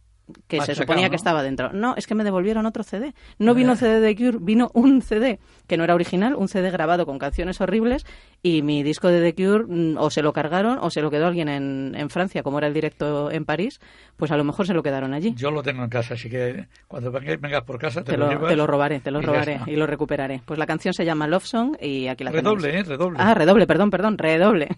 que 0.49 0.61
se 0.63 0.75
suponía 0.75 1.05
¿no? 1.07 1.11
que 1.11 1.17
estaba 1.17 1.43
dentro. 1.43 1.73
No, 1.73 1.95
es 1.97 2.07
que 2.07 2.15
me 2.15 2.25
devolvieron 2.25 2.65
otro 2.67 2.83
CD. 2.83 3.15
No 3.39 3.55
vino 3.55 3.77
CD 3.77 4.01
de 4.01 4.17
Cure, 4.17 4.39
vino 4.41 4.71
un 4.75 5.03
CD 5.03 5.39
que 5.67 5.77
no 5.77 5.85
era 5.85 5.95
original, 5.95 6.35
un 6.35 6.49
CD 6.49 6.71
grabado 6.71 7.05
con 7.07 7.19
canciones 7.19 7.61
horribles 7.61 8.07
y 8.43 8.63
mi 8.63 8.83
disco 8.83 9.09
de 9.09 9.21
The 9.21 9.35
Cure 9.35 9.65
mm, 9.67 9.97
o 9.99 10.11
se 10.11 10.23
lo 10.23 10.33
cargaron 10.33 10.79
o 10.81 10.91
se 10.91 11.03
lo 11.03 11.11
quedó 11.11 11.27
alguien 11.27 11.49
en, 11.49 11.95
en 11.97 12.11
Francia, 12.11 12.43
como 12.43 12.59
era 12.59 12.67
el 12.67 12.75
directo 12.75 13.31
en 13.31 13.45
París, 13.45 13.81
pues 14.17 14.31
a 14.31 14.37
lo 14.37 14.45
mejor 14.45 14.67
se 14.67 14.75
lo 14.75 14.83
quedaron 14.83 15.13
allí. 15.15 15.35
Yo 15.37 15.51
lo 15.51 15.63
tengo 15.63 15.83
en 15.85 15.91
casa, 15.91 16.15
así 16.15 16.29
que 16.31 16.69
cuando 16.89 17.11
venga- 17.11 17.37
vengas 17.39 17.63
por 17.65 17.79
casa 17.79 18.03
te, 18.03 18.13
Te 18.13 18.19
lo, 18.19 18.29
llevas. 18.29 18.49
te 18.49 18.57
lo 18.57 18.67
robaré, 18.67 19.01
te 19.01 19.11
lo 19.11 19.21
y 19.21 19.25
robaré 19.25 19.61
y 19.67 19.77
lo 19.77 19.87
recuperaré. 19.87 20.41
Pues 20.45 20.59
la 20.59 20.67
canción 20.67 20.95
se 20.95 21.05
llama 21.05 21.27
Love 21.27 21.45
Song 21.47 21.77
y 21.81 22.09
aquí 22.09 22.25
la 22.25 22.31
Redoble, 22.31 22.69
tenéis. 22.69 22.87
¿eh? 22.87 22.91
Redoble. 22.91 23.19
Ah, 23.21 23.35
redoble, 23.35 23.67
perdón, 23.67 23.91
perdón, 23.91 24.17
redoble. 24.19 24.69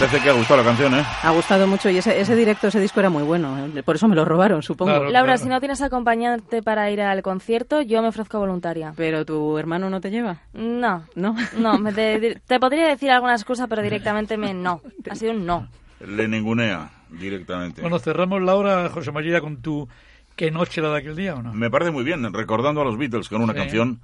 Parece 0.00 0.22
que 0.22 0.30
ha 0.30 0.32
gustado 0.32 0.58
la 0.62 0.66
canción, 0.68 0.94
¿eh? 0.94 1.04
Ha 1.22 1.30
gustado 1.30 1.66
mucho 1.66 1.90
y 1.90 1.98
ese, 1.98 2.20
ese 2.20 2.34
directo, 2.36 2.68
ese 2.68 2.80
disco 2.80 3.00
era 3.00 3.10
muy 3.10 3.22
bueno. 3.22 3.56
¿eh? 3.74 3.82
Por 3.82 3.96
eso 3.96 4.08
me 4.08 4.14
lo 4.16 4.24
robaron, 4.24 4.62
supongo. 4.62 4.92
Claro. 4.92 5.10
Laura, 5.10 5.36
si 5.38 5.48
no 5.48 5.58
tienes 5.60 5.80
acompañante 5.82 6.62
para 6.62 6.90
ir 6.90 7.00
al 7.00 7.22
concierto, 7.22 7.82
yo 7.82 8.02
me 8.02 8.08
ofrezco 8.08 8.38
voluntaria. 8.38 8.92
Pero 8.96 9.24
tu 9.24 9.58
hermano 9.58 9.90
no 9.90 10.00
te 10.00 10.10
lleva. 10.10 10.38
No, 10.52 11.04
¿No? 11.14 11.34
no, 11.58 11.78
me 11.78 11.92
te, 11.92 12.40
te 12.46 12.60
podría 12.60 12.86
decir 12.88 13.10
algunas 13.10 13.44
cosas, 13.44 13.66
pero 13.68 13.82
directamente 13.82 14.36
me 14.36 14.54
no. 14.54 14.80
Ha 15.10 15.14
sido 15.14 15.32
un 15.32 15.46
no. 15.46 15.68
Le 16.06 16.28
ningunea 16.28 16.90
directamente. 17.10 17.80
Bueno, 17.80 17.98
cerramos 17.98 18.42
la 18.42 18.54
hora, 18.54 18.88
José 18.90 19.12
María, 19.12 19.40
con 19.40 19.62
tu 19.62 19.88
¿Qué 20.36 20.50
noche 20.50 20.82
la 20.82 20.90
de 20.90 20.98
aquel 20.98 21.16
día 21.16 21.34
o 21.34 21.42
no? 21.42 21.54
Me 21.54 21.70
parece 21.70 21.90
muy 21.90 22.04
bien, 22.04 22.30
recordando 22.34 22.82
a 22.82 22.84
los 22.84 22.98
Beatles 22.98 23.30
con 23.30 23.40
una 23.40 23.54
Sí. 23.54 23.58
canción 23.60 24.00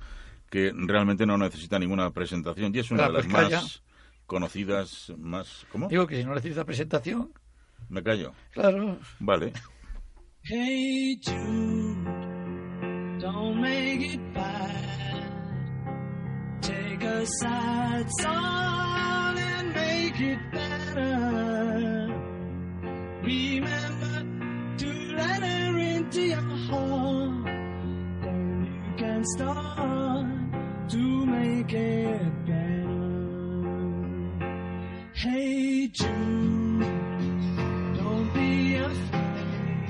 que 0.48 0.72
realmente 0.74 1.26
no 1.26 1.36
necesita 1.36 1.78
ninguna 1.78 2.10
presentación 2.10 2.74
y 2.74 2.78
es 2.78 2.90
una 2.90 3.04
de 3.08 3.12
las 3.12 3.28
más 3.28 3.82
conocidas, 4.26 5.12
más... 5.18 5.66
¿Cómo? 5.72 5.88
Digo 5.88 6.06
que 6.06 6.16
si 6.18 6.24
no 6.24 6.34
necesita 6.34 6.64
presentación, 6.64 7.32
Me 7.88 8.02
callo. 8.02 8.32
claro. 8.52 8.98
Vale. 9.20 9.52
Hey 10.44 11.20
Jude, 11.24 12.04
don't 13.20 13.60
make 13.60 14.14
it 14.14 14.34
bad. 14.34 15.22
Take 16.60 17.04
a 17.04 17.24
sad 17.26 18.06
song 18.20 19.38
and 19.38 19.72
make 19.74 20.20
it 20.20 20.38
better. 20.50 22.08
Remember 23.22 24.26
to 24.78 24.88
let 25.16 25.42
her 25.42 25.78
into 25.78 26.22
your 26.22 26.56
heart. 26.68 27.44
Then 28.22 28.64
you 28.66 28.96
can 28.96 29.22
start 29.36 30.26
to 30.90 31.26
make 31.26 31.72
it 31.72 32.18
better. 32.18 32.41
Hey 35.22 35.86
Jude, 35.86 36.08
don't 37.94 38.34
be 38.34 38.74
afraid. 38.74 39.88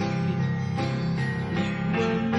You 1.57 1.73
were 1.99 2.32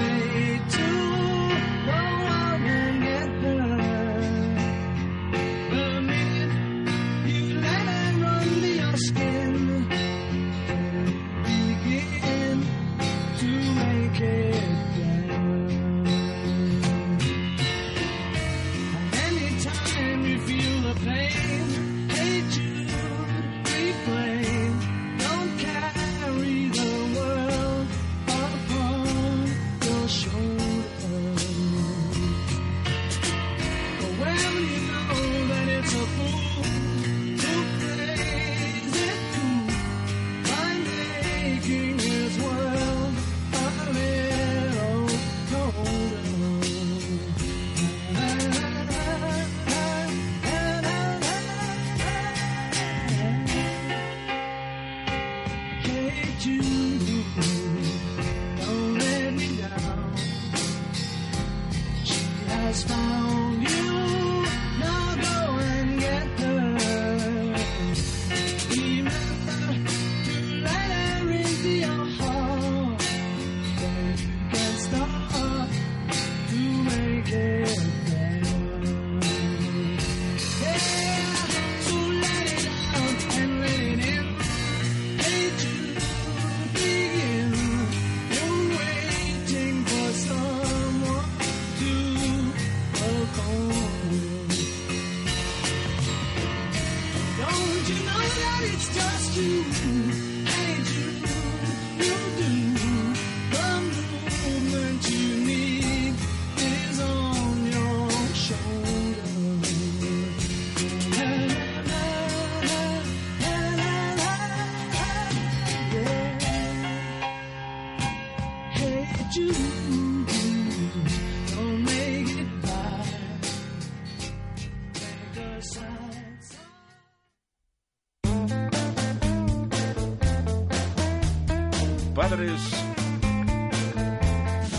Padres 132.30 132.58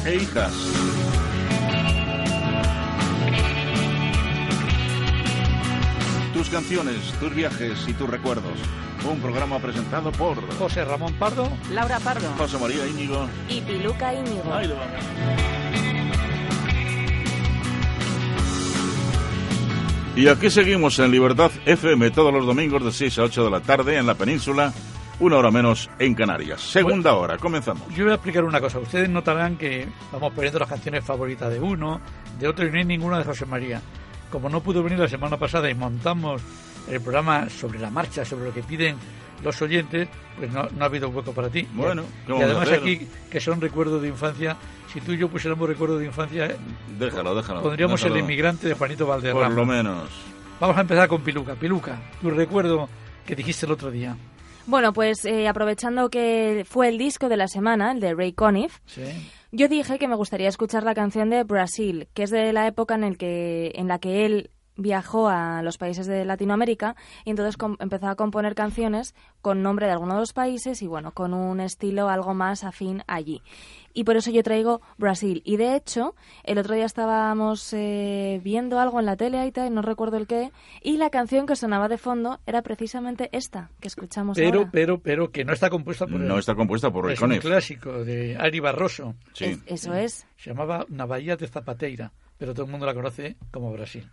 e 0.03 0.15
hijas. 0.15 0.51
Tus 6.33 6.49
canciones, 6.49 6.97
tus 7.19 7.35
viajes 7.35 7.87
y 7.87 7.93
tus 7.93 8.09
recuerdos. 8.09 8.57
Un 9.07 9.19
programa 9.19 9.59
presentado 9.59 10.11
por 10.11 10.41
José 10.57 10.85
Ramón 10.85 11.13
Pardo. 11.19 11.47
Laura 11.71 11.99
Pardo. 11.99 12.27
José 12.35 12.57
María 12.57 12.87
Íñigo. 12.87 13.27
Y 13.47 13.61
Piluca 13.61 14.11
Íñigo. 14.11 14.51
Ahí 14.51 14.67
lo 14.67 14.77
vamos. 14.77 15.03
Y 20.15 20.27
aquí 20.29 20.49
seguimos 20.49 20.97
en 20.97 21.11
Libertad 21.11 21.51
FM 21.65 22.09
todos 22.09 22.33
los 22.33 22.47
domingos 22.47 22.83
de 22.83 22.91
6 22.91 23.19
a 23.19 23.23
8 23.25 23.43
de 23.43 23.51
la 23.51 23.59
tarde 23.59 23.97
en 23.97 24.07
la 24.07 24.15
península, 24.15 24.73
una 25.19 25.37
hora 25.37 25.51
menos 25.51 25.89
en 25.99 26.13
Canarias. 26.13 26.61
Segunda 26.61 27.13
hora, 27.13 27.37
comenzamos. 27.37 27.87
Yo 27.95 28.03
voy 28.03 28.11
a 28.11 28.15
explicar 28.15 28.43
una 28.43 28.59
cosa. 28.59 28.79
Ustedes 28.79 29.09
notarán 29.09 29.57
que 29.57 29.87
vamos 30.11 30.33
poniendo 30.33 30.59
las 30.59 30.69
canciones 30.69 31.03
favoritas 31.03 31.49
de 31.51 31.59
uno, 31.59 32.01
de 32.39 32.47
otro 32.47 32.65
y 32.67 32.71
no 32.71 32.77
hay 32.77 32.85
ninguna 32.85 33.17
de 33.19 33.23
José 33.23 33.45
María. 33.45 33.81
Como 34.29 34.49
no 34.49 34.61
pudo 34.61 34.83
venir 34.83 34.99
la 34.99 35.07
semana 35.07 35.37
pasada 35.37 35.69
y 35.69 35.73
montamos 35.75 36.41
el 36.89 36.99
programa 37.01 37.49
sobre 37.49 37.79
la 37.79 37.89
marcha, 37.89 38.25
sobre 38.25 38.45
lo 38.45 38.53
que 38.53 38.61
piden 38.63 38.97
los 39.43 39.61
oyentes, 39.61 40.07
pues 40.37 40.51
no, 40.51 40.63
no 40.75 40.83
ha 40.83 40.87
habido 40.87 41.09
hueco 41.09 41.31
para 41.31 41.49
ti. 41.49 41.67
Bueno, 41.73 42.03
¿qué 42.25 42.31
y 42.31 42.33
vamos 42.33 42.41
a 42.41 42.45
además 42.45 42.67
hacer? 42.67 42.79
aquí, 42.79 43.07
que 43.29 43.39
son 43.39 43.61
recuerdos 43.61 44.01
de 44.01 44.07
infancia, 44.09 44.55
si 44.91 45.01
tú 45.01 45.13
y 45.13 45.17
yo 45.17 45.29
pusiéramos 45.29 45.67
recuerdos 45.67 45.99
de 45.99 46.05
infancia, 46.05 46.55
Déjalo, 46.97 47.35
déjalo. 47.35 47.61
pondríamos 47.61 47.99
déjalo. 48.01 48.15
el 48.15 48.21
inmigrante 48.21 48.67
de 48.67 48.73
Juanito 48.73 49.05
Valderrama. 49.07 49.45
Por 49.47 49.55
lo 49.55 49.65
menos. 49.65 50.09
Vamos 50.59 50.77
a 50.77 50.81
empezar 50.81 51.07
con 51.07 51.21
Piluca. 51.21 51.53
Piluca, 51.55 51.99
tu 52.21 52.29
recuerdo 52.31 52.89
que 53.25 53.35
dijiste 53.35 53.65
el 53.65 53.73
otro 53.73 53.91
día. 53.91 54.15
Bueno, 54.67 54.93
pues 54.93 55.25
eh, 55.25 55.47
aprovechando 55.47 56.09
que 56.09 56.65
fue 56.67 56.87
el 56.89 56.97
disco 56.97 57.29
de 57.29 57.37
la 57.37 57.47
semana, 57.47 57.91
el 57.91 57.99
de 57.99 58.13
Ray 58.15 58.33
Conniff, 58.33 58.79
Sí. 58.85 59.03
yo 59.51 59.67
dije 59.67 59.99
que 59.99 60.07
me 60.07 60.15
gustaría 60.15 60.49
escuchar 60.49 60.83
la 60.83 60.95
canción 60.95 61.29
de 61.29 61.43
Brasil, 61.43 62.07
que 62.13 62.23
es 62.23 62.31
de 62.31 62.51
la 62.51 62.65
época 62.67 62.95
en, 62.95 63.03
el 63.03 63.17
que, 63.17 63.71
en 63.75 63.87
la 63.87 63.99
que 63.99 64.25
él 64.25 64.49
viajó 64.77 65.29
a 65.29 65.61
los 65.61 65.77
países 65.77 66.05
de 66.07 66.25
Latinoamérica 66.25 66.95
y 67.23 67.29
entonces 67.29 67.55
empezó 67.79 68.07
a 68.07 68.15
componer 68.15 68.55
canciones 68.55 69.15
con 69.41 69.61
nombre 69.63 69.85
de 69.85 69.93
alguno 69.93 70.15
de 70.15 70.19
los 70.19 70.33
países 70.33 70.81
y 70.81 70.87
bueno, 70.87 71.11
con 71.11 71.33
un 71.33 71.61
estilo 71.61 72.09
algo 72.09 72.33
más 72.33 72.63
afín 72.63 73.03
allí. 73.07 73.41
Y 73.97 74.03
por 74.03 74.17
eso 74.17 74.29
yo 74.29 74.43
traigo 74.43 74.81
Brasil. 74.97 75.41
Y 75.45 75.55
de 75.57 75.75
hecho, 75.75 76.13
el 76.43 76.57
otro 76.59 76.75
día 76.75 76.85
estábamos 76.85 77.71
eh, 77.73 78.39
viendo 78.43 78.77
algo 78.79 78.99
en 78.99 79.05
la 79.07 79.15
tele 79.15 79.39
ahí 79.39 79.51
tal, 79.51 79.73
no 79.73 79.81
recuerdo 79.81 80.17
el 80.17 80.27
qué, 80.27 80.51
y 80.83 80.97
la 80.97 81.09
canción 81.09 81.45
que 81.47 81.55
sonaba 81.55 81.87
de 81.87 81.97
fondo 81.97 82.39
era 82.45 82.61
precisamente 82.61 83.29
esta 83.31 83.69
que 83.79 83.87
escuchamos 83.87 84.35
Pero, 84.37 84.59
ahora. 84.59 84.69
pero, 84.71 84.99
pero, 84.99 85.31
que 85.31 85.45
no 85.45 85.53
está 85.53 85.69
compuesta 85.69 86.05
por 86.05 86.19
No 86.19 86.33
él. 86.33 86.39
está 86.41 86.53
compuesta 86.55 86.91
por 86.91 87.09
Es 87.09 87.21
un 87.21 87.37
clásico 87.37 88.03
de 88.03 88.35
Ari 88.37 88.59
Barroso. 88.59 89.15
Sí. 89.33 89.45
Es- 89.45 89.59
eso 89.65 89.93
es. 89.95 90.27
Se 90.37 90.49
llamaba 90.49 90.85
Una 90.89 91.05
Bahía 91.05 91.37
de 91.37 91.47
Zapateira, 91.47 92.11
pero 92.37 92.53
todo 92.53 92.65
el 92.65 92.71
mundo 92.71 92.85
la 92.85 92.93
conoce 92.93 93.37
como 93.49 93.71
Brasil. 93.71 94.07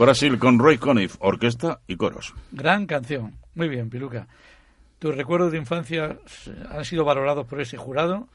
Brasil 0.00 0.38
con 0.38 0.58
Roy 0.58 0.78
Conniff, 0.78 1.16
orquesta 1.20 1.80
y 1.86 1.96
coros. 1.96 2.32
Gran 2.52 2.86
canción. 2.86 3.34
Muy 3.54 3.68
bien, 3.68 3.90
Piluca. 3.90 4.28
Tus 4.98 5.14
recuerdos 5.14 5.52
de 5.52 5.58
infancia 5.58 6.16
eh, 6.46 6.64
han 6.70 6.86
sido 6.86 7.04
valorados 7.04 7.46
por 7.46 7.60
ese 7.60 7.76
jurado 7.76 8.26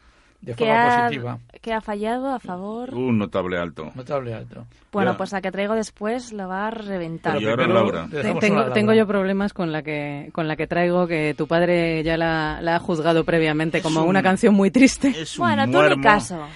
de 0.41 0.53
que 0.53 0.65
forma 0.65 0.95
ha, 0.97 1.03
positiva. 1.07 1.39
que 1.61 1.73
ha 1.73 1.81
fallado 1.81 2.33
a 2.33 2.39
favor. 2.39 2.93
Un 2.93 3.17
notable 3.17 3.57
alto. 3.57 3.91
Notable 3.95 4.33
alto. 4.33 4.65
Bueno, 4.91 5.11
Ya. 5.11 5.17
pues 5.17 5.31
la 5.33 5.41
que 5.41 5.51
traigo 5.51 5.73
después 5.75 6.31
lo 6.31 6.47
va 6.47 6.67
a 6.67 6.71
reventar. 6.71 7.41
Y 7.41 7.47
ahora 7.47 7.67
Laura. 7.67 8.07
Tengo, 8.39 8.59
a 8.61 8.71
tengo 8.73 8.91
Laura. 8.91 8.95
yo 8.95 9.07
problemas 9.07 9.53
con 9.53 9.71
la 9.73 9.81
que 9.81 10.29
con 10.33 10.47
la 10.47 10.55
que 10.55 10.67
traigo 10.67 11.05
que 11.07 11.33
tu 11.37 11.47
padre 11.47 12.01
ya 12.03 12.15
la, 12.17 12.59
la 12.61 12.75
ha 12.77 12.79
juzgado 12.79 13.25
previamente 13.25 13.81
como 13.81 14.03
un- 14.03 14.09
una 14.09 14.23
canción 14.23 14.53
muy 14.53 14.71
triste. 14.71 15.09
Es 15.09 15.37
un 15.37 15.45
Bueno, 15.47 15.63
tú 15.63 15.69
ni 15.71 15.75
muermo. 15.75 16.03
caso. 16.03 16.41
A 16.43 16.49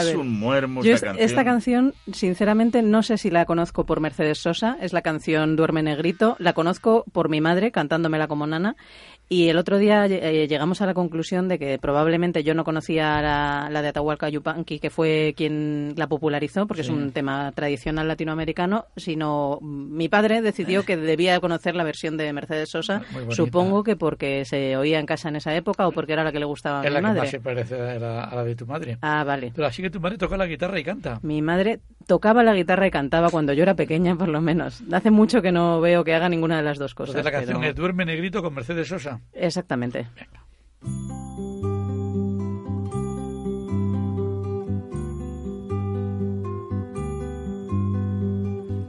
Es 0.00 0.06
ver, 0.06 0.16
un 0.18 0.38
muermo 0.38 0.82
Yo 0.82 0.92
esta 0.92 1.06
es- 1.06 1.10
canción. 1.12 1.24
esta 1.30 1.44
canción, 1.44 1.94
sinceramente, 2.12 2.82
no 2.82 3.02
sé 3.02 3.16
si 3.18 3.30
la 3.30 3.44
conozco 3.46 3.84
por 3.86 4.00
Mercedes 4.00 4.38
Sosa, 4.38 4.76
es 4.80 4.92
la 4.92 5.02
canción 5.02 5.56
Duerme 5.56 5.82
Negrito, 5.82 6.36
la 6.38 6.52
conozco 6.52 7.04
por 7.12 7.28
mi 7.28 7.40
madre 7.40 7.70
cantándomela 7.70 8.26
como 8.28 8.46
nana 8.46 8.76
y 9.28 9.48
el 9.48 9.56
otro 9.58 9.78
día 9.78 10.06
eh, 10.06 10.46
llegamos 10.48 10.80
a 10.82 10.86
la 10.86 10.94
conclusión 10.94 11.48
de 11.48 11.58
que 11.58 11.78
probablemente 11.78 12.44
yo 12.44 12.54
no 12.54 12.62
conocía 12.64 13.20
la, 13.20 13.68
la 13.70 13.82
de 13.82 13.88
Atahualpa 13.88 14.28
Yupanqui, 14.28 14.78
que 14.78 14.90
fue 14.90 15.34
quien 15.36 15.94
la 15.96 16.06
popularizó, 16.06 16.66
porque 16.66 16.82
Sí. 16.84 16.90
es 16.92 16.96
un 16.96 17.10
tema 17.12 17.50
tradicional 17.52 18.06
latinoamericano, 18.08 18.84
sino 18.96 19.58
mi 19.62 20.08
padre 20.08 20.42
decidió 20.42 20.84
que 20.84 20.96
debía 20.96 21.40
conocer 21.40 21.74
la 21.74 21.84
versión 21.84 22.16
de 22.16 22.32
Mercedes 22.32 22.70
Sosa, 22.70 23.02
bonita. 23.12 23.34
supongo 23.34 23.82
que 23.82 23.96
porque 23.96 24.44
se 24.44 24.76
oía 24.76 24.98
en 25.00 25.06
casa 25.06 25.28
en 25.28 25.36
esa 25.36 25.54
época 25.54 25.86
o 25.88 25.92
porque 25.92 26.12
era 26.12 26.22
la 26.24 26.32
que 26.32 26.38
le 26.38 26.44
gustaba 26.46 26.80
a 26.80 26.84
Es 26.84 26.90
mi 26.90 26.94
la 26.94 27.00
que 27.00 27.02
madre. 27.06 27.20
más 27.22 27.30
se 27.30 27.40
parece 27.40 27.74
a 27.74 27.98
la, 27.98 28.24
a 28.24 28.34
la 28.36 28.44
de 28.44 28.54
tu 28.54 28.66
madre. 28.66 28.98
Ah, 29.02 29.24
vale. 29.24 29.52
Pero 29.54 29.66
así 29.66 29.82
que 29.82 29.90
tu 29.90 30.00
madre 30.00 30.18
toca 30.18 30.36
la 30.36 30.46
guitarra 30.46 30.78
y 30.78 30.84
canta. 30.84 31.18
Mi 31.22 31.42
madre 31.42 31.80
tocaba 32.06 32.42
la 32.44 32.54
guitarra 32.54 32.86
y 32.86 32.90
cantaba 32.90 33.30
cuando 33.30 33.52
yo 33.52 33.62
era 33.64 33.74
pequeña, 33.74 34.14
por 34.14 34.28
lo 34.28 34.40
menos. 34.40 34.82
Hace 34.92 35.10
mucho 35.10 35.42
que 35.42 35.50
no 35.50 35.80
veo 35.80 36.04
que 36.04 36.14
haga 36.14 36.28
ninguna 36.28 36.58
de 36.58 36.62
las 36.62 36.78
dos 36.78 36.94
cosas. 36.94 37.16
Entonces 37.16 37.32
la 37.32 37.38
canción 37.38 37.58
pero- 37.60 37.70
es 37.70 37.76
Duerme 37.76 38.04
Negrito 38.04 38.42
con 38.42 38.54
Mercedes 38.54 38.86
Sosa. 38.88 39.15
Exactamente. 39.32 40.06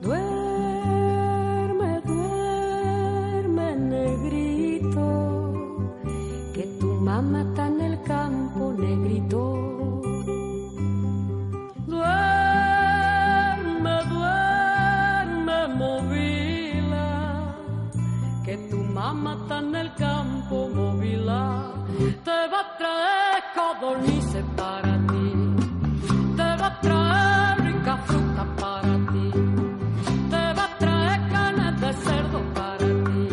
Duerme, 0.01 2.01
duerme, 2.05 3.75
negrito, 3.75 5.53
que 6.53 6.63
tu 6.79 6.87
mamá 7.01 7.41
está 7.41 7.67
en 7.67 7.81
el 7.81 8.01
campo, 8.03 8.73
negrito. 8.73 9.26
Te 22.27 22.47
va 22.49 22.59
a 22.59 22.77
traer 22.77 23.43
codornices 23.55 24.43
para 24.57 24.97
ti, 25.07 25.27
te 26.35 26.49
va 26.61 26.67
a 26.67 26.81
traer 26.81 27.61
rica 27.67 27.97
fruta 28.05 28.45
para 28.59 28.93
ti. 29.11 29.31
Te 30.33 30.43
va 30.57 30.63
a 30.65 30.77
traer 30.77 31.19
carne 31.31 31.71
de 31.83 31.93
cerdo 31.93 32.39
para 32.53 32.87
ti. 33.07 33.23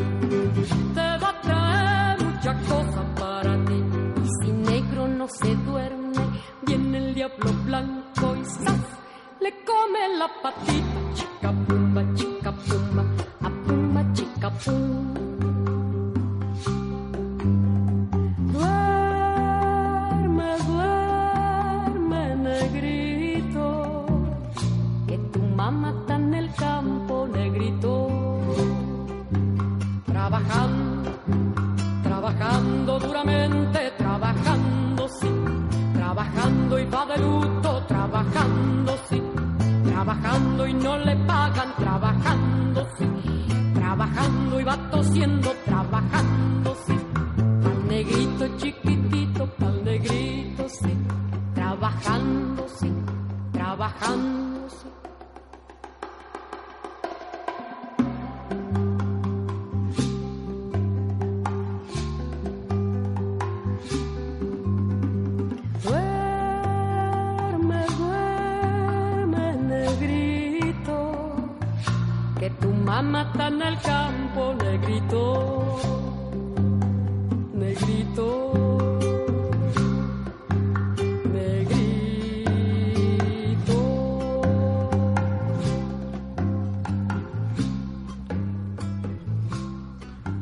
Te 0.95 1.09
va 1.23 1.29
a 1.29 1.41
traer 1.41 2.23
muchas 2.23 2.57
cosas 2.69 3.07
para 3.19 3.53
ti. 3.65 3.83
Y 4.23 4.29
si 4.39 4.53
negro 4.53 5.09
no 5.09 5.27
se 5.27 5.57
duerme, 5.57 6.25
viene 6.63 6.99
el 6.99 7.15
diablo 7.15 7.51
blanco 7.65 8.37
y 8.41 8.45
¡zas! 8.45 8.87
le 9.41 9.51
come 9.65 10.03
la 10.21 10.29
patita. 10.41 10.99
Chica 11.15 11.53
pumba, 11.67 12.03
chica 12.15 12.53
pumba, 12.53 13.05
a 13.43 13.51
pumba, 13.67 14.13
chica 14.13 14.51
pum. 14.51 15.14
Mamá 25.55 25.95
está 26.01 26.17
en 26.17 26.35
el 26.35 26.55
campo 26.55 27.29
negrito, 27.29 28.09
trabajando, 30.05 31.11
trabajando 32.03 32.99
duramente, 32.99 33.93
trabajando 33.97 35.09
sí, 35.21 35.31
trabajando 35.95 36.79
y 36.79 36.85
va 36.87 37.07
de 37.07 37.19
luto, 37.19 37.83
trabajando 37.87 38.97
sí, 39.09 39.23
trabajando 39.85 40.67
y 40.67 40.75
no 40.75 40.99
le 40.99 41.17
pagan, 41.25 41.75
trabajando 41.77 42.87
sí, 42.99 43.07
trabajando 43.75 44.61
y 44.61 44.65
va 44.65 44.91
tosiendo, 44.91 45.53
trabajando 45.65 46.77
sí, 46.87 46.97
pa'l 47.63 47.89
negrito 47.89 48.49
chiquitito, 48.57 49.47
pa'l 49.59 49.85
negrito 49.85 50.69
sí, 50.69 50.93
trabajando 51.55 52.67
sí, 52.69 52.93
trabajando 53.53 54.69
sí. 54.69 54.84
Mamá 73.03 73.23
está 73.23 73.49
en 73.49 73.63
el 73.63 73.79
campo, 73.81 74.55
negrito, 74.63 75.81
negrito, 77.55 78.99
negrito. 81.33 82.53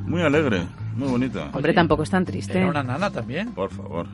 Muy 0.07 0.21
alegre, 0.21 0.67
muy 0.95 1.09
bonita. 1.09 1.49
Hombre, 1.55 1.73
tampoco 1.73 2.03
es 2.03 2.11
tan 2.11 2.27
triste. 2.27 2.59
Era 2.59 2.69
una 2.69 2.83
nana 2.83 3.11
también. 3.11 3.53
Por 3.53 3.71
favor. 3.71 4.07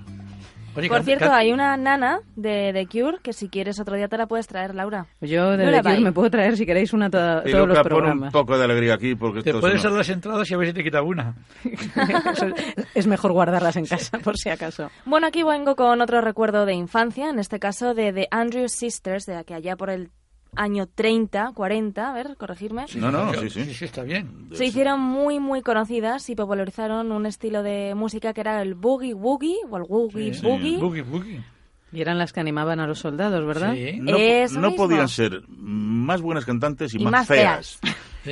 Oye, 0.78 0.88
Por 0.88 1.02
cierto, 1.02 1.32
hay 1.32 1.52
una 1.52 1.76
nana 1.76 2.20
de, 2.36 2.72
de 2.72 2.86
Cure 2.86 3.18
que 3.22 3.32
si 3.32 3.48
quieres 3.48 3.78
otro 3.80 3.96
día 3.96 4.08
te 4.08 4.16
la 4.16 4.26
puedes 4.26 4.46
traer, 4.46 4.74
Laura. 4.74 5.06
Yo 5.20 5.56
de 5.56 5.66
Lullaby. 5.66 5.82
Cure 5.90 6.00
me 6.00 6.12
puedo 6.12 6.30
traer 6.30 6.56
si 6.56 6.64
queréis 6.64 6.92
una 6.92 7.10
toda- 7.10 7.42
Y 7.46 7.50
todos 7.52 7.68
los 7.68 7.76
pon 7.78 7.86
un 7.86 7.88
programas. 7.88 8.32
poco 8.32 8.56
de 8.56 8.64
alegría 8.64 8.94
aquí 8.94 9.14
porque 9.14 9.42
Te 9.42 9.52
puedes 9.54 9.82
dar 9.82 9.92
las 9.92 10.08
entradas 10.08 10.50
y 10.50 10.54
a 10.54 10.56
ver 10.56 10.68
si 10.68 10.74
te 10.74 10.84
quita 10.84 11.02
una. 11.02 11.34
Es 12.94 13.06
mejor 13.06 13.32
guardarlas 13.32 13.76
en 13.76 13.86
casa 13.86 14.18
por 14.18 14.36
si 14.36 14.48
acaso. 14.50 14.90
Bueno, 15.04 15.26
aquí 15.26 15.42
vengo 15.42 15.76
con 15.76 16.00
otro 16.00 16.20
recuerdo 16.20 16.66
de 16.66 16.74
infancia, 16.74 17.28
en 17.30 17.38
este 17.38 17.58
caso 17.58 17.94
de 17.94 18.12
The 18.12 18.28
Andrews 18.30 18.72
Sisters, 18.72 19.24
de 19.26 19.44
que 19.44 19.54
allá 19.54 19.76
por 19.76 19.90
el 19.90 20.10
año 20.56 20.86
30, 20.92 21.52
40, 21.54 22.08
a 22.10 22.12
ver, 22.12 22.36
corregirme. 22.36 22.86
No, 22.96 23.10
no, 23.10 23.32
sí, 23.34 23.50
sí. 23.50 23.64
Sí, 23.64 23.74
sí, 23.74 23.84
está 23.84 24.02
bien. 24.02 24.48
Se 24.52 24.64
hicieron 24.64 25.00
muy, 25.00 25.38
muy 25.40 25.62
conocidas 25.62 26.28
y 26.30 26.34
popularizaron 26.34 27.12
un 27.12 27.26
estilo 27.26 27.62
de 27.62 27.94
música 27.94 28.32
que 28.32 28.40
era 28.40 28.60
el 28.62 28.74
boogie 28.74 29.14
woogie 29.14 29.56
o 29.70 29.76
el 29.76 29.82
woogie 29.88 30.34
Sí. 30.34 30.46
boogie. 30.46 30.78
Boogie, 30.78 31.02
boogie. 31.02 31.42
Y 31.90 32.00
eran 32.02 32.18
las 32.18 32.32
que 32.34 32.40
animaban 32.40 32.80
a 32.80 32.86
los 32.86 32.98
soldados, 32.98 33.46
¿verdad? 33.46 33.74
Sí. 33.74 33.98
No, 34.00 34.74
podían 34.76 35.08
ser 35.08 35.42
más 35.48 36.20
buenas 36.20 36.44
cantantes 36.44 36.92
y, 36.94 36.98
Y 37.00 37.04
más, 37.04 37.12
más 37.12 37.26
feas. 37.28 37.78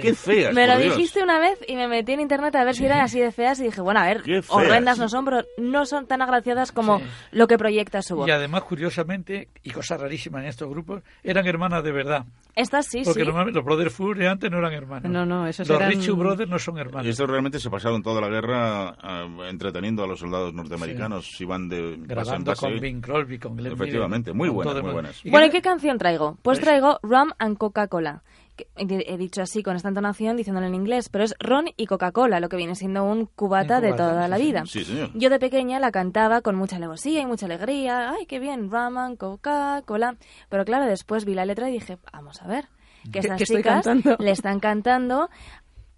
Qué 0.03 0.15
feas, 0.15 0.55
Me 0.55 0.67
lo 0.67 0.79
Dios. 0.79 0.97
dijiste 0.97 1.23
una 1.23 1.39
vez 1.39 1.59
y 1.67 1.77
me 1.77 1.89
metí 1.89 2.13
en 2.13 2.21
internet 2.21 2.55
a 2.57 2.65
ver 2.65 2.75
si 2.75 2.85
eran 2.87 3.01
así 3.01 3.19
de 3.21 3.33
feas 3.33 3.59
y 3.61 3.65
dije, 3.65 3.81
bueno, 3.81 4.01
a 4.01 4.07
ver, 4.07 4.23
horrendas 4.49 4.99
no 4.99 5.09
son, 5.09 5.25
pero 5.25 5.45
no 5.59 5.87
son 5.87 6.07
tan 6.07 6.23
agraciadas 6.23 6.73
como 6.73 7.01
lo 7.33 7.47
que 7.47 7.59
proyecta 7.59 8.03
su 8.03 8.17
voz. 8.17 8.29
Y 8.29 8.31
además, 8.31 8.63
curiosamente, 8.65 9.49
y 9.63 9.71
cosa 9.71 9.97
rarísima 9.97 10.41
en 10.41 10.47
estos 10.47 10.69
grupos, 10.69 11.03
eran 11.23 11.47
hermanas 11.47 11.83
de 11.85 11.93
verdad. 11.93 12.25
Estas 12.55 12.87
sí, 12.87 13.03
Porque 13.05 13.21
sí. 13.21 13.27
normalmente 13.27 13.59
los 13.59 13.65
Brothers 13.67 13.93
Fury 13.93 14.27
antes 14.27 14.51
no 14.51 14.59
eran 14.59 14.73
hermanos. 14.73 15.11
No, 15.13 15.27
no, 15.27 15.47
esos 15.47 15.69
Los 15.69 15.79
eran- 15.79 15.91
Richie 15.91 16.13
Brothers 16.13 16.49
no 16.49 16.59
son 16.59 16.79
hermanos. 16.79 17.07
Estos 17.07 17.29
realmente 17.29 17.59
se 17.61 17.69
pasaron 17.69 18.03
toda 18.03 18.21
la 18.23 18.29
guerra 18.29 18.97
ah, 18.99 19.27
entreteniendo 19.49 20.03
a 20.03 20.07
los 20.07 20.19
soldados 20.21 20.55
norteamericanos. 20.55 21.39
Iban 21.41 21.69
de 21.69 21.83
base 21.83 21.95
en 21.97 22.07
Grabando 22.07 22.51
base. 22.53 22.61
con 22.67 22.81
Bing 22.81 23.01
Crosby, 23.03 23.39
con 23.39 23.57
Glenn 23.57 23.73
Efectivamente, 23.75 24.31
Miller, 24.33 24.37
muy 24.37 24.49
buenas, 24.49 24.83
muy 24.83 24.93
buenas. 24.93 25.25
¿Y 25.27 25.31
Bueno, 25.31 25.47
¿y 25.47 25.51
qué- 25.51 25.57
qué 25.57 25.63
canción 25.63 25.99
traigo? 25.99 26.39
Pues 26.43 26.59
traigo 26.61 26.99
Rum 27.03 27.31
and 27.39 27.59
Coca-Cola. 27.59 28.23
Que- 28.57 28.67
He 28.77 29.17
dicho 29.19 29.43
así 29.43 29.63
con 29.63 29.77
esta 29.77 29.89
entonación 29.89 30.37
diciéndolo 30.37 30.67
en 30.67 30.75
inglés, 30.75 31.09
pero 31.11 31.25
es 31.25 31.35
ron 31.39 31.67
y 31.77 31.87
Coca-Cola, 31.87 32.41
lo 32.41 32.49
que 32.49 32.57
viene 32.57 32.75
siendo 32.75 33.05
un 33.05 33.27
cubata 33.27 33.81
de 33.81 33.93
toda 33.93 34.25
sí, 34.25 34.31
la 34.31 34.39
vida. 34.39 34.63
Sí, 34.67 34.85
señor. 34.85 35.11
Yo 35.15 35.29
de 35.31 35.39
pequeña 35.39 35.79
la 35.79 35.93
cantaba 35.93 36.41
con 36.41 36.57
mucha 36.57 36.77
alevosía 36.77 37.21
y 37.21 37.27
mucha 37.27 37.47
alegría. 37.47 38.11
¡Ay, 38.13 38.27
qué 38.27 38.39
bien! 38.41 38.71
Rum 38.71 38.97
and 38.99 39.19
Coca-Cola. 39.19 40.17
Pero 40.49 40.65
claro, 40.65 40.87
después 40.87 41.25
vi 41.27 41.35
la 41.35 41.45
letra 41.45 41.69
y 41.69 41.73
dije, 41.73 41.99
vamos 42.13 42.41
a 42.43 42.47
ver, 42.47 42.69
que 43.05 43.11
¿Qué- 43.13 43.19
estas 43.21 43.37
qué 43.39 43.45
estoy 43.45 43.57
chicas 43.59 43.85
cantando? 43.85 44.17
le 44.19 44.31
están 44.31 44.59
cantando 44.61 45.29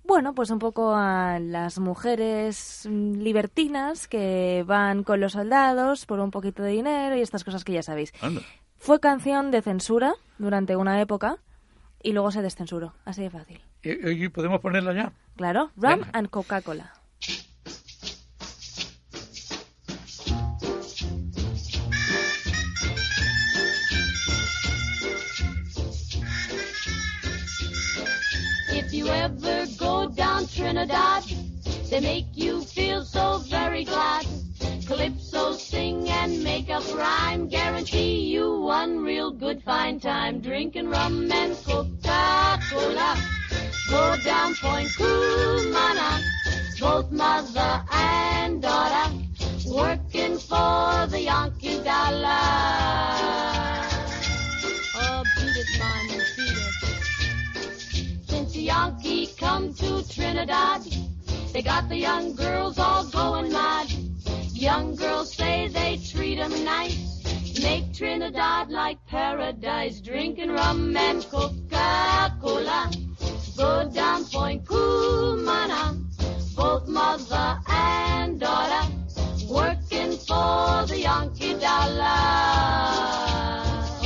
bueno, 0.04 0.34
pues 0.34 0.50
un 0.50 0.58
poco 0.58 0.94
a 0.94 1.38
las 1.38 1.78
mujeres 1.78 2.88
mm, 2.90 3.18
libertinas 3.20 4.08
que 4.08 4.64
van 4.66 5.04
con 5.04 5.20
los 5.20 5.32
soldados 5.32 6.06
por 6.06 6.18
un 6.20 6.30
poquito 6.30 6.62
de 6.62 6.70
dinero 6.70 7.14
y 7.14 7.20
estas 7.20 7.44
cosas 7.44 7.62
que 7.62 7.74
ya 7.74 7.82
sabéis. 7.82 8.12
Anda. 8.22 8.40
Fue 8.78 9.00
canción 9.00 9.50
de 9.50 9.60
censura 9.60 10.14
durante 10.38 10.76
una 10.76 11.00
época 11.02 11.36
y 12.02 12.12
luego 12.12 12.30
se 12.30 12.42
descensuró. 12.42 12.94
Así 13.04 13.22
de 13.22 13.30
fácil. 13.30 13.60
¿Y, 13.82 14.24
y 14.24 14.28
podemos 14.28 14.60
ponerla 14.60 14.92
ya? 14.92 15.12
Claro, 15.36 15.70
Rum 15.76 16.00
Venga. 16.00 16.10
and 16.12 16.30
Coca-Cola. 16.30 16.92
If 28.70 28.92
you 28.92 29.08
ever 29.08 29.66
go 29.78 30.08
down 30.08 30.46
Trinidad, 30.46 31.24
they 31.90 32.00
make 32.00 32.26
you 32.34 32.60
feel 32.62 33.04
so 33.04 33.38
very 33.48 33.84
glad. 33.84 34.26
Calypso 34.88 35.52
sing 35.52 36.08
and 36.08 36.42
make 36.42 36.70
up 36.70 36.82
rhyme, 36.94 37.46
guarantee 37.46 38.20
you 38.20 38.62
one 38.62 39.00
real 39.00 39.30
good 39.30 39.62
fine 39.62 40.00
time. 40.00 40.40
Drinking 40.40 40.88
rum 40.88 41.30
and 41.30 41.54
Coca-Cola, 41.62 43.16
go 43.90 44.16
down 44.24 44.54
Point 44.54 44.88
Cumana, 44.88 46.22
both 46.80 47.10
mother 47.10 47.84
and 47.92 48.62
daughter, 48.62 49.12
working 49.66 50.38
for 50.38 51.06
the 51.10 51.20
Yankee 51.20 51.82
dollar. 51.84 52.40
Oh, 54.94 55.22
beat 55.36 55.54
it, 55.54 55.78
man, 55.78 56.08
beat 56.34 56.56
it. 56.56 58.24
Since 58.26 58.52
the 58.54 58.62
Yankee 58.62 59.26
come 59.36 59.74
to 59.74 60.02
Trinidad, 60.08 60.80
they 61.52 61.60
got 61.60 61.90
the 61.90 61.98
young 61.98 62.34
girls 62.34 62.78
all 62.78 63.04
going 63.04 63.52
mad. 63.52 64.07
Young 64.58 64.96
girls 64.96 65.32
say 65.34 65.68
they 65.68 65.98
treat 65.98 66.36
'em 66.40 66.64
nice, 66.64 67.22
make 67.62 67.94
Trinidad 67.94 68.70
like 68.70 68.98
paradise, 69.06 70.00
drinking 70.00 70.50
rum 70.50 70.96
and 70.96 71.24
Coca-Cola. 71.30 72.90
Go 73.56 73.88
down 73.88 74.24
Point 74.24 74.64
Cumana, 74.64 75.96
both 76.56 76.88
mother 76.88 77.60
and 77.68 78.40
daughter, 78.40 78.88
working 79.48 80.16
for 80.26 80.84
the 80.88 81.02
Yankee 81.02 81.54
dollar. 81.54 82.18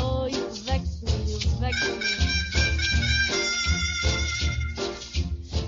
Oh, 0.05 0.26
you 0.30 0.44
vex 0.68 1.00
me, 1.03 1.12
you 1.32 1.38
vex 1.61 1.76
me. 1.88 1.96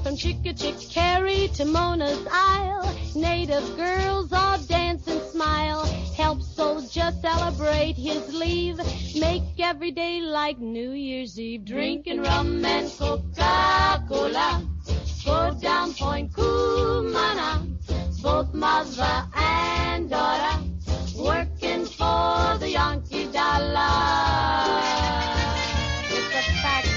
From 0.02 0.14
Chickachickarry 0.14 1.50
to 1.56 1.64
Mona's 1.64 2.26
Isle, 2.30 2.93
native 3.14 3.76
girls 3.76 4.32
all 4.32 4.58
dance 4.58 5.06
and 5.06 5.20
smile. 5.22 5.84
Help 6.16 6.42
soldier 6.42 7.12
celebrate 7.20 7.96
his 7.96 8.34
leave. 8.34 8.78
Make 9.18 9.42
every 9.58 9.90
day 9.90 10.20
like 10.20 10.58
New 10.58 10.92
Year's 10.92 11.38
Eve. 11.38 11.64
Drinking 11.64 12.22
rum 12.22 12.64
and 12.64 12.90
Coca-Cola. 12.98 14.64
Go 15.24 15.56
down 15.60 15.94
Point 15.94 16.32
Cumana. 16.32 17.66
Both 18.22 18.54
mother 18.54 19.26
and 19.34 20.08
daughter 20.08 20.64
working 21.18 21.84
for 21.86 22.58
the 22.58 22.70
Yankee 22.70 23.26
dollar. 23.26 23.90
It's 26.10 26.34
a 26.34 26.42
fact, 26.62 26.93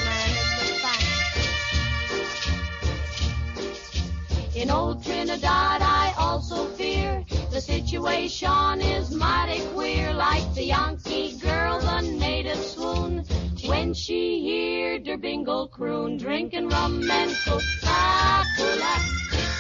In 4.58 4.72
old 4.72 5.04
Trinidad, 5.04 5.84
I 5.84 6.16
also 6.18 6.66
fear 6.70 7.24
the 7.52 7.62
situation 7.62 8.82
is 8.82 9.14
mighty 9.14 9.62
queer. 9.68 10.12
Like 10.12 10.52
the 10.56 10.64
Yankee 10.64 11.38
girl, 11.38 11.80
the 11.80 12.02
native 12.02 12.58
swoon 12.58 13.24
when 13.68 13.94
she 13.94 14.24
heard 14.50 15.06
her 15.06 15.18
bingle 15.18 15.68
croon, 15.68 16.18
drinking 16.18 16.70
rum 16.70 17.08
and 17.08 17.32
Coca-Cola. 17.46 18.96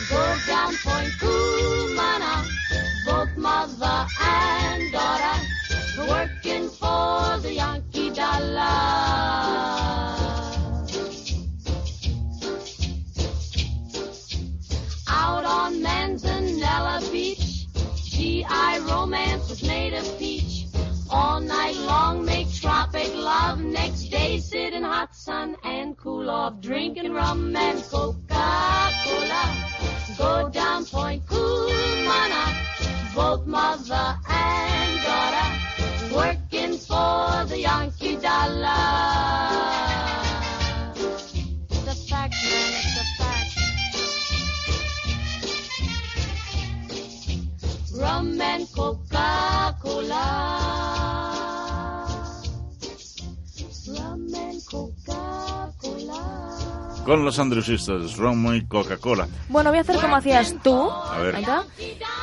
Go 0.09 0.37
down 0.47 0.73
Point 0.83 1.13
Cumana, 1.21 2.43
both 3.05 3.37
mother 3.37 4.07
and 4.19 4.91
daughter, 4.91 5.39
working 6.09 6.69
for 6.69 7.37
the 7.43 7.53
Yankee 7.53 8.09
dollar. 8.09 9.47
Out 15.27 15.43
on 15.43 15.73
Manzanella 15.83 17.11
Beach, 17.11 17.67
GI 18.05 18.79
romance 18.89 19.49
with 19.49 19.61
native 19.61 20.07
peach. 20.17 20.67
All 21.09 21.41
night 21.41 21.75
long 21.75 22.23
make 22.23 22.49
tropic 22.53 23.13
love. 23.13 23.59
Next 23.59 24.05
day 24.05 24.39
sit 24.39 24.73
in 24.73 24.83
hot 24.83 25.13
sun 25.13 25.57
and 25.65 25.97
cool 25.97 26.29
off, 26.29 26.61
drinking 26.61 27.11
rum 27.11 27.53
and 27.57 27.83
Coca-Cola. 27.83 29.43
Go 30.17 30.49
down 30.49 30.85
Point 30.85 31.25
Cumana, 31.25 32.43
both 33.13 33.45
mother 33.45 34.17
and 34.29 34.91
daughter, 35.07 36.15
working 36.15 36.77
for 36.77 37.43
the 37.49 37.59
Yankee 37.59 38.15
dollar. 38.15 39.86
Rum 48.07 48.39
and 48.41 48.67
Coca-Cola. 48.71 50.23
Rum 53.87 54.27
and 54.35 54.63
Coca-Cola. 54.65 56.23
Con 57.05 57.23
los 57.25 57.39
Andrew 57.39 57.61
Sisters, 57.61 58.17
rum 58.17 58.53
y 58.53 58.65
Coca-Cola. 58.65 59.27
Bueno, 59.49 59.69
voy 59.69 59.79
a 59.79 59.81
hacer 59.81 59.99
como 59.99 60.15
hacías 60.15 60.55
tú. 60.63 60.89
A 60.89 61.19
ver. 61.19 61.35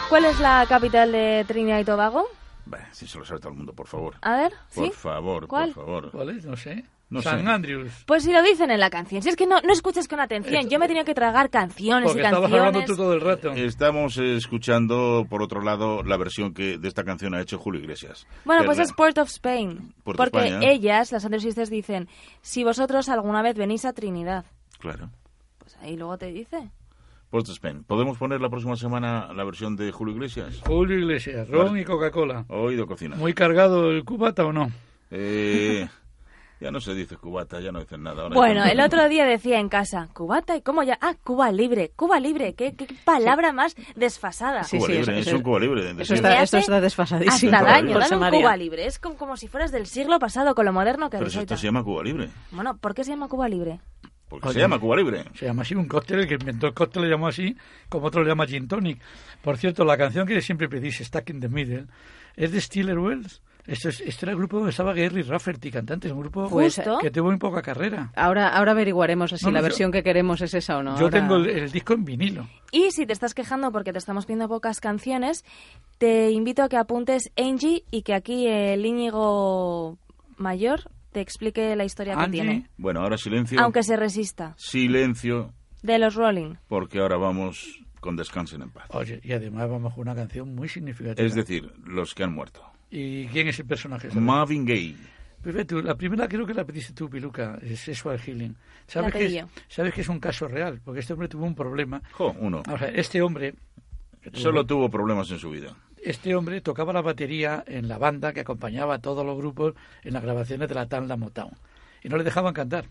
¿Cuál 0.09 0.25
es 0.27 0.39
la 0.41 0.65
capital 0.69 1.13
de 1.13 1.45
Trinidad 1.47 1.79
y 1.81 1.85
Tobago? 1.85 2.27
Bah, 2.67 2.79
si 2.93 3.07
se 3.07 3.19
lo 3.19 3.25
sabe 3.27 3.41
todo 3.41 3.51
el 3.53 3.57
mundo, 3.59 3.73
por 3.75 3.87
favor. 3.87 4.15
A 4.23 4.37
ver, 4.37 4.53
Por 4.75 4.87
¿sí? 4.87 4.93
favor, 4.93 5.47
¿Cuál? 5.47 5.73
por 5.73 5.85
favor. 5.85 6.11
¿Cuál 6.11 6.31
es? 6.31 6.45
No 6.47 6.57
sé. 6.57 6.85
No 7.11 7.21
San 7.23 7.45
sé. 7.45 7.49
Andrews. 7.51 7.93
Pues 8.07 8.25
si 8.25 8.33
lo 8.33 8.43
dicen 8.43 8.71
en 8.71 8.81
la 8.81 8.91
canción. 8.91 9.23
Si 9.23 9.29
es 9.29 9.37
que 9.37 9.47
no, 9.47 9.61
no 9.61 9.73
escuchas 9.73 10.09
con 10.09 10.19
atención. 10.21 10.57
Esto- 10.57 10.69
Yo 10.71 10.79
me 10.79 10.87
he 10.87 10.89
tenido 10.89 11.05
que 11.05 11.15
tragar 11.15 11.51
canciones 11.51 12.05
Porque 12.07 12.23
y 12.23 12.25
estabas 12.25 12.41
canciones. 12.51 12.67
hablando 12.69 12.87
tú 12.93 12.97
todo 12.97 13.13
el 13.13 13.21
rato. 13.21 13.53
Estamos 13.53 14.17
escuchando, 14.19 15.27
por 15.29 15.43
otro 15.43 15.61
lado, 15.61 16.03
la 16.03 16.17
versión 16.17 16.55
que 16.55 16.79
de 16.79 16.89
esta 16.89 17.05
canción 17.05 17.35
ha 17.35 17.41
hecho 17.41 17.59
Julio 17.59 17.81
Iglesias. 17.83 18.27
Bueno, 18.45 18.65
pues 18.65 18.79
es 18.79 18.93
Port 18.93 19.19
of 19.19 19.29
Spain. 19.29 19.95
Port 20.03 20.17
porque 20.19 20.39
España. 20.47 20.61
ellas, 20.71 21.13
las 21.13 21.25
Andrew 21.25 21.41
Sisters, 21.41 21.71
dicen, 21.71 22.09
si 22.41 22.65
vosotros 22.65 23.09
alguna 23.09 23.43
vez 23.43 23.57
venís 23.57 23.85
a 23.85 23.93
Trinidad, 23.93 24.45
Claro. 24.79 25.11
pues 25.59 25.77
ahí 25.83 25.97
luego 25.97 26.17
te 26.19 26.33
dice. 26.33 26.71
Port 27.31 27.47
of 27.49 27.53
Spain. 27.55 27.85
¿Podemos 27.85 28.17
poner 28.19 28.41
la 28.41 28.49
próxima 28.49 28.77
semana 28.77 29.33
la 29.35 29.45
versión 29.45 29.77
de 29.77 29.91
Julio 29.93 30.15
Iglesias? 30.15 30.61
Julio 30.67 30.99
Iglesias, 30.99 31.49
ron 31.49 31.67
Vale. 31.69 31.81
y 31.81 31.85
Coca-Cola. 31.85 32.45
Oído 32.49 32.87
cocina. 32.87 33.17
¿Muy 33.17 33.35
cargado 33.35 33.91
el 33.91 34.05
cubata 34.05 34.45
o 34.45 34.53
no? 34.53 34.71
Eh, 35.11 35.89
ya 36.61 36.71
no 36.71 36.81
se 36.81 36.95
dice 36.95 37.17
cubata, 37.17 37.61
ya 37.61 37.73
no 37.73 37.81
dicen 37.81 38.03
nada. 38.03 38.23
Ahora 38.23 38.35
Bueno, 38.35 38.65
ya- 38.65 38.71
el 38.73 38.81
otro 38.81 39.09
día 39.09 39.27
decía 39.27 39.59
en 39.59 39.69
casa, 39.69 40.09
cubata, 40.15 40.57
¿y 40.57 40.63
cómo 40.63 40.83
ya? 40.83 40.99
Ah, 41.01 41.15
Cuba 41.23 41.51
libre, 41.53 41.91
Cuba 41.95 42.21
libre, 42.21 42.55
qué, 42.55 42.75
qué 42.75 42.87
palabra 43.05 43.53
más 43.53 43.75
desfasada. 43.97 44.63
Sí, 44.65 44.79
Cuba 44.79 44.87
sí, 44.89 44.93
libre, 44.95 45.19
eso- 45.21 45.31
es 45.31 45.37
un 45.37 45.43
Cuba 45.43 45.61
libre. 45.61 45.91
Eso 45.99 46.15
está, 46.15 46.43
esto 46.43 46.57
está 46.59 46.81
desfasadísimo. 46.81 47.53
Hasta 47.57 47.65
daño, 47.71 47.99
dame 47.99 48.27
un. 48.31 48.43
Cuba 48.43 48.57
libre. 48.57 48.87
Es 48.87 48.99
como, 48.99 49.17
como 49.17 49.37
si 49.37 49.49
fueras 49.49 49.73
del 49.73 49.87
siglo 49.87 50.19
pasado 50.19 50.55
con 50.55 50.65
lo 50.65 50.73
moderno 50.73 51.11
que 51.11 51.19
Pero 51.19 51.29
esto 51.29 51.57
se 51.57 51.67
llama 51.67 51.83
Cuba 51.85 52.03
libre. 52.03 52.31
Bueno, 52.53 52.77
¿por 52.79 52.95
qué 52.95 53.05
se 53.05 53.11
llama 53.11 53.29
Cuba 53.29 53.49
libre? 53.49 53.81
Porque 54.29 54.49
Oye. 54.49 54.55
se 54.55 54.61
llama 54.61 54.81
Cuba 54.81 54.97
Libre. 54.97 55.23
Se 55.35 55.45
llama 55.45 55.63
así 55.63 55.75
un 55.75 55.87
cóctel, 55.87 56.21
el 56.21 56.27
que 56.27 56.35
inventó 56.35 56.67
el 56.67 56.75
cóctel 56.75 57.03
le 57.03 57.09
llamó 57.11 57.29
así, 57.29 57.57
como 57.89 58.07
otro 58.07 58.23
le 58.25 58.31
llama 58.31 58.47
gin 58.47 58.67
tonic. 58.67 59.01
Por 59.43 59.59
cierto, 59.59 59.85
la 59.85 59.97
canción 59.99 60.27
que 60.27 60.41
siempre 60.41 60.67
pedís, 60.69 60.97
Stuck 60.99 61.29
in 61.31 61.41
the 61.41 61.49
Middle, 61.49 61.85
es 62.35 62.51
de 62.51 62.61
Steeler 62.61 62.99
Wells. 62.99 63.43
Esto, 63.67 63.89
es, 63.89 64.01
este 64.03 64.27
era 64.27 64.33
el 64.33 64.39
grupo 64.39 64.57
donde 64.59 64.71
estaba 64.73 64.93
Gary 64.93 65.23
Rafferty, 65.23 65.71
cantante, 65.71 66.09
es 66.09 66.13
un 66.13 66.21
grupo 66.21 66.49
Pues, 66.51 66.77
Justo. 66.77 66.99
que 67.01 67.11
tuvo 67.11 67.29
muy 67.29 67.39
poca 67.39 67.63
carrera. 67.63 68.13
Ahora, 68.15 68.49
ahora 68.49 68.73
averiguaremos 68.73 69.31
si 69.31 69.37
No, 69.45 69.51
no, 69.51 69.55
la 69.55 69.61
yo- 69.61 69.65
versión 69.65 69.91
que 69.91 70.03
queremos 70.03 70.43
es 70.43 70.53
esa 70.53 70.77
o 70.77 70.83
no. 70.83 70.99
Yo 70.99 71.05
Ahora- 71.07 71.19
tengo 71.21 71.37
el, 71.37 71.49
el 71.49 71.71
disco 71.73 71.95
en 71.95 72.05
vinilo. 72.05 72.47
Y 72.73 72.91
si 72.91 73.07
te 73.07 73.15
estás 73.15 73.33
quejando 73.33 73.73
porque 73.73 73.93
te 73.93 73.99
estamos 73.99 74.27
pidiendo 74.27 74.49
pocas 74.49 74.81
canciones, 74.81 75.45
te 75.99 76.31
invito 76.31 76.63
a 76.63 76.69
que 76.69 76.77
apuntes 76.77 77.31
Angie 77.39 77.85
y 77.91 78.03
que 78.03 78.13
aquí 78.15 78.47
el 78.49 78.85
Íñigo 78.85 79.99
Mayor 80.37 80.81
te 81.13 81.21
explique 81.21 81.75
la 81.77 81.85
historia 81.85 82.17
que 82.17 82.21
Angie, 82.23 82.43
tiene. 82.43 82.71
Bueno, 82.77 83.01
ahora 83.01 83.17
silencio. 83.17 83.59
Aunque 83.61 83.83
se 83.83 83.97
resista. 83.97 84.55
Silencio, 84.59 85.55
De 85.83 85.99
los 85.99 86.15
Rolling. 86.17 86.57
porque 86.69 86.99
ahora 86.99 87.17
vamos 87.17 87.81
con 88.01 88.17
Descansen 88.17 88.61
en 88.63 88.71
paz. 88.71 88.89
Oye, 88.91 89.21
y 89.23 89.33
además 89.33 89.71
vamos 89.71 89.95
con 89.95 90.03
una 90.03 90.15
canción 90.15 90.55
muy 90.55 90.69
significativa. 90.69 91.27
Es 91.27 91.35
decir, 91.35 91.73
los 91.87 92.15
que 92.15 92.25
han 92.25 92.35
muerto. 92.35 92.63
¿Y 92.97 93.27
quién 93.27 93.49
es 93.49 93.59
el 93.59 93.67
personaje? 93.67 94.09
¿Sabes? 94.09 94.23
Marvin 94.23 94.65
Gaye. 94.65 94.95
Pues 95.43 95.53
ve 95.53 95.65
tú, 95.65 95.83
la 95.83 95.97
primera 95.97 96.29
creo 96.29 96.47
que 96.47 96.55
la 96.55 96.65
pediste 96.65 96.93
tú, 96.93 97.11
Piluca, 97.11 97.59
es 97.61 97.81
Sexual 97.81 98.21
Healing. 98.21 98.55
¿Sabes 98.87 99.13
La 99.13 99.19
que, 99.19 99.27
es, 99.27 99.45
sabes 99.69 99.93
que 99.93 100.03
es 100.03 100.09
un 100.09 100.21
caso 100.21 100.47
real? 100.47 100.81
Porque 100.85 101.01
este 101.01 101.13
hombre 101.13 101.27
tuvo 101.27 101.45
un 101.45 101.57
problema. 101.57 102.01
Jo, 102.13 102.37
uno. 102.39 102.63
O 102.71 102.79
sea, 102.79 102.89
este 102.89 103.21
hombre... 103.21 103.55
Solo 104.33 104.65
tuvo 104.65 104.89
problemas 104.89 105.29
en 105.33 105.41
su 105.41 105.51
vida. 105.51 105.77
Este 106.01 106.37
hombre 106.37 106.61
tocaba 106.61 106.93
la 106.93 107.03
batería 107.03 107.65
en 107.67 107.89
la 107.89 107.99
banda 107.99 108.33
que 108.33 108.41
acompañaba 108.41 108.95
a 108.95 108.99
todos 109.01 109.27
los 109.27 109.37
grupos 109.37 109.75
en 110.05 110.15
las 110.15 110.23
grabaciones 110.23 110.69
de 110.69 110.75
la 110.77 110.87
Tanla 110.87 111.17
Motown. 111.17 111.51
Y 112.01 112.09
no 112.09 112.17
le 112.17 112.23
dejaban 112.23 112.55
cantar. 112.55 112.89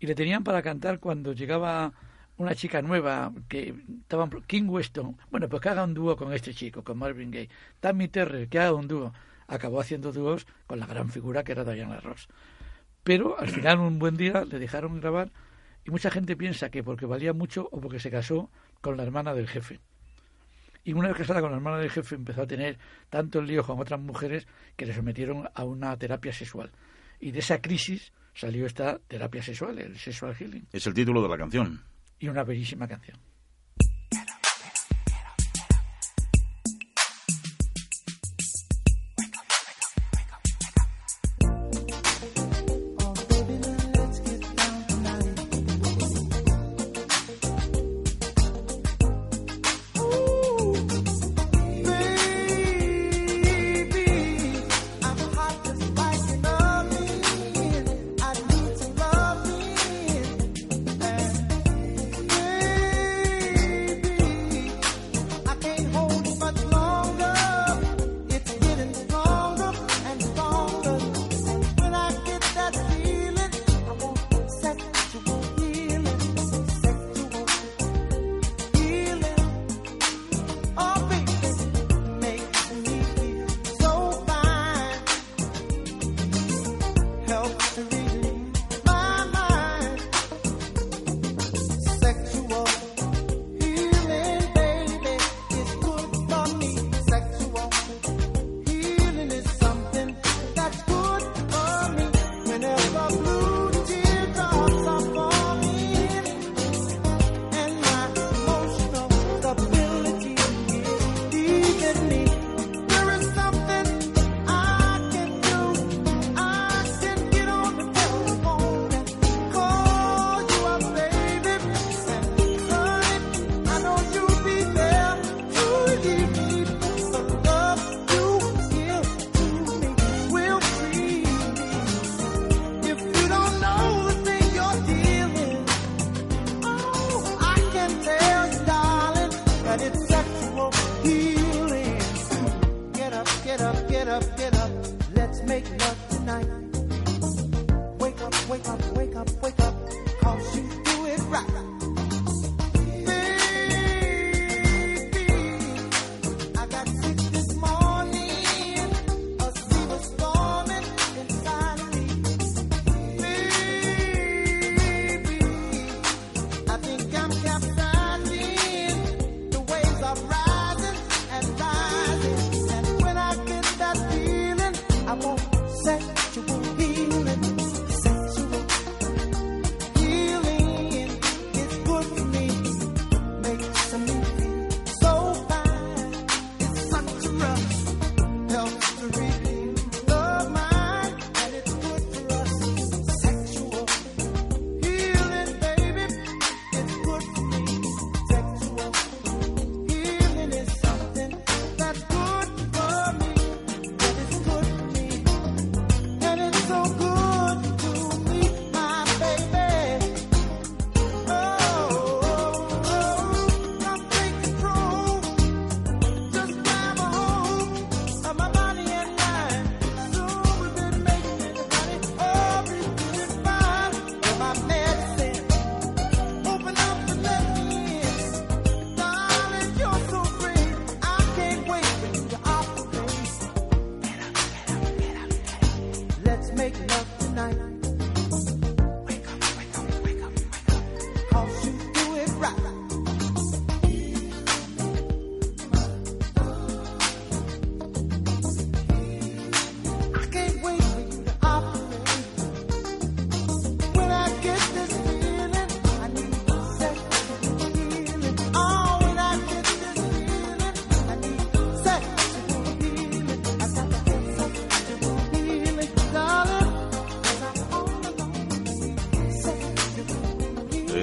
Y 0.00 0.06
le 0.06 0.16
tenían 0.16 0.42
para 0.42 0.60
cantar 0.60 0.98
cuando 0.98 1.34
llegaba 1.34 1.92
una 2.40 2.54
chica 2.54 2.80
nueva 2.80 3.30
que 3.48 3.74
estaban 4.00 4.30
King 4.46 4.66
Weston. 4.66 5.14
Bueno, 5.30 5.46
pues 5.46 5.60
que 5.60 5.68
haga 5.68 5.84
un 5.84 5.92
dúo 5.92 6.16
con 6.16 6.32
este 6.32 6.54
chico, 6.54 6.82
con 6.82 6.96
Marvin 6.96 7.30
Gaye. 7.30 7.50
Tammy 7.80 8.08
Terrell, 8.08 8.48
que 8.48 8.58
haga 8.58 8.72
un 8.72 8.88
dúo. 8.88 9.12
Acabó 9.46 9.78
haciendo 9.78 10.10
dúos 10.10 10.46
con 10.66 10.80
la 10.80 10.86
gran 10.86 11.10
figura 11.10 11.44
que 11.44 11.52
era 11.52 11.64
Diana 11.64 12.00
Ross. 12.00 12.28
Pero 13.04 13.38
al 13.38 13.48
final, 13.48 13.80
un 13.80 13.98
buen 13.98 14.16
día, 14.16 14.42
le 14.46 14.58
dejaron 14.58 15.00
grabar 15.00 15.30
y 15.84 15.90
mucha 15.90 16.10
gente 16.10 16.34
piensa 16.34 16.70
que 16.70 16.82
porque 16.82 17.04
valía 17.04 17.34
mucho 17.34 17.68
o 17.72 17.78
porque 17.78 18.00
se 18.00 18.10
casó 18.10 18.50
con 18.80 18.96
la 18.96 19.02
hermana 19.02 19.34
del 19.34 19.46
jefe. 19.46 19.78
Y 20.82 20.94
una 20.94 21.08
vez 21.08 21.18
casada 21.18 21.42
con 21.42 21.50
la 21.50 21.58
hermana 21.58 21.76
del 21.76 21.90
jefe 21.90 22.14
empezó 22.14 22.40
a 22.42 22.46
tener 22.46 22.78
tanto 23.10 23.40
el 23.40 23.48
lío 23.48 23.64
con 23.64 23.78
otras 23.78 24.00
mujeres 24.00 24.46
que 24.76 24.86
le 24.86 24.94
sometieron 24.94 25.46
a 25.54 25.64
una 25.64 25.94
terapia 25.98 26.32
sexual. 26.32 26.70
Y 27.20 27.32
de 27.32 27.40
esa 27.40 27.60
crisis 27.60 28.14
salió 28.32 28.64
esta 28.64 28.98
terapia 28.98 29.42
sexual, 29.42 29.78
el 29.78 29.98
sexual 29.98 30.34
healing. 30.34 30.66
Es 30.72 30.86
el 30.86 30.94
título 30.94 31.22
de 31.22 31.28
la 31.28 31.36
canción. 31.36 31.89
Y 32.20 32.28
una 32.28 32.44
bellísima 32.44 32.86
canción. 32.86 33.16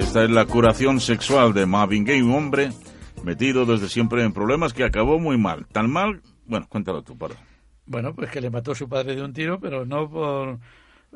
Esta 0.08 0.24
es 0.24 0.30
la 0.30 0.46
curación 0.46 1.00
sexual 1.00 1.52
de 1.52 1.66
Marvin 1.66 2.02
Gaye, 2.02 2.22
un 2.22 2.34
hombre 2.34 2.70
metido 3.22 3.66
desde 3.66 3.90
siempre 3.90 4.24
en 4.24 4.32
problemas 4.32 4.72
que 4.72 4.82
acabó 4.82 5.18
muy 5.18 5.36
mal. 5.36 5.66
Tan 5.66 5.90
mal, 5.90 6.22
bueno, 6.46 6.66
cuéntalo 6.66 7.02
tú, 7.02 7.18
Pardo. 7.18 7.36
Bueno, 7.84 8.14
pues 8.14 8.30
que 8.30 8.40
le 8.40 8.48
mató 8.48 8.74
su 8.74 8.88
padre 8.88 9.14
de 9.14 9.22
un 9.22 9.34
tiro, 9.34 9.60
pero 9.60 9.84
no 9.84 10.08
por, 10.08 10.60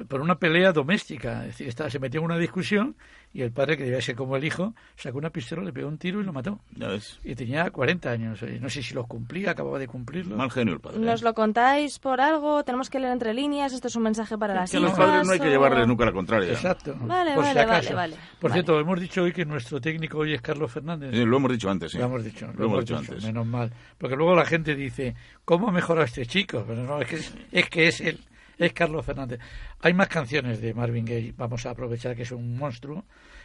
por 0.09 0.21
una 0.21 0.35
pelea 0.35 0.73
doméstica. 0.73 1.47
Es 1.47 1.57
decir, 1.57 1.91
se 1.91 1.99
metió 2.01 2.21
en 2.21 2.27
una 2.27 2.37
discusión 2.37 2.95
y 3.35 3.43
el 3.43 3.51
padre, 3.53 3.77
que 3.77 3.85
debía 3.85 4.01
ser 4.03 4.15
como 4.15 4.37
el 4.37 4.45
hijo, 4.45 4.75
sacó 4.97 5.19
una 5.19 5.31
pistola, 5.31 5.63
le 5.63 5.73
pegó 5.73 5.89
un 5.89 5.99
tiro 5.99 6.21
y 6.21 6.25
lo 6.25 6.33
mató. 6.33 6.59
Ya 6.77 6.89
ves. 6.89 7.19
Y 7.25 7.35
tenía 7.35 7.71
40 7.71 8.11
años. 8.11 8.43
eh, 8.43 8.59
No 8.61 8.69
sé 8.69 8.83
si 8.83 8.93
los 8.95 9.07
cumplía, 9.07 9.53
acababa 9.53 9.79
de 9.79 9.87
cumplirlo. 9.89 10.37
Mal 10.37 10.51
genio 10.51 10.75
el 10.75 10.81
padre. 10.81 10.99
¿eh? 10.99 11.01
¿Nos 11.01 11.23
lo 11.23 11.33
contáis 11.35 11.99
por 11.99 12.21
algo? 12.21 12.63
¿Tenemos 12.65 12.91
que 12.91 12.99
leer 13.01 13.13
entre 13.13 13.33
líneas? 13.35 13.73
¿Esto 13.73 13.89
es 13.89 13.97
un 13.97 14.03
mensaje 14.03 14.37
para 14.37 14.55
las 14.55 14.71
que 14.71 14.77
a 14.77 14.81
los 14.81 14.91
hijas? 14.93 15.05
padres 15.07 15.27
no 15.27 15.33
hay 15.33 15.41
que 15.41 15.49
llevarles 15.49 15.87
nunca 15.89 16.05
la 16.05 16.13
contraria. 16.13 16.53
Exacto. 16.53 16.95
Vale, 17.01 17.35
por 17.35 17.45
vale, 17.45 17.53
si 17.55 17.59
acaso. 17.59 17.95
vale, 17.95 18.15
vale. 18.15 18.17
Por 18.41 18.51
Vale. 18.51 18.63
cierto, 18.63 18.81
hemos 18.81 19.01
dicho 19.01 19.23
hoy 19.23 19.33
que 19.33 19.45
nuestro 19.45 19.81
técnico 19.81 20.19
hoy 20.19 20.35
es 20.35 20.43
Carlos 20.43 20.71
Fernández. 20.71 21.11
Sí, 21.15 21.25
lo 21.25 21.37
hemos 21.39 21.51
dicho 21.53 21.71
antes, 21.71 21.93
sí. 21.93 21.99
Lo 21.99 22.05
hemos 22.05 22.25
dicho, 22.25 22.47
Lo 22.57 22.65
hemos 22.67 22.81
dicho 22.81 22.97
antes. 22.99 23.25
menos 23.25 23.47
mal. 23.47 23.73
Porque 23.99 24.17
luego 24.17 24.35
la 24.35 24.45
gente 24.45 24.75
dice, 24.75 25.15
¿cómo 25.45 25.69
ha 25.69 25.73
mejorado 25.73 26.05
este 26.05 26.27
chico? 26.27 26.65
Pero 26.67 26.83
no, 26.85 27.01
es 27.01 27.09
que 27.09 27.17
es, 27.17 27.35
es 27.53 27.69
que 27.71 27.89
es 27.89 28.01
él, 28.01 28.21
es 28.67 28.73
Carlos 28.73 29.05
Fernández. 29.05 29.41
Hay 29.81 29.95
más 29.95 30.09
canciones 30.09 30.61
de 30.61 30.75
Marvin 30.75 31.05
Gaye, 31.05 31.35
vamos 31.37 31.67
a 31.67 31.71
aprovechar 31.71 32.17
que 32.17 32.23
es 32.23 32.33
un 32.33 32.57
monstruo. 32.57 33.05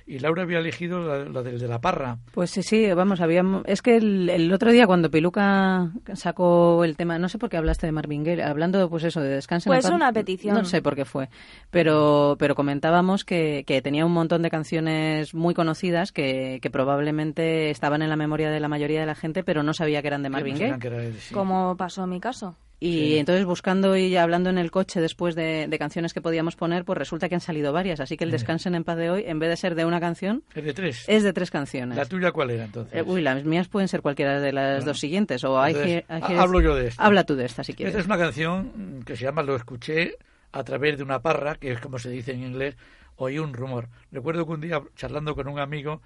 Y 0.09 0.19
Laura 0.19 0.43
había 0.43 0.59
elegido 0.59 1.01
la, 1.01 1.25
la 1.25 1.43
del 1.43 1.59
de 1.59 1.67
la 1.67 1.81
parra. 1.81 2.17
Pues 2.31 2.49
sí, 2.51 2.63
sí, 2.63 2.93
vamos, 2.93 3.19
habíamos... 3.19 3.63
Es 3.65 3.81
que 3.81 3.97
el, 3.97 4.29
el 4.29 4.53
otro 4.53 4.71
día 4.71 4.87
cuando 4.87 5.11
Piluca 5.11 5.91
sacó 6.13 6.85
el 6.85 6.95
tema, 6.95 7.19
no 7.19 7.27
sé 7.27 7.37
por 7.37 7.49
qué 7.49 7.57
hablaste 7.57 7.87
de 7.87 7.91
Marvin 7.91 8.23
Gaye, 8.23 8.41
hablando 8.41 8.89
pues 8.89 9.03
eso, 9.03 9.19
de 9.19 9.27
descanso 9.27 9.69
en 9.69 9.81
Pues 9.81 9.89
una 9.89 10.13
petición. 10.13 10.55
No 10.55 10.63
sé 10.63 10.81
por 10.81 10.95
qué 10.95 11.03
fue, 11.03 11.27
pero, 11.71 12.37
pero 12.39 12.55
comentábamos 12.55 13.25
que, 13.25 13.65
que 13.67 13.81
tenía 13.81 14.05
un 14.05 14.13
montón 14.13 14.43
de 14.43 14.49
canciones 14.49 15.33
muy 15.33 15.53
conocidas 15.53 16.13
que, 16.13 16.59
que 16.61 16.69
probablemente 16.69 17.69
estaban 17.69 18.01
en 18.01 18.07
la 18.09 18.15
memoria 18.15 18.49
de 18.49 18.61
la 18.61 18.69
mayoría 18.69 19.01
de 19.01 19.07
la 19.07 19.15
gente, 19.15 19.43
pero 19.43 19.61
no 19.61 19.73
sabía 19.73 20.01
que 20.01 20.07
eran 20.07 20.23
de 20.23 20.29
Marvin 20.29 20.53
no 20.53 20.77
Gaye. 20.79 21.13
sí. 21.19 21.33
Como 21.33 21.75
pasó 21.75 22.05
en 22.05 22.11
mi 22.11 22.21
caso. 22.21 22.55
Y 22.79 22.91
Sí. 22.91 23.17
entonces 23.17 23.43
buscando 23.45 23.97
y 23.97 24.15
hablando 24.17 24.51
en 24.51 24.59
el 24.59 24.69
coche 24.69 25.01
después 25.01 25.33
de, 25.33 25.65
de 25.67 25.79
canciones 25.79 26.13
que 26.13 26.21
podíamos 26.21 26.55
poner, 26.55 26.85
pues 26.85 26.95
resulta 26.97 27.27
que 27.27 27.33
han 27.33 27.41
salido 27.41 27.73
varias. 27.73 27.99
Así 27.99 28.17
que 28.17 28.23
el 28.23 28.29
Descansen 28.29 28.75
en 28.75 28.83
paz 28.83 28.97
de 28.97 29.09
hoy, 29.09 29.23
en 29.25 29.39
vez 29.39 29.49
de 29.49 29.57
ser 29.57 29.73
de 29.73 29.83
una 29.85 29.99
canción, 29.99 30.43
Es 30.53 30.63
de 30.63 30.73
tres. 30.75 31.03
es 31.07 31.23
de 31.23 31.33
tres 31.33 31.49
canciones. 31.49 31.97
¿La 31.97 32.05
tuya 32.05 32.31
cuál 32.31 32.51
era 32.51 32.65
entonces? 32.65 32.93
Eh, 32.95 33.01
uy, 33.03 33.21
las 33.21 33.43
mías 33.45 33.67
pueden 33.67 33.87
ser 33.87 34.01
cualquiera 34.03 34.39
de 34.39 34.53
las 34.53 34.75
Bueno, 34.77 34.85
dos 34.91 34.99
siguientes. 34.99 35.43
O 35.43 35.57
I 35.67 35.71
entonces, 35.71 35.91
hear- 35.91 36.19
I 36.19 36.21
ha- 36.21 36.27
hear- 36.27 36.39
hablo 36.39 36.61
yo 36.61 36.75
de 36.75 36.87
esta. 36.89 37.03
Habla 37.03 37.23
tú 37.23 37.35
de 37.35 37.45
esta, 37.45 37.63
si 37.63 37.73
quieres. 37.73 37.95
Esta 37.95 38.01
es 38.01 38.05
una 38.05 38.17
canción 38.19 38.71
mm, 38.75 39.01
que 39.03 39.15
se 39.15 39.23
llama 39.23 39.41
Lo 39.41 39.55
escuché 39.55 40.15
a 40.51 40.63
través 40.63 40.97
de 40.97 41.03
una 41.03 41.19
parra, 41.21 41.55
que 41.55 41.71
es 41.71 41.79
como 41.79 41.97
se 41.97 42.11
dice 42.11 42.33
en 42.33 42.43
inglés, 42.43 42.77
oí 43.17 43.39
un 43.39 43.53
rumor. 43.53 43.89
Recuerdo 44.11 44.45
que 44.45 44.51
un 44.53 44.61
día, 44.61 44.81
charlando 44.95 45.35
con 45.35 45.47
un 45.47 45.59
amigo, 45.59 46.01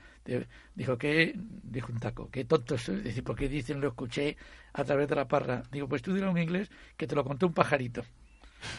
dijo 0.76 0.98
que, 0.98 1.34
dijo 1.36 1.92
un 1.92 2.00
taco, 2.00 2.30
qué 2.32 2.46
tonto 2.46 2.78
soy, 2.78 3.02
decir, 3.02 3.24
¿por 3.24 3.36
qué 3.36 3.48
dicen 3.48 3.80
lo 3.80 3.90
escuché 3.90 4.38
a 4.74 4.84
través 4.84 5.08
de 5.08 5.16
la 5.16 5.28
parra? 5.28 5.64
Digo, 5.72 5.88
pues 5.88 6.02
tú 6.02 6.14
dile 6.14 6.30
en 6.30 6.38
inglés 6.38 6.70
que 6.98 7.08
te 7.08 7.16
lo 7.16 7.24
contó 7.24 7.48
un 7.48 7.54
pajarito. 7.54 8.04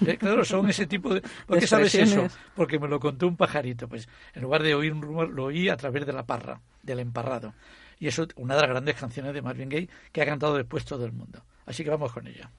Eh, 0.07 0.17
Claro, 0.17 0.45
son 0.45 0.69
ese 0.69 0.87
tipo 0.87 1.13
de... 1.15 1.23
¿Por 1.47 1.59
qué 1.59 1.67
sabes 1.67 1.95
eso? 1.95 2.29
Porque 2.55 2.79
me 2.79 2.89
lo 2.89 3.01
contó 3.01 3.27
un 3.27 3.37
pajarito. 3.37 3.89
Pues 3.89 4.09
en 4.35 4.43
lugar 4.43 4.63
de 4.63 4.75
oír 4.75 4.93
un 4.93 5.03
rumor, 5.03 5.29
lo 5.29 5.45
oí 5.45 5.69
a 5.69 5.77
través 5.77 6.07
de 6.07 6.13
la 6.13 6.25
parra, 6.25 6.61
del 6.83 7.01
emparrado. 7.01 7.55
Y 7.99 8.09
eso, 8.09 8.27
una 8.37 8.55
de 8.55 8.63
las 8.63 8.71
grandes 8.71 8.97
canciones 8.97 9.35
de 9.35 9.43
Marvin 9.43 9.69
Gaye 9.69 9.89
que 10.11 10.23
ha 10.23 10.27
cantado 10.27 10.57
después 10.57 10.85
todo 10.85 11.05
el 11.05 11.13
mundo. 11.13 11.45
Así 11.67 11.85
que 11.85 11.91
vamos 11.91 12.13
con 12.13 12.27
ella. 12.27 12.51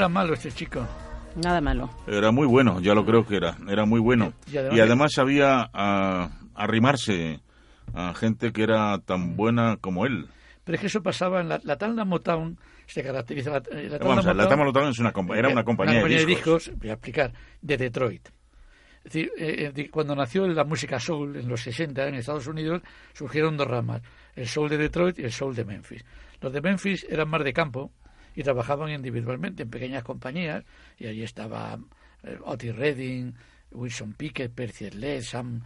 Era 0.00 0.08
malo 0.08 0.32
este 0.34 0.50
chico. 0.50 0.86
Nada 1.36 1.60
malo. 1.60 1.90
Era 2.06 2.30
muy 2.32 2.46
bueno, 2.46 2.80
ya 2.80 2.94
lo 2.94 3.04
creo 3.04 3.24
que 3.26 3.36
era. 3.36 3.56
Era 3.68 3.84
muy 3.84 4.00
bueno. 4.00 4.32
Y 4.50 4.56
además- 4.56 4.76
Y 4.76 4.80
además 4.80 5.12
sabía 5.12 5.70
ah, 5.72 6.30
arrimarse 6.54 7.40
a 7.94 8.14
gente 8.14 8.52
que 8.52 8.62
era 8.62 8.98
tan 8.98 9.36
buena 9.36 9.76
como 9.80 10.06
él. 10.06 10.26
Pero 10.64 10.74
es 10.76 10.80
que 10.80 10.86
eso 10.88 11.02
pasaba 11.02 11.40
en 11.40 11.48
la, 11.50 11.60
la 11.64 11.76
Tanda 11.76 12.04
Motown, 12.04 12.58
se 12.86 13.02
caracteriza 13.02 13.50
la, 13.50 13.62
la 13.70 13.98
Vamos, 13.98 14.24
a 14.24 14.28
ver, 14.32 14.36
la 14.36 14.48
Motown- 14.48 14.64
Motown 14.66 14.88
es 14.88 14.98
una, 14.98 15.12
compa- 15.12 15.36
era 15.36 15.48
una 15.50 15.64
compañía, 15.64 16.02
de 16.02 16.24
discos. 16.26 16.70
voy 16.76 16.90
a 16.90 16.94
explicar, 16.94 17.32
de 17.60 17.76
Detroit. 17.76 18.28
Es 18.98 19.04
decir, 19.04 19.32
eh, 19.38 19.72
eh, 19.74 19.90
cuando 19.90 20.14
nació 20.16 20.46
la 20.48 20.64
música 20.64 20.98
soul 21.00 21.36
en 21.36 21.48
los 21.48 21.62
60 21.62 22.06
en 22.08 22.14
Estados 22.16 22.46
Unidos, 22.46 22.82
surgieron 23.14 23.56
dos 23.56 23.66
ramas, 23.66 24.02
el 24.34 24.46
soul 24.46 24.68
de 24.68 24.76
Detroit 24.78 25.18
y 25.18 25.22
el 25.24 25.32
soul 25.32 25.54
de 25.54 25.64
Memphis. 25.64 26.04
Los 26.40 26.52
de 26.52 26.60
Memphis 26.60 27.06
eran 27.08 27.28
más 27.28 27.42
de 27.44 27.52
campo 27.52 27.92
y 28.40 28.42
trabajaban 28.42 28.90
individualmente 28.90 29.64
en 29.64 29.70
pequeñas 29.70 30.02
compañías 30.02 30.64
y 30.98 31.06
allí 31.06 31.22
estaba 31.22 31.78
eh, 32.22 32.38
Otis 32.42 32.74
Redding, 32.74 33.34
Wilson 33.72 34.14
Pickett, 34.14 34.50
Percy 34.50 34.88
Sledge, 34.88 35.24
Sam, 35.24 35.60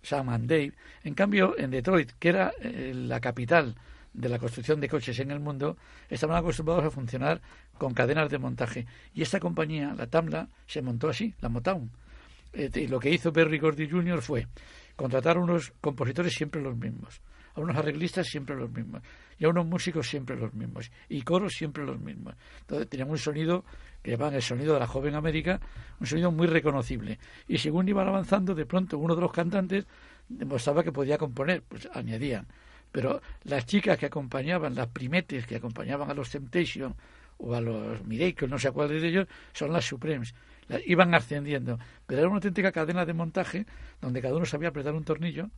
Sam 0.00 0.28
and 0.28 0.48
Dave. 0.48 0.72
En 1.02 1.14
cambio, 1.14 1.58
en 1.58 1.72
Detroit, 1.72 2.12
que 2.20 2.28
era 2.28 2.52
eh, 2.60 2.92
la 2.94 3.18
capital 3.18 3.74
de 4.12 4.28
la 4.28 4.38
construcción 4.38 4.80
de 4.80 4.88
coches 4.88 5.18
en 5.18 5.32
el 5.32 5.40
mundo, 5.40 5.76
estaban 6.08 6.36
acostumbrados 6.36 6.84
a 6.84 6.90
funcionar 6.90 7.40
con 7.76 7.94
cadenas 7.94 8.30
de 8.30 8.38
montaje. 8.38 8.86
Y 9.12 9.22
esta 9.22 9.40
compañía, 9.40 9.92
la 9.96 10.06
Tamla, 10.06 10.48
se 10.68 10.82
montó 10.82 11.08
así, 11.08 11.34
la 11.40 11.48
Motown. 11.48 11.90
Eh, 12.52 12.70
y 12.76 12.86
lo 12.86 13.00
que 13.00 13.10
hizo 13.10 13.32
Berry 13.32 13.58
Gordy 13.58 13.90
Jr. 13.90 14.22
fue 14.22 14.46
contratar 14.94 15.36
a 15.36 15.40
unos 15.40 15.72
compositores 15.80 16.32
siempre 16.32 16.62
los 16.62 16.76
mismos, 16.76 17.20
a 17.56 17.60
unos 17.60 17.76
arreglistas 17.76 18.28
siempre 18.28 18.54
los 18.54 18.70
mismos, 18.70 19.02
y 19.40 19.44
a 19.46 19.48
unos 19.48 19.66
músicos 19.66 20.08
siempre 20.08 20.36
los 20.36 20.54
mismos, 20.54 20.92
y 21.08 21.22
coros 21.22 21.54
siempre 21.54 21.84
los 21.84 21.98
mismos. 21.98 22.34
Entonces 22.60 22.88
tenían 22.88 23.10
un 23.10 23.18
sonido 23.18 23.64
que 24.02 24.12
llamaban 24.12 24.34
el 24.34 24.42
sonido 24.42 24.74
de 24.74 24.80
la 24.80 24.86
joven 24.86 25.16
América, 25.16 25.60
un 25.98 26.06
sonido 26.06 26.30
muy 26.30 26.46
reconocible. 26.46 27.18
Y 27.48 27.58
según 27.58 27.88
iban 27.88 28.06
avanzando, 28.06 28.54
de 28.54 28.66
pronto 28.66 28.96
uno 28.98 29.16
de 29.16 29.22
los 29.22 29.32
cantantes 29.32 29.86
demostraba 30.28 30.84
que 30.84 30.92
podía 30.92 31.18
componer, 31.18 31.62
pues 31.66 31.88
añadían. 31.92 32.46
Pero 32.92 33.20
las 33.44 33.66
chicas 33.66 33.98
que 33.98 34.06
acompañaban, 34.06 34.74
las 34.74 34.88
primetes 34.88 35.46
que 35.46 35.56
acompañaban 35.56 36.10
a 36.10 36.14
los 36.14 36.30
Temptation 36.30 36.94
o 37.38 37.54
a 37.54 37.60
los 37.60 38.04
Miracles, 38.04 38.50
no 38.50 38.58
sé 38.58 38.68
a 38.68 38.72
cuáles 38.72 39.00
de 39.02 39.08
ellos, 39.08 39.26
son 39.52 39.72
las 39.72 39.84
Supremes. 39.86 40.34
Iban 40.86 41.14
ascendiendo. 41.14 41.78
Pero 42.06 42.20
era 42.20 42.28
una 42.28 42.36
auténtica 42.36 42.70
cadena 42.72 43.04
de 43.04 43.12
montaje 43.14 43.66
donde 44.00 44.20
cada 44.20 44.36
uno 44.36 44.44
sabía 44.44 44.68
apretar 44.68 44.94
un 44.94 45.04
tornillo 45.04 45.48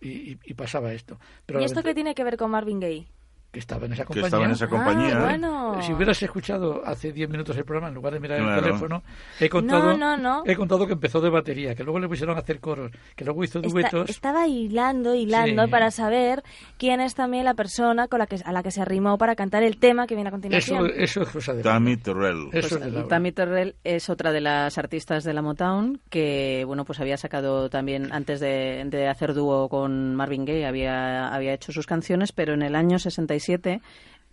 y, 0.00 0.08
y- 0.32 0.38
y 0.44 0.54
pasaba 0.54 0.92
esto. 0.92 1.18
Pero 1.46 1.60
¿Y 1.60 1.64
esto 1.64 1.82
qué 1.82 1.94
tiene 1.94 2.14
que 2.14 2.24
ver 2.24 2.36
con 2.36 2.50
Marvin 2.50 2.80
Gaye? 2.80 3.06
Que 3.50 3.60
estaba 3.60 3.86
en 3.86 3.94
esa 3.94 4.02
Que 4.02 4.06
compañía. 4.08 4.26
estaba 4.26 4.44
en 4.44 4.50
esa 4.50 4.68
compañía. 4.68 5.18
Ah, 5.18 5.24
bueno. 5.24 5.82
Si 5.82 5.92
hubieras 5.92 6.22
escuchado 6.22 6.82
hace 6.84 7.12
10 7.12 7.30
minutos 7.30 7.56
el 7.56 7.64
programa, 7.64 7.88
en 7.88 7.94
lugar 7.94 8.12
de 8.12 8.20
mirar 8.20 8.38
Claro. 8.40 8.56
el 8.58 8.64
teléfono, 8.64 9.02
he 9.40 9.48
contado, 9.48 9.96
no, 9.96 10.16
no. 10.18 10.42
he 10.44 10.54
contado 10.54 10.86
que 10.86 10.92
empezó 10.92 11.20
de 11.22 11.30
batería, 11.30 11.74
que 11.74 11.82
luego 11.82 11.98
le 11.98 12.08
pusieron 12.08 12.36
a 12.36 12.40
hacer 12.40 12.60
coros, 12.60 12.90
que 13.16 13.24
luego 13.24 13.42
hizo 13.44 13.60
Está- 13.60 13.70
duetos. 13.70 14.10
estaba 14.10 14.46
hilando, 14.46 15.14
hilando 15.14 15.64
Sí. 15.64 15.70
para 15.70 15.90
saber 15.90 16.42
quién 16.76 17.00
es 17.00 17.14
también 17.14 17.46
la 17.46 17.54
persona 17.54 18.06
con 18.08 18.18
la 18.18 18.26
que, 18.26 18.36
a 18.44 18.52
la 18.52 18.62
que 18.62 18.70
se 18.70 18.82
arrimó 18.82 19.16
para 19.16 19.34
cantar 19.34 19.62
el 19.62 19.78
tema 19.78 20.06
que 20.06 20.14
viene 20.14 20.28
a 20.28 20.32
continuación. 20.32 20.86
Eso, 20.86 20.94
eso 20.94 21.22
es 21.22 21.28
cosa 21.30 21.54
de 21.54 21.62
Tammy 21.62 21.96
Terrell. 21.96 22.48
Eso 22.52 22.68
Pues, 22.68 22.72
es 22.72 22.80
de 22.80 22.90
Laura. 22.90 23.08
Tammy 23.08 23.32
Terrell 23.32 23.76
es 23.82 24.10
otra 24.10 24.30
de 24.32 24.42
las 24.42 24.76
artistas 24.76 25.24
de 25.24 25.32
la 25.32 25.40
Motown 25.40 26.00
que, 26.10 26.64
bueno, 26.66 26.84
pues 26.84 27.00
había 27.00 27.16
sacado 27.16 27.70
también, 27.70 28.12
antes 28.12 28.40
de, 28.40 28.84
de 28.86 29.08
hacer 29.08 29.32
dúo 29.32 29.70
con 29.70 30.14
Marvin 30.14 30.44
Gaye, 30.44 30.66
había, 30.66 31.28
había 31.34 31.54
hecho 31.54 31.72
sus 31.72 31.86
canciones, 31.86 32.32
pero 32.32 32.52
en 32.52 32.62
el 32.62 32.74
año 32.74 32.98
67 33.40 33.80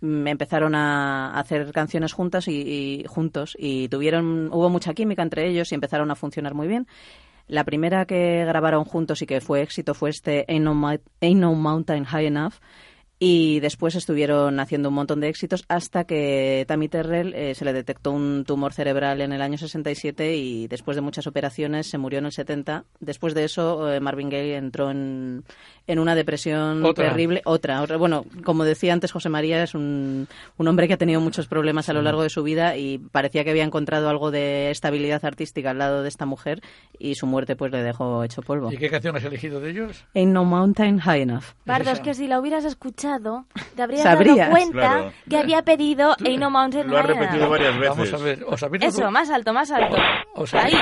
mm, 0.00 0.26
empezaron 0.26 0.74
a 0.74 1.38
hacer 1.38 1.72
canciones 1.72 2.12
juntas 2.12 2.48
y, 2.48 3.04
juntos 3.08 3.56
y 3.58 3.88
tuvieron 3.88 4.48
hubo 4.52 4.68
mucha 4.68 4.94
química 4.94 5.22
entre 5.22 5.48
ellos 5.48 5.72
y 5.72 5.74
empezaron 5.74 6.10
a 6.10 6.16
funcionar 6.16 6.54
muy 6.54 6.68
bien. 6.68 6.86
La 7.48 7.64
primera 7.64 8.06
que 8.06 8.44
grabaron 8.44 8.84
juntos 8.84 9.22
y 9.22 9.26
que 9.26 9.40
fue 9.40 9.62
éxito 9.62 9.94
fue 9.94 10.10
este 10.10 10.44
Ain't 10.48 10.64
No, 10.64 10.88
Ain't 11.20 11.40
No 11.40 11.54
Mountain 11.54 12.04
High 12.04 12.26
Enough 12.26 12.54
y 13.18 13.60
después 13.60 13.94
estuvieron 13.94 14.60
haciendo 14.60 14.90
un 14.90 14.94
montón 14.94 15.20
de 15.20 15.28
éxitos 15.28 15.64
hasta 15.68 16.04
que 16.04 16.64
Tammy 16.68 16.88
Terrell 16.88 17.32
eh, 17.34 17.54
se 17.54 17.64
le 17.64 17.72
detectó 17.72 18.12
un 18.12 18.44
tumor 18.46 18.74
cerebral 18.74 19.22
en 19.22 19.32
el 19.32 19.40
año 19.40 19.56
67 19.56 20.36
y 20.36 20.68
después 20.68 20.96
de 20.96 21.00
muchas 21.00 21.26
operaciones 21.26 21.86
se 21.88 21.96
murió 21.96 22.18
en 22.18 22.26
el 22.26 22.32
70. 22.32 22.84
Después 23.00 23.34
de 23.34 23.44
eso 23.44 23.90
eh, 23.90 24.00
Marvin 24.00 24.28
Gaye 24.28 24.56
entró 24.56 24.90
en, 24.90 25.44
en 25.86 25.98
una 25.98 26.14
depresión 26.14 26.84
Otra. 26.84 27.08
terrible. 27.08 27.42
Otra, 27.44 27.80
otra. 27.82 27.96
Bueno, 27.96 28.24
como 28.44 28.64
decía 28.64 28.92
antes 28.92 29.12
José 29.12 29.28
María, 29.28 29.62
es 29.62 29.74
un, 29.74 30.26
un 30.56 30.68
hombre 30.68 30.88
que 30.88 30.94
ha 30.94 30.96
tenido 30.96 31.20
muchos 31.20 31.46
problemas 31.46 31.88
a 31.88 31.92
lo 31.92 32.02
largo 32.02 32.22
de 32.22 32.30
su 32.30 32.42
vida 32.42 32.76
y 32.76 32.98
parecía 32.98 33.44
que 33.44 33.50
había 33.50 33.64
encontrado 33.64 34.08
algo 34.08 34.30
de 34.30 34.70
estabilidad 34.70 35.24
artística 35.24 35.70
al 35.70 35.78
lado 35.78 36.02
de 36.02 36.08
esta 36.08 36.26
mujer 36.26 36.60
y 36.98 37.14
su 37.14 37.26
muerte 37.26 37.56
pues 37.56 37.70
le 37.72 37.82
dejó 37.82 38.24
hecho 38.24 38.42
polvo. 38.42 38.72
¿Y 38.72 38.76
qué 38.78 38.90
canción 38.90 39.16
has 39.16 39.24
elegido 39.24 39.60
de 39.60 39.70
ellos? 39.70 40.04
Ain't 40.14 40.32
no 40.32 40.44
mountain 40.44 40.98
high 40.98 41.22
enough. 41.22 41.44
Pardo, 41.64 41.90
es 41.90 42.00
que 42.00 42.14
si 42.14 42.26
la 42.26 42.40
hubieras 42.40 42.64
escuchado, 42.64 43.44
te 43.74 43.82
habrías 43.82 44.02
Sabrías. 44.02 44.36
dado 44.36 44.50
cuenta 44.50 44.70
Claro. 44.96 45.12
que 45.28 45.36
había 45.36 45.62
pedido 45.62 46.14
Ain't 46.24 46.40
No 46.40 46.50
Mountain 46.50 46.88
Lo 46.88 46.98
ha 46.98 47.02
High 47.02 47.14
repetido 47.14 47.36
Enough. 47.44 47.50
varias 47.50 47.74
veces. 47.78 47.88
Vamos 47.96 48.12
a 48.12 48.16
ver, 48.24 48.44
¿os 48.46 48.62
habéis 48.62 48.84
Eso, 48.84 49.10
más 49.10 49.30
alto, 49.30 49.52
más 49.52 49.70
alto. 49.70 49.96
os 50.34 50.52
Ahí, 50.54 50.72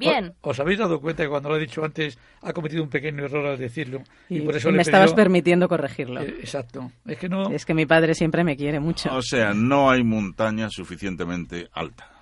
bien. 0.00 0.34
¿Os, 0.40 0.58
habéis 0.58 0.78
dado 0.78 1.00
cuenta 1.00 1.22
que 1.22 1.28
cuando 1.28 1.48
lo 1.48 1.56
he 1.56 1.60
dicho 1.60 1.84
antes 1.84 2.18
ha 2.42 2.52
cometido 2.52 2.82
un 2.82 2.88
pequeño 2.88 3.24
error 3.24 3.46
al 3.46 3.58
decirlo? 3.58 4.02
Y, 4.28 4.38
Y, 4.38 4.40
por 4.40 4.56
eso 4.56 4.68
y 4.68 4.72
le 4.72 4.76
me 4.78 4.82
estabas 4.82 5.12
permitiendo 5.12 5.68
corregirlo. 5.68 6.22
Eh, 6.22 6.38
exacto. 6.40 6.90
Es 7.06 7.18
que 7.18 7.28
no... 7.28 7.50
Es 7.50 7.64
que 7.64 7.74
mi 7.74 7.86
padre 7.86 8.14
siempre 8.14 8.42
me 8.42 8.56
quiere 8.56 8.80
mucho. 8.80 9.14
O 9.14 9.22
sea, 9.22 9.52
no 9.54 9.90
hay 9.90 10.02
montaña 10.02 10.68
suficientemente 10.70 11.68
alta. 11.72 12.19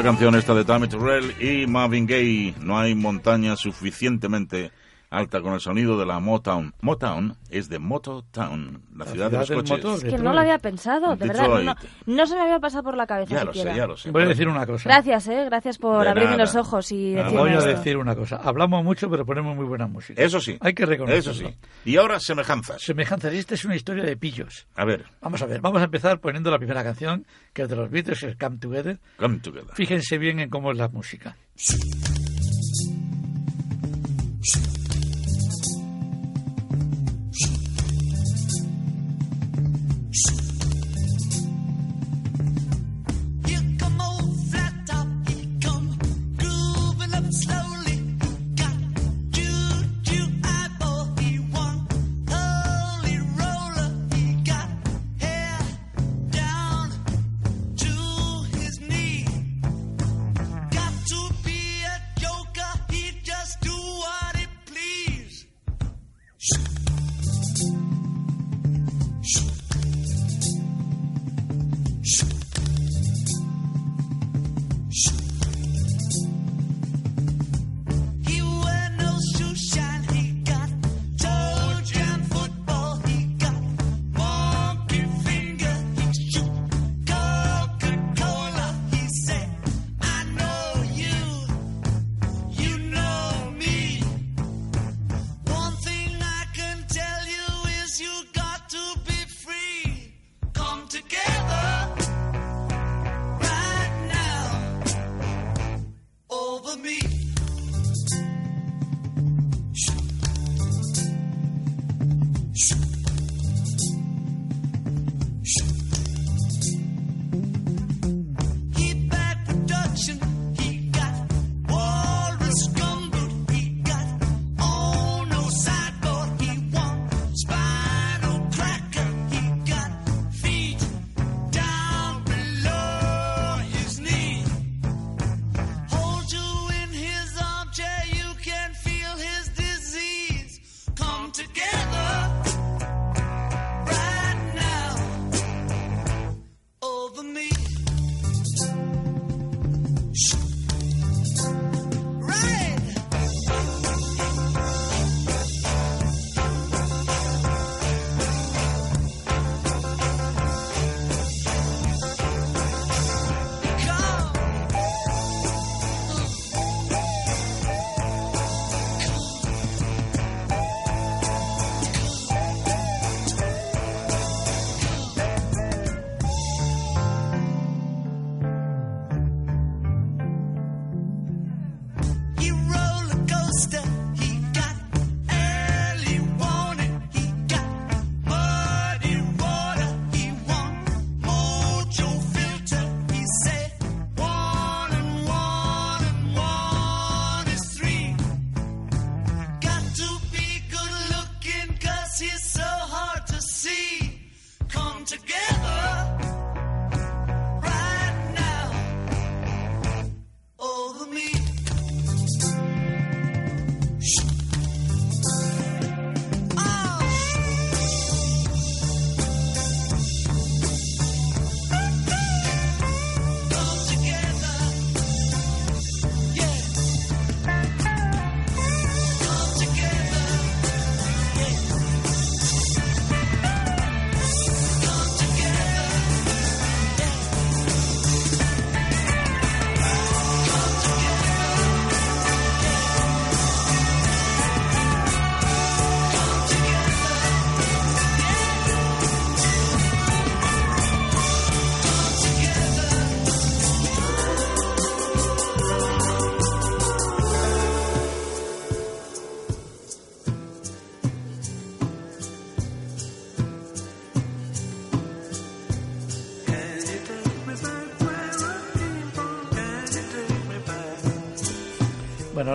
Buena 0.00 0.12
canción 0.12 0.34
esta 0.34 0.54
de 0.54 0.64
Tammy 0.64 0.88
Terrell 0.88 1.34
y 1.42 1.66
Marvin 1.66 2.06
Gaye. 2.06 2.54
No 2.62 2.78
hay 2.78 2.94
montaña 2.94 3.54
suficientemente 3.54 4.70
alta 5.10 5.40
con 5.42 5.54
el 5.54 5.60
sonido 5.60 5.98
de 5.98 6.06
la 6.06 6.20
Motown. 6.20 6.72
Motown 6.80 7.36
es 7.50 7.68
de 7.68 7.78
Motown, 7.80 8.82
la, 8.96 9.06
ciudad, 9.06 9.30
de 9.30 9.38
los 9.38 9.48
del 9.48 9.58
coches. 9.58 9.70
motor. 9.84 9.96
Es 9.98 10.04
que 10.14 10.18
no 10.22 10.32
lo 10.32 10.40
había 10.40 10.58
pensado, 10.58 11.16
de 11.16 11.26
verdad. 11.26 11.76
No, 12.06 12.26
se 12.26 12.34
me 12.36 12.42
había 12.42 12.60
pasado 12.60 12.84
por 12.84 12.96
la 12.96 13.06
cabeza 13.06 13.34
Ya 13.34 13.44
lo 13.44 13.52
siquiera. 13.52 13.72
sé, 13.72 13.76
ya 13.78 13.86
lo 13.86 13.96
sé. 13.96 14.10
Voy 14.10 14.22
a 14.22 14.26
decir 14.26 14.48
una 14.48 14.64
cosa. 14.66 14.88
Gracias, 14.88 15.28
eh. 15.28 15.44
Gracias 15.46 15.78
por 15.78 16.04
De 16.04 16.10
abrirme 16.10 16.30
nada. 16.32 16.44
los 16.44 16.54
ojos 16.56 16.92
y 16.92 17.12
decirme 17.14 17.38
Voy 17.38 17.50
a 17.50 17.58
esto. 17.58 17.68
decir 17.70 17.96
una 17.96 18.14
cosa. 18.14 18.36
Hablamos 18.36 18.84
mucho, 18.84 19.10
pero 19.10 19.26
ponemos 19.26 19.56
muy 19.56 19.66
buena 19.66 19.86
música. 19.86 20.22
Eso 20.22 20.40
sí. 20.40 20.56
Hay 20.60 20.74
que 20.74 20.84
Eso 20.84 20.90
reconocerlo. 20.92 21.34
sí. 21.50 21.56
Y 21.84 21.96
ahora 21.96 22.20
semejanzas. 22.20 22.80
Semejanza. 22.82 23.30
Esta 23.32 23.54
es 23.54 23.64
una 23.64 23.74
historia 23.76 24.04
de 24.04 24.16
pillos. 24.16 24.66
A 24.76 24.84
ver, 24.84 25.06
Vamos 25.20 25.42
a 25.42 25.46
ver, 25.46 25.60
vamos 25.60 25.80
a 25.80 25.84
empezar 25.86 26.20
poniendo 26.20 26.50
la 26.50 26.58
primera 26.58 26.82
canción, 26.84 27.26
que 27.52 27.62
es 27.62 27.68
de 27.68 27.76
los 27.76 27.90
Beatles, 27.90 28.22
es 28.22 28.36
Come 28.36 28.58
Together. 28.58 28.98
come 29.18 29.38
together. 29.40 29.74
Fíjense 29.74 30.18
bien 30.18 30.38
en 30.40 30.48
cómo 30.50 30.70
es 30.70 30.78
la 30.78 30.88
música. 30.88 31.36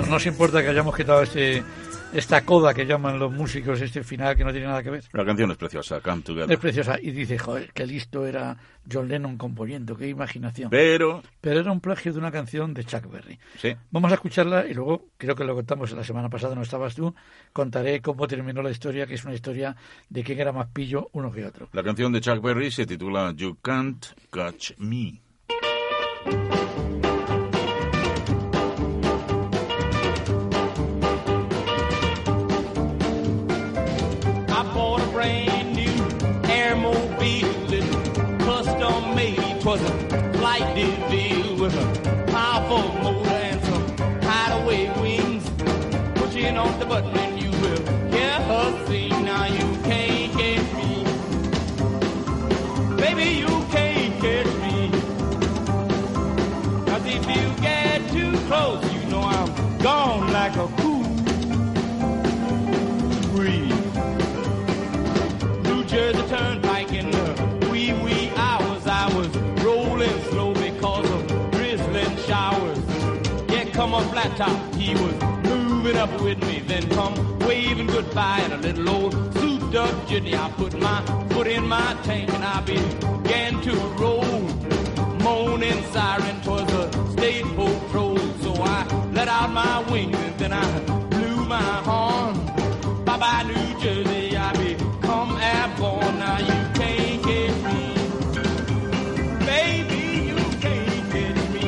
Bueno, 0.06 0.12
no 0.12 0.18
os 0.18 0.26
importa 0.28 0.62
que 0.62 0.70
hayamos 0.70 0.96
quitado 0.96 1.24
este, 1.24 1.64
esta 2.14 2.46
coda 2.46 2.76
que 2.76 2.86
llaman 2.86 3.18
los 3.18 3.32
músicos, 3.32 3.82
este 3.82 4.04
final 4.04 4.36
que 4.36 4.44
no 4.44 4.52
tiene 4.52 4.68
nada 4.68 4.84
que 4.84 4.92
ver. 4.92 5.04
La 5.14 5.26
canción 5.26 5.50
es 5.50 5.58
preciosa, 5.58 6.00
Come 6.00 6.22
Together. 6.22 6.52
Es 6.52 6.60
preciosa. 6.60 6.98
Y 7.02 7.10
dice, 7.12 7.40
joder, 7.40 7.72
qué 7.74 7.88
listo 7.88 8.24
era 8.26 8.56
John 8.92 9.08
Lennon 9.08 9.36
componiendo, 9.38 9.98
qué 9.98 10.08
imaginación. 10.08 10.70
Pero, 10.70 11.24
Pero 11.42 11.60
era 11.60 11.72
un 11.72 11.82
plagio 11.82 12.14
de 12.14 12.20
una 12.20 12.32
canción 12.32 12.74
de 12.76 12.84
Chuck 12.84 13.10
Berry. 13.12 13.40
sí, 13.58 13.76
Vamos 13.90 14.12
a 14.12 14.16
escucharla 14.16 14.68
y 14.68 14.76
luego, 14.76 15.08
creo 15.18 15.36
que 15.36 15.44
lo 15.44 15.56
contamos 15.56 15.92
la 15.92 16.04
semana 16.04 16.30
pasada, 16.30 16.54
no 16.54 16.62
estabas 16.62 16.94
tú, 16.94 17.14
contaré 17.52 18.00
cómo 18.02 18.28
terminó 18.28 18.62
la 18.62 18.70
historia, 18.70 19.08
que 19.08 19.16
es 19.16 19.26
una 19.26 19.34
historia 19.34 19.76
de 20.10 20.24
quién 20.24 20.40
era 20.40 20.52
más 20.52 20.68
pillo 20.68 21.10
uno 21.14 21.32
que 21.32 21.44
otro. 21.46 21.70
la 21.74 21.82
canción 21.84 22.12
de 22.14 22.22
Chuck 22.22 22.42
Berry 22.44 22.70
se 22.70 22.86
titula 22.86 23.34
You 23.36 23.58
Can't 23.62 24.06
Catch 24.30 24.74
Me. 24.78 25.22
Gone 59.86 60.34
like 60.34 60.56
a 60.56 60.68
cool 60.80 61.04
breeze. 63.36 63.86
New 65.68 65.84
Jersey 65.84 66.28
Turnpike 66.28 66.92
in 66.92 67.12
the 67.12 67.68
wee 67.70 67.94
wee 68.04 68.32
hours. 68.36 68.88
I 68.88 69.06
was 69.16 69.30
rolling 69.64 70.20
slow 70.32 70.56
because 70.56 71.08
of 71.12 71.52
drizzling 71.52 72.18
showers. 72.26 72.80
Yeah, 73.52 73.66
come 73.74 73.94
on, 73.94 74.10
flat 74.10 74.36
top. 74.38 74.58
He 74.74 74.96
was 74.96 75.16
moving 75.52 75.98
up 75.98 76.20
with 76.20 76.40
me. 76.48 76.64
Then 76.66 76.90
come 76.90 77.38
waving 77.42 77.86
goodbye 77.86 78.42
in 78.44 78.54
a 78.54 78.58
little 78.58 78.90
old 78.90 79.14
souped 79.36 79.76
up 79.76 79.94
jitney. 80.08 80.34
I 80.34 80.50
put 80.54 80.74
my 80.80 81.00
foot 81.30 81.46
in 81.46 81.68
my 81.68 81.96
tank 82.02 82.34
and 82.34 82.44
I 82.44 82.60
began 82.62 83.62
to 83.62 83.76
roll. 84.02 84.65
Moaning 85.26 85.84
siren 85.92 86.40
towards 86.42 86.72
the 86.72 86.84
state 87.14 87.44
patrol. 87.56 88.18
So 88.44 88.54
I 88.62 88.86
let 89.12 89.28
out 89.28 89.50
my 89.52 89.80
wings 89.92 90.16
and 90.16 90.38
then 90.38 90.54
I 90.54 90.80
blew 91.10 91.46
my 91.46 91.72
horn. 91.90 92.36
Bye 93.06 93.18
bye, 93.18 93.44
New 93.52 93.80
Jersey. 93.82 94.38
I 94.38 94.52
become 94.54 95.32
airborne. 95.52 96.20
Now 96.20 96.38
you 96.50 96.60
can't 96.80 97.24
get 97.26 97.54
me. 97.70 97.82
Baby, 99.54 100.02
you 100.30 100.38
can't 100.66 101.06
get 101.16 101.36
me. 101.56 101.68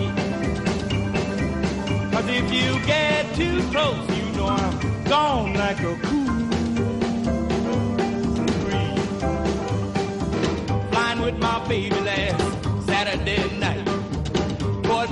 Cause 2.12 2.28
if 2.40 2.48
you 2.54 2.70
get 2.86 3.34
too 3.36 3.58
close, 3.72 4.06
you 4.18 4.26
know 4.38 4.48
I'm 4.50 5.04
gone 5.06 5.54
like 5.56 5.80
a 5.80 5.96
cool 6.06 6.36
breeze. 8.62 9.22
Flying 10.92 11.22
with 11.22 11.38
my 11.40 11.68
baby 11.68 12.00
last 12.02 12.47
Saturday 13.28 13.58
night. 13.58 13.88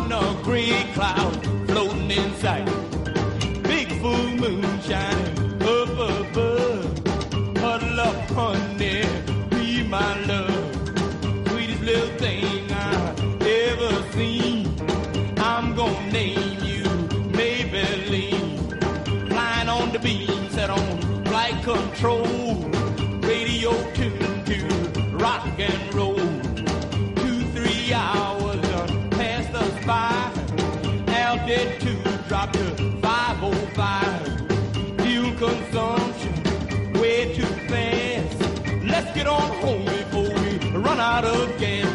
In 0.05 0.11
a 0.11 0.39
gray 0.43 0.83
cloud 0.93 1.35
floating 1.67 2.11
in 2.11 2.33
sight. 2.35 2.65
Big 3.63 3.89
full 4.01 4.27
moon 4.41 4.63
shining 4.81 5.61
up 5.61 5.89
above. 5.89 7.57
Huddle 7.57 7.99
up, 7.99 8.29
honey, 8.31 9.03
be 9.49 9.83
my 9.87 10.19
love. 10.25 11.47
Sweetest 11.47 11.81
little 11.81 12.17
thing 12.17 12.71
I 12.71 13.15
ever 13.41 14.11
seen. 14.13 14.67
I'm 15.37 15.75
gonna 15.75 16.11
name 16.11 16.63
you 16.63 16.83
Maybelline. 17.39 19.29
Flying 19.29 19.69
on 19.69 19.91
the 19.91 19.99
beam, 19.99 20.49
set 20.49 20.69
on 20.69 21.23
flight 21.25 21.61
control. 21.63 22.55
Radio 23.31 23.71
tuned 23.93 24.45
to 24.45 25.17
rock 25.17 25.47
and 25.59 25.93
roll. 25.93 26.14
52 31.45 32.01
dropped 32.27 32.55
to 32.55 32.75
505. 33.01 35.01
Fuel 35.01 35.31
consumption 35.35 36.33
way 36.99 37.35
too 37.35 37.45
fast. 37.69 38.39
Let's 38.83 39.13
get 39.13 39.27
on 39.27 39.51
home 39.61 39.85
before 39.85 40.33
we 40.41 40.57
run 40.71 40.99
out 40.99 41.23
of 41.23 41.55
gas. 41.59 41.94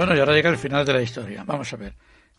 Bueno, 0.00 0.16
y 0.16 0.18
ahora 0.18 0.32
llega 0.32 0.48
el 0.48 0.56
final 0.56 0.86
de 0.86 0.94
la 0.94 1.02
historia. 1.02 1.44
Vamos 1.44 1.70
a 1.74 1.76
ver. 1.76 1.92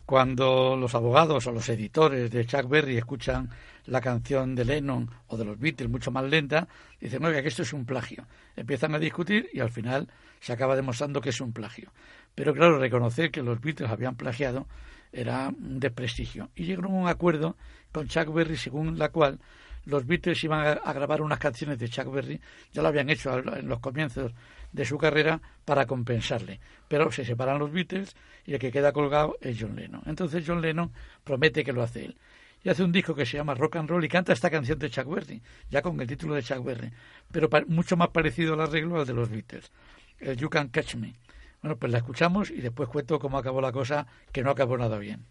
Cuando 0.04 0.76
los 0.76 0.96
abogados 0.96 1.46
o 1.46 1.52
los 1.52 1.68
editores 1.68 2.28
de 2.28 2.44
Chuck 2.44 2.68
Berry 2.68 2.96
escuchan 2.96 3.50
la 3.86 4.00
canción 4.00 4.56
de 4.56 4.64
Lennon 4.64 5.08
o 5.28 5.36
de 5.36 5.44
los 5.44 5.60
Beatles 5.60 5.88
mucho 5.88 6.10
más 6.10 6.24
lenta, 6.24 6.66
dicen, 7.00 7.24
oiga, 7.24 7.40
que 7.40 7.46
esto 7.46 7.62
es 7.62 7.72
un 7.72 7.86
plagio. 7.86 8.26
Empiezan 8.56 8.96
a 8.96 8.98
discutir 8.98 9.48
y 9.52 9.60
al 9.60 9.70
final 9.70 10.08
se 10.40 10.52
acaba 10.52 10.74
demostrando 10.74 11.20
que 11.20 11.28
es 11.28 11.40
un 11.40 11.52
plagio. 11.52 11.92
Pero 12.34 12.52
claro, 12.52 12.80
reconocer 12.80 13.30
que 13.30 13.42
los 13.42 13.60
Beatles 13.60 13.92
habían 13.92 14.16
plagiado 14.16 14.66
era 15.12 15.50
un 15.50 15.78
desprestigio. 15.78 16.50
Y 16.56 16.64
llegaron 16.64 16.90
a 16.90 16.96
un 16.96 17.06
acuerdo 17.06 17.56
con 17.92 18.08
Chuck 18.08 18.34
Berry 18.34 18.56
según 18.56 18.98
la 18.98 19.10
cual 19.10 19.38
los 19.84 20.06
Beatles 20.06 20.42
iban 20.44 20.78
a, 20.82 20.92
grabar 20.92 21.22
unas 21.22 21.38
canciones 21.38 21.78
de 21.78 21.88
Chuck 21.88 22.12
Berry, 22.12 22.40
ya 22.72 22.82
lo 22.82 22.88
habían 22.88 23.08
hecho 23.10 23.38
en 23.38 23.68
los 23.68 23.80
comienzos 23.80 24.32
de 24.72 24.84
su 24.84 24.98
carrera 24.98 25.40
para 25.64 25.86
compensarle. 25.86 26.60
Pero 26.88 27.12
se 27.12 27.24
separan 27.24 27.58
los 27.58 27.72
Beatles 27.72 28.16
y 28.44 28.54
el 28.54 28.58
que 28.58 28.72
queda 28.72 28.92
colgado 28.92 29.36
es 29.40 29.58
John 29.60 29.76
Lennon. 29.76 30.02
Entonces 30.06 30.44
John 30.46 30.60
Lennon 30.60 30.92
promete 31.24 31.64
que 31.64 31.72
lo 31.72 31.82
hace 31.82 32.06
él. 32.06 32.16
Y 32.64 32.68
hace 32.68 32.84
un 32.84 32.92
disco 32.92 33.14
que 33.14 33.26
se 33.26 33.36
llama 33.36 33.54
Rock 33.54 33.76
and 33.76 33.88
Roll 33.88 34.04
y 34.04 34.08
canta 34.08 34.32
esta 34.32 34.48
canción 34.48 34.78
de 34.78 34.88
Chuck 34.88 35.08
Berry, 35.08 35.42
ya 35.68 35.82
con 35.82 36.00
el 36.00 36.06
título 36.06 36.34
de 36.34 36.42
Chuck 36.42 36.64
Berry, 36.64 36.92
pero 37.32 37.48
mucho 37.66 37.96
más 37.96 38.08
parecido 38.10 38.54
al 38.54 38.60
arreglo 38.60 39.00
al 39.00 39.06
de 39.06 39.12
los 39.12 39.28
Beatles, 39.28 39.72
el 40.20 40.36
You 40.36 40.48
Can 40.48 40.68
Catch 40.68 40.94
Me. 40.94 41.14
Bueno, 41.60 41.76
pues 41.76 41.90
la 41.90 41.98
escuchamos 41.98 42.50
y 42.50 42.60
después 42.60 42.88
cuento 42.88 43.18
cómo 43.18 43.36
acabó 43.36 43.60
la 43.60 43.72
cosa, 43.72 44.06
que 44.30 44.42
no 44.42 44.50
acabó 44.50 44.78
nada 44.78 44.98
bien. 44.98 45.24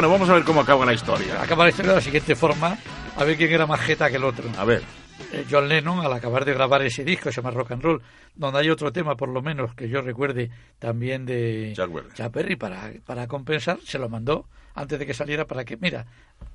Bueno, 0.00 0.12
vamos 0.14 0.30
a 0.30 0.32
ver 0.32 0.44
cómo 0.44 0.62
acaba 0.62 0.86
la 0.86 0.94
historia. 0.94 1.42
Acaba 1.42 1.64
la 1.64 1.68
historia 1.68 1.90
de 1.90 1.96
la 1.96 2.02
siguiente 2.02 2.34
forma, 2.34 2.78
a 3.18 3.22
ver 3.22 3.36
quién 3.36 3.52
era 3.52 3.66
más 3.66 3.80
jeta 3.80 4.08
que 4.08 4.16
el 4.16 4.24
otro. 4.24 4.48
A 4.56 4.64
ver. 4.64 4.80
Eh, 5.30 5.44
John 5.50 5.68
Lennon, 5.68 6.00
al 6.00 6.10
acabar 6.14 6.46
de 6.46 6.54
grabar 6.54 6.80
ese 6.80 7.04
disco, 7.04 7.30
se 7.30 7.42
llama 7.42 7.50
Rock 7.50 7.72
and 7.72 7.82
Roll, 7.82 8.02
donde 8.34 8.60
hay 8.60 8.70
otro 8.70 8.90
tema, 8.94 9.14
por 9.14 9.28
lo 9.28 9.42
menos, 9.42 9.74
que 9.74 9.90
yo 9.90 10.00
recuerde 10.00 10.50
también 10.78 11.26
de 11.26 11.74
Chuck 11.76 12.32
Berry, 12.32 12.56
para, 12.56 12.90
para 13.04 13.26
compensar, 13.26 13.78
se 13.84 13.98
lo 13.98 14.08
mandó 14.08 14.46
antes 14.74 14.98
de 14.98 15.04
que 15.04 15.12
saliera 15.12 15.46
para 15.46 15.66
que, 15.66 15.76
mira, 15.76 16.06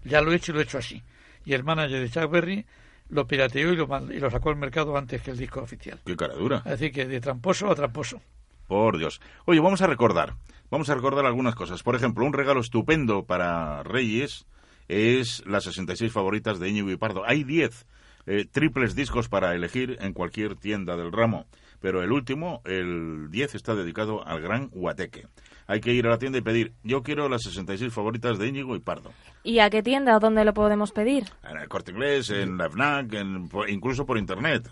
ya 0.03 0.21
lo 0.21 0.31
he 0.31 0.37
hecho 0.37 0.51
y 0.51 0.55
lo 0.55 0.61
he 0.61 0.63
hecho 0.63 0.79
así. 0.79 1.03
Y 1.45 1.53
el 1.53 1.63
manager 1.63 2.01
de 2.01 2.09
Chuck 2.09 2.31
Berry 2.31 2.65
lo 3.09 3.27
pirateó 3.27 3.71
y 3.71 3.75
lo, 3.75 3.87
y 4.11 4.19
lo 4.19 4.31
sacó 4.31 4.49
al 4.49 4.55
mercado 4.55 4.97
antes 4.97 5.21
que 5.21 5.29
el 5.29 5.37
disco 5.37 5.61
oficial. 5.61 5.99
Qué 6.03 6.15
cara 6.15 6.33
dura. 6.33 6.61
Decir, 6.65 6.91
que 6.91 7.05
de 7.05 7.21
tramposo 7.21 7.69
a 7.69 7.75
tramposo. 7.75 8.19
Por 8.67 8.97
Dios. 8.97 9.21
Oye, 9.45 9.59
vamos 9.59 9.81
a 9.81 9.87
recordar. 9.87 10.33
Vamos 10.71 10.89
a 10.89 10.95
recordar 10.95 11.25
algunas 11.25 11.55
cosas. 11.55 11.83
Por 11.83 11.95
ejemplo, 11.95 12.25
un 12.25 12.33
regalo 12.33 12.59
estupendo 12.59 13.23
para 13.25 13.83
Reyes 13.83 14.45
es 14.87 15.43
las 15.45 15.63
66 15.65 16.11
favoritas 16.11 16.59
de 16.59 16.69
Íñigo 16.69 16.89
y 16.91 16.97
Pardo. 16.97 17.23
Hay 17.25 17.43
10 17.43 17.85
eh, 18.27 18.45
triples 18.51 18.95
discos 18.95 19.29
para 19.29 19.53
elegir 19.53 19.97
en 20.01 20.13
cualquier 20.13 20.55
tienda 20.55 20.95
del 20.97 21.11
ramo. 21.11 21.45
Pero 21.81 22.01
el 22.01 22.11
último, 22.11 22.61
el 22.65 23.29
10, 23.29 23.53
está 23.55 23.75
dedicado 23.75 24.25
al 24.27 24.41
gran 24.41 24.69
Guateque. 24.69 25.27
Hay 25.67 25.81
que 25.81 25.93
ir 25.93 26.07
a 26.07 26.11
la 26.11 26.17
tienda 26.17 26.39
y 26.39 26.41
pedir, 26.41 26.73
yo 26.83 27.03
quiero 27.03 27.29
las 27.29 27.43
66 27.43 27.93
favoritas 27.93 28.39
de 28.39 28.47
Íñigo 28.47 28.75
y 28.75 28.79
Pardo. 28.79 29.11
¿Y 29.43 29.59
a 29.59 29.69
qué 29.69 29.83
tienda 29.83 30.15
o 30.15 30.19
dónde 30.19 30.45
lo 30.45 30.53
podemos 30.53 30.91
pedir? 30.91 31.25
En 31.47 31.57
el 31.57 31.67
Corte 31.67 31.91
Inglés, 31.91 32.29
en 32.31 32.57
la 32.57 32.69
FNAC, 32.69 33.13
en- 33.13 33.49
incluso 33.67 34.05
por 34.05 34.17
Internet. 34.17 34.67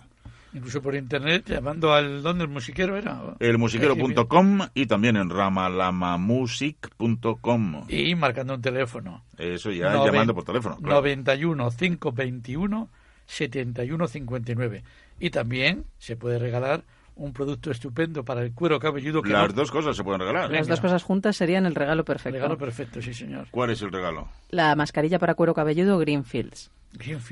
Incluso 0.54 0.82
por 0.82 0.96
internet, 0.96 1.46
llamando 1.48 1.94
al... 1.94 2.22
¿Dónde 2.22 2.44
el 2.44 2.50
musiquero 2.50 2.96
era? 2.96 3.20
Elmusiquero.com 3.40 4.60
y 4.76 4.86
también 4.86 5.18
en 5.18 5.30
ramalamamusic.com. 5.30 7.86
Y 7.90 8.16
marcando 8.16 8.54
un 8.56 8.62
teléfono. 8.62 9.24
Eso 9.38 9.72
ya 9.72 9.94
Noven- 9.94 10.06
llamando 10.12 10.36
por 10.36 10.44
teléfono. 10.44 10.78
claro. 10.78 10.96
91 10.96 11.72
521 11.72 12.90
71 13.26 14.08
59. 14.08 14.84
Y 15.20 15.30
también 15.30 15.86
se 15.98 16.16
puede 16.16 16.40
regalar 16.40 16.84
un 17.16 17.32
producto 17.32 17.70
estupendo 17.72 18.26
para 18.26 18.42
el 18.42 18.54
cuero 18.54 18.80
cabelludo. 18.80 19.22
Que 19.22 19.30
Las 19.30 19.50
no- 19.50 19.54
dos 19.56 19.72
cosas 19.72 19.96
se 19.96 20.04
pueden 20.04 20.20
regalar. 20.22 20.52
Las 20.52 20.68
dos 20.68 20.82
cosas 20.82 21.04
juntas 21.04 21.36
serían 21.36 21.66
el 21.66 21.76
regalo 21.76 22.04
perfecto. 22.04 22.38
Regalo 22.38 22.58
perfecto, 22.58 23.02
sí, 23.02 23.14
señor. 23.14 23.48
¿Cuál 23.52 23.70
es 23.72 23.82
el 23.82 23.92
regalo? 23.92 24.28
La 24.50 24.76
mascarilla 24.76 25.20
para 25.20 25.36
cuero 25.36 25.54
cabelludo 25.54 25.98
Greenfields. 26.00 26.72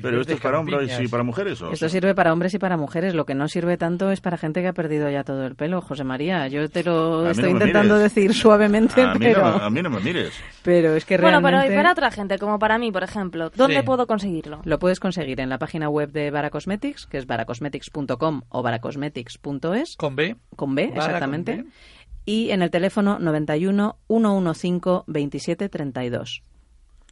Pero 0.02 0.22
esto 0.22 0.34
es 0.34 0.40
para 0.40 0.60
hombres 0.60 1.00
y 1.00 1.08
para 1.08 1.24
mujeres. 1.24 1.62
¿o? 1.62 1.72
Esto 1.72 1.88
sirve 1.88 2.16
para 2.16 2.34
hombres 2.34 2.54
y 2.54 2.60
para 2.60 2.78
mujeres. 2.78 3.14
Lo 3.14 3.26
que 3.26 3.36
no 3.36 3.48
sirve 3.48 3.78
tanto 3.78 4.12
es 4.12 4.20
para 4.20 4.38
gente 4.38 4.62
que 4.62 4.68
ha 4.68 4.74
perdido 4.74 5.10
ya 5.10 5.24
todo 5.24 5.46
el 5.46 5.56
pelo. 5.56 5.82
José 5.82 6.04
María, 6.04 6.48
yo 6.48 6.68
te 6.70 6.84
lo 6.84 7.30
estoy 7.30 7.54
no 7.54 7.60
intentando 7.60 7.96
mires. 7.96 8.14
decir 8.14 8.34
suavemente, 8.34 9.02
a, 9.02 9.14
pero, 9.14 9.42
no, 9.42 9.48
a 9.58 9.70
mí 9.70 9.82
no 9.82 9.90
me 9.90 10.00
mires. 10.00 10.34
pero 10.64 10.96
es 10.96 11.06
que 11.06 11.18
Bueno, 11.18 11.40
realmente... 11.42 11.68
pero 11.68 11.74
y 11.74 11.78
para 11.78 11.92
otra 11.92 12.12
gente, 12.12 12.38
como 12.40 12.58
para 12.60 12.78
mí, 12.78 12.92
por 12.92 13.04
ejemplo, 13.04 13.52
¿dónde 13.56 13.78
Sí. 13.80 13.84
puedo 13.86 14.08
conseguirlo? 14.08 14.62
Lo 14.66 14.80
puedes 14.80 15.00
conseguir 15.00 15.40
en 15.40 15.50
la 15.50 15.60
página 15.60 15.90
web 15.90 16.12
de 16.12 16.32
Baracosmetics, 16.32 17.06
que 17.06 17.18
es 17.20 17.28
baracosmetics.com 17.28 18.42
o 18.50 18.62
baracosmetics.es. 18.64 19.96
Con 19.98 20.16
B. 20.16 20.36
Con 20.56 20.76
B, 20.76 20.88
Bara 20.88 21.06
exactamente. 21.06 21.56
con 21.58 21.66
B. 21.66 21.72
Y 22.26 22.52
en 22.52 22.62
el 22.62 22.70
teléfono 22.70 23.18
91 23.20 23.98
115 24.08 25.04
27 25.08 25.70
32. 25.70 26.44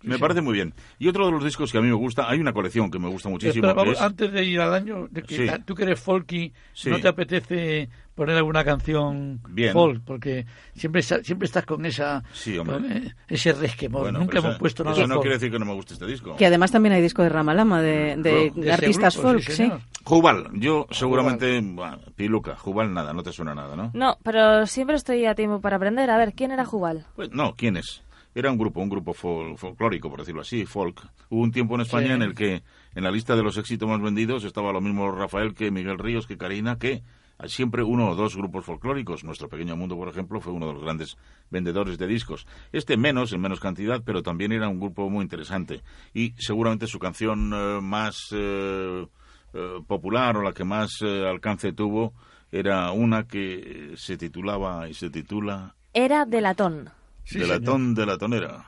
Me 0.01 0.17
parece 0.17 0.41
muy 0.41 0.53
bien. 0.53 0.73
Y 0.97 1.07
otro 1.09 1.25
de 1.25 1.31
los 1.33 1.43
discos 1.43 1.71
que 1.71 1.77
a 1.77 1.81
mí 1.81 1.87
me 1.87 1.93
gusta, 1.93 2.29
hay 2.29 2.39
una 2.39 2.53
colección 2.53 2.89
que 2.89 2.99
me 2.99 3.09
gusta 3.09 3.27
muchísimo. 3.29 3.67
Espera, 3.67 3.73
que 3.73 3.77
vamos, 3.77 3.95
es- 3.97 4.01
Antes 4.01 4.31
de 4.31 4.43
ir 4.45 4.61
al 4.61 4.73
año, 4.73 5.07
de 5.11 5.23
que- 5.23 5.35
Sí. 5.35 5.47
tú 5.65 5.75
que 5.75 5.83
eres 5.83 5.99
folky, 5.99 6.53
Sí. 6.73 6.89
¿no 6.89 6.99
te 6.99 7.07
apetece 7.09 7.89
poner 8.15 8.37
alguna 8.37 8.63
canción 8.63 9.41
Bien. 9.49 9.73
folk? 9.73 10.01
Porque 10.05 10.45
siempre, 10.73 11.01
siempre 11.01 11.45
estás 11.45 11.65
con 11.65 11.85
esa 11.85 12.23
Sí, 12.33 12.57
hombre. 12.57 12.75
con, 12.77 12.91
eh, 12.91 13.15
ese 13.27 13.51
resquemor. 13.53 14.01
Bueno, 14.03 14.19
Nunca 14.19 14.39
hemos 14.39 14.51
eso- 14.51 14.59
puesto 14.59 14.83
nada 14.83 14.95
Eso 14.97 15.07
no 15.07 15.15
folk. 15.15 15.23
quiere 15.23 15.35
decir 15.35 15.51
que 15.51 15.59
no 15.59 15.65
me 15.65 15.73
guste 15.73 15.93
este 15.93 16.05
disco. 16.05 16.35
Que 16.37 16.45
además 16.45 16.71
también 16.71 16.93
hay 16.93 17.01
disco 17.01 17.21
de 17.23 17.29
Ramalama, 17.29 17.81
de, 17.81 18.15
de 18.17 18.51
De 18.55 18.61
ese 18.61 18.71
artistas 18.71 19.15
grupo, 19.17 19.29
folk, 19.33 19.43
sí. 19.49 19.71
Jubal, 20.05 20.47
yo 20.53 20.87
seguramente... 20.91 21.59
bueno, 21.61 21.99
piluca, 22.15 22.55
Jubal 22.55 22.93
nada, 22.93 23.13
no 23.13 23.21
te 23.23 23.31
suena 23.31 23.53
nada, 23.53 23.75
¿no? 23.75 23.91
No, 23.93 24.17
pero 24.23 24.65
siempre 24.65 24.95
estoy 24.95 25.25
a 25.25 25.35
tiempo 25.35 25.59
para 25.61 25.75
aprender. 25.75 26.09
A 26.09 26.17
ver, 26.17 26.33
¿quién 26.33 26.51
era 26.51 26.65
Jubal? 26.65 27.05
Pues 27.15 27.31
no, 27.31 27.53
¿quién 27.55 27.77
es? 27.77 28.01
Era 28.35 28.51
un 28.51 28.57
grupo, 28.57 28.79
un 28.81 28.89
grupo 28.89 29.13
fol- 29.13 29.57
folclórico, 29.57 30.09
por 30.09 30.19
decirlo 30.19 30.41
así, 30.41 30.65
folk. 30.65 31.01
Hubo 31.29 31.41
un 31.41 31.51
tiempo 31.51 31.75
en 31.75 31.81
España 31.81 32.07
Sí. 32.07 32.13
en 32.13 32.21
el 32.21 32.35
que 32.35 32.63
en 32.95 33.03
la 33.03 33.11
lista 33.11 33.35
de 33.35 33.43
los 33.43 33.57
éxitos 33.57 33.89
más 33.89 34.01
vendidos 34.01 34.43
estaba 34.43 34.71
lo 34.71 34.81
mismo 34.81 35.11
Rafael 35.11 35.53
que 35.55 35.71
Miguel 35.71 35.97
Ríos, 35.97 36.27
que 36.27 36.37
Karina, 36.37 36.77
que 36.77 37.01
siempre 37.45 37.83
uno 37.83 38.09
o 38.09 38.15
dos 38.15 38.35
grupos 38.35 38.65
folclóricos. 38.65 39.23
Nuestro 39.23 39.47
Pequeño 39.49 39.75
Mundo, 39.77 39.95
por 39.95 40.09
ejemplo, 40.09 40.41
fue 40.41 40.53
uno 40.53 40.67
de 40.67 40.73
los 40.73 40.83
grandes 40.83 41.17
vendedores 41.49 41.97
de 41.97 42.05
discos. 42.05 42.45
Este 42.71 42.97
menos, 42.97 43.31
en 43.33 43.41
menos 43.41 43.59
cantidad, 43.59 44.01
pero 44.05 44.21
también 44.21 44.51
era 44.51 44.67
un 44.69 44.79
grupo 44.79 45.09
muy 45.09 45.23
interesante. 45.23 45.81
Y 46.13 46.33
seguramente 46.37 46.85
su 46.85 46.99
canción 46.99 47.51
eh, 47.53 47.79
más 47.81 48.27
eh, 48.31 49.07
eh, 49.53 49.79
popular 49.87 50.37
o 50.37 50.41
la 50.43 50.51
que 50.53 50.65
más 50.65 51.01
eh, 51.01 51.25
alcance 51.27 51.71
tuvo 51.73 52.13
era 52.51 52.91
una 52.91 53.23
que 53.27 53.93
se 53.95 54.17
titulaba 54.17 54.87
y 54.89 54.93
se 54.93 55.09
titula 55.09 55.75
Era 55.93 56.25
de 56.25 56.41
latón. 56.41 56.89
De 57.31 57.47
latón 57.47 57.93
de 57.93 58.05
latonera. 58.05 58.65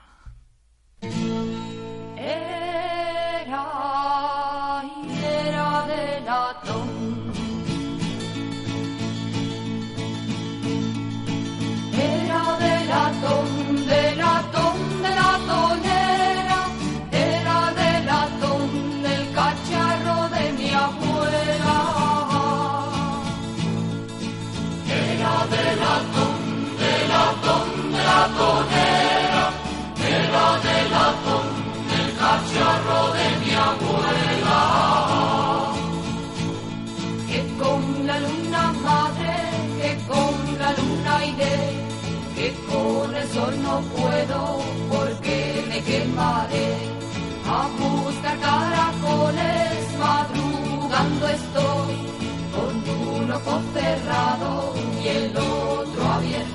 Era 2.16 2.44
y 4.84 5.12
era 5.26 5.86
de 5.88 6.22
latón. 6.22 6.90
Era 11.94 12.58
de 12.60 12.86
latón, 12.86 13.48
latonera. 28.22 29.45
Era 30.18 30.48
de 30.65 30.77
latón, 30.93 31.48
del 31.89 32.10
cacharro 32.22 33.02
de 33.18 33.27
mi 33.41 33.52
abuela. 33.69 34.61
Que 37.30 37.39
con 37.61 37.81
la 38.07 38.18
luna 38.26 38.64
madre, 38.89 39.35
que 39.81 39.91
con 40.11 40.35
la 40.61 40.69
luna 40.80 41.14
iré, 41.31 41.60
que 42.35 42.48
con 42.69 43.07
el 43.19 43.27
sol 43.35 43.53
no 43.68 43.76
puedo 43.95 44.39
porque 44.91 45.38
me 45.69 45.80
quemaré. 45.89 46.69
A 47.60 47.61
buscar 47.80 48.38
caracoles, 48.45 49.81
madrugando 50.06 51.23
estoy, 51.38 51.98
con 52.56 52.73
un 53.18 53.31
ojo 53.31 53.56
cerrado 53.73 54.73
y 55.03 55.07
el 55.07 55.38
otro 55.38 56.02
abierto. 56.18 56.51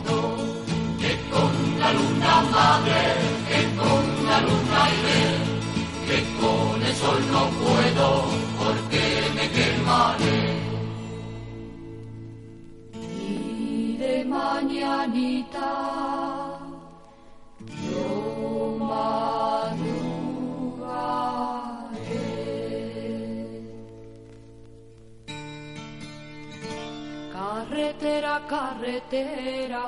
Madre, 2.42 3.02
que 3.48 3.60
con 3.78 4.04
la 4.26 4.38
luna 4.40 4.80
iré, 4.98 5.22
que 6.06 6.18
con 6.40 6.76
el 6.82 6.94
sol 6.94 7.20
no 7.32 7.42
puedo 7.60 8.06
porque 8.58 9.04
me 9.34 9.44
quemaré. 9.56 10.40
Y 12.94 13.96
de 13.96 14.24
mañanita 14.24 15.70
yo 17.90 18.06
madrugaré. 18.80 19.86
Carretera, 27.32 28.34
carretera, 28.46 29.84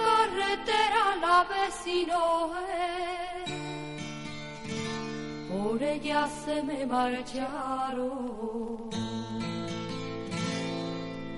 carretera 0.00 1.04
la 1.24 1.38
vecino. 1.52 2.22
Por 5.48 5.82
ella 5.82 6.20
se 6.44 6.56
me 6.62 6.86
marcharon 6.86 8.18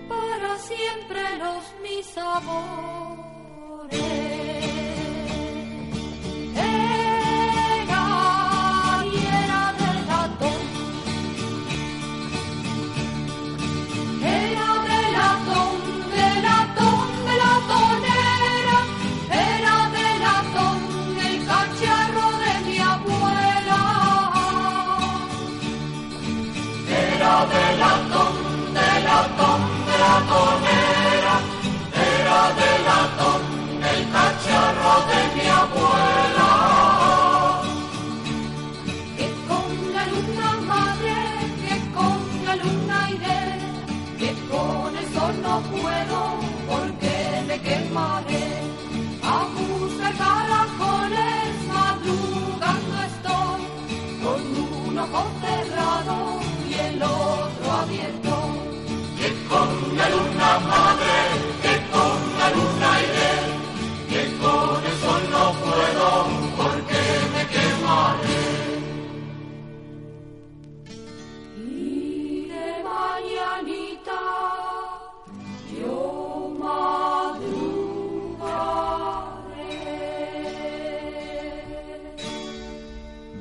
para 0.09 0.51
siempre 0.71 1.23
los 1.45 1.63
mis 1.85 2.09
amores. 2.19 3.21
Era 6.57 7.10
ratón, 29.21 29.61
ratonera, 30.01 31.37
era 32.17 32.41
de 32.59 32.71
latón, 32.89 33.43
el 33.93 34.01
cacharro 34.15 34.95
de 35.11 35.21
mi 35.35 35.47
abuela. 35.63 36.51
Que 39.17 39.27
con 39.49 39.69
la 39.95 40.05
luna 40.13 40.51
madre, 40.73 41.17
que 41.63 41.77
con 41.97 42.19
la 42.47 42.55
luna 42.63 42.99
iré, 43.17 43.45
que 44.21 44.31
con 44.51 44.91
el 45.01 45.07
sol 45.15 45.35
no 45.47 45.55
puedo, 45.75 46.21
porque 46.71 47.15
me 47.49 47.57
quemaré. 47.67 48.49
A 49.23 49.39
buscar 49.55 50.15
caracoles, 50.23 51.53
madrugando 51.75 52.95
estoy, 53.11 53.63
con 54.25 54.41
un 54.89 54.99
ojo 54.99 55.23
cerrado 55.43 56.17
y 56.69 56.73
el 56.89 57.03
otro 57.03 57.73
abierto 57.83 58.30
de 72.49 72.83
mañanita 72.85 74.21
yo 75.79 76.57
madrugaré. 76.59 77.61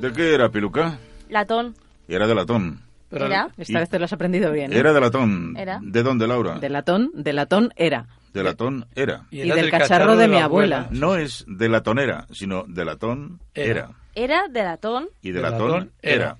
¿De 0.00 0.12
qué 0.12 0.34
era, 0.34 0.50
Piluca? 0.50 0.98
Latón. 1.28 1.74
Era 2.08 2.26
de 2.26 2.34
latón. 2.34 2.89
¿Era? 3.10 3.48
Esta 3.56 3.80
vez 3.80 3.88
te 3.88 3.98
lo 3.98 4.04
has 4.04 4.12
aprendido 4.12 4.52
bien. 4.52 4.72
¿eh? 4.72 4.78
Era 4.78 4.92
de 4.92 5.00
latón. 5.00 5.56
Era. 5.56 5.80
¿De 5.82 6.02
dónde, 6.02 6.26
Laura? 6.28 6.58
De 6.58 6.68
latón, 6.68 7.10
de 7.14 7.32
latón 7.32 7.72
era. 7.76 8.06
De 8.32 8.42
latón 8.44 8.86
era. 8.94 9.24
Y 9.30 9.40
era 9.40 9.54
del 9.56 9.64
del 9.64 9.70
cacharro 9.72 9.88
cacharro 9.88 10.16
de 10.16 10.22
de 10.22 10.28
mi 10.28 10.34
la 10.38 10.44
abuela. 10.44 10.76
abuela. 10.82 11.00
No 11.00 11.16
es 11.16 11.44
de 11.48 11.68
latonera, 11.68 12.26
sino 12.30 12.64
de 12.68 12.84
latón 12.84 13.40
era. 13.54 13.90
Era 14.14 14.46
de 14.48 14.62
latón. 14.62 15.08
Y 15.22 15.32
de, 15.32 15.40
latón, 15.40 15.90
era. 16.02 16.36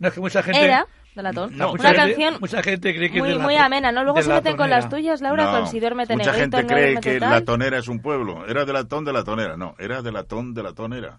No, 0.00 0.08
es 0.08 0.14
que 0.14 0.20
mucha 0.20 0.42
gente... 0.42 0.64
Era 0.64 0.86
de 1.14 1.22
latón. 1.22 1.56
No, 1.56 1.70
mucha 1.72 1.90
Una 1.90 2.02
gente- 2.02 2.14
canción 2.14 2.36
mucha 2.40 2.62
gente 2.62 2.94
cree 2.94 3.10
que 3.10 3.16
es 3.18 3.22
muy, 3.22 3.32
de 3.32 3.38
muy 3.38 3.54
latón- 3.54 3.66
amena, 3.66 3.92
¿no? 3.92 4.02
Luego 4.04 4.18
de 4.18 4.24
se 4.24 4.30
meten 4.32 4.56
con 4.56 4.70
las 4.70 4.88
tuyas, 4.88 5.20
Laura, 5.20 5.44
No, 5.44 5.50
con 5.60 5.66
si 5.68 5.78
duérmete 5.80 6.16
Mucha 6.16 6.32
gente 6.34 6.66
cree 6.66 6.96
que 7.00 7.18
tal. 7.20 7.30
latonera 7.30 7.78
es 7.78 7.88
un 7.88 8.00
pueblo. 8.00 8.46
Era 8.46 8.64
de 8.64 8.72
latón 8.72 9.04
de 9.04 9.12
latonera. 9.12 9.56
No, 9.56 9.74
era 9.78 10.02
de 10.02 10.10
latón 10.12 10.54
de 10.54 10.62
latonera. 10.64 11.18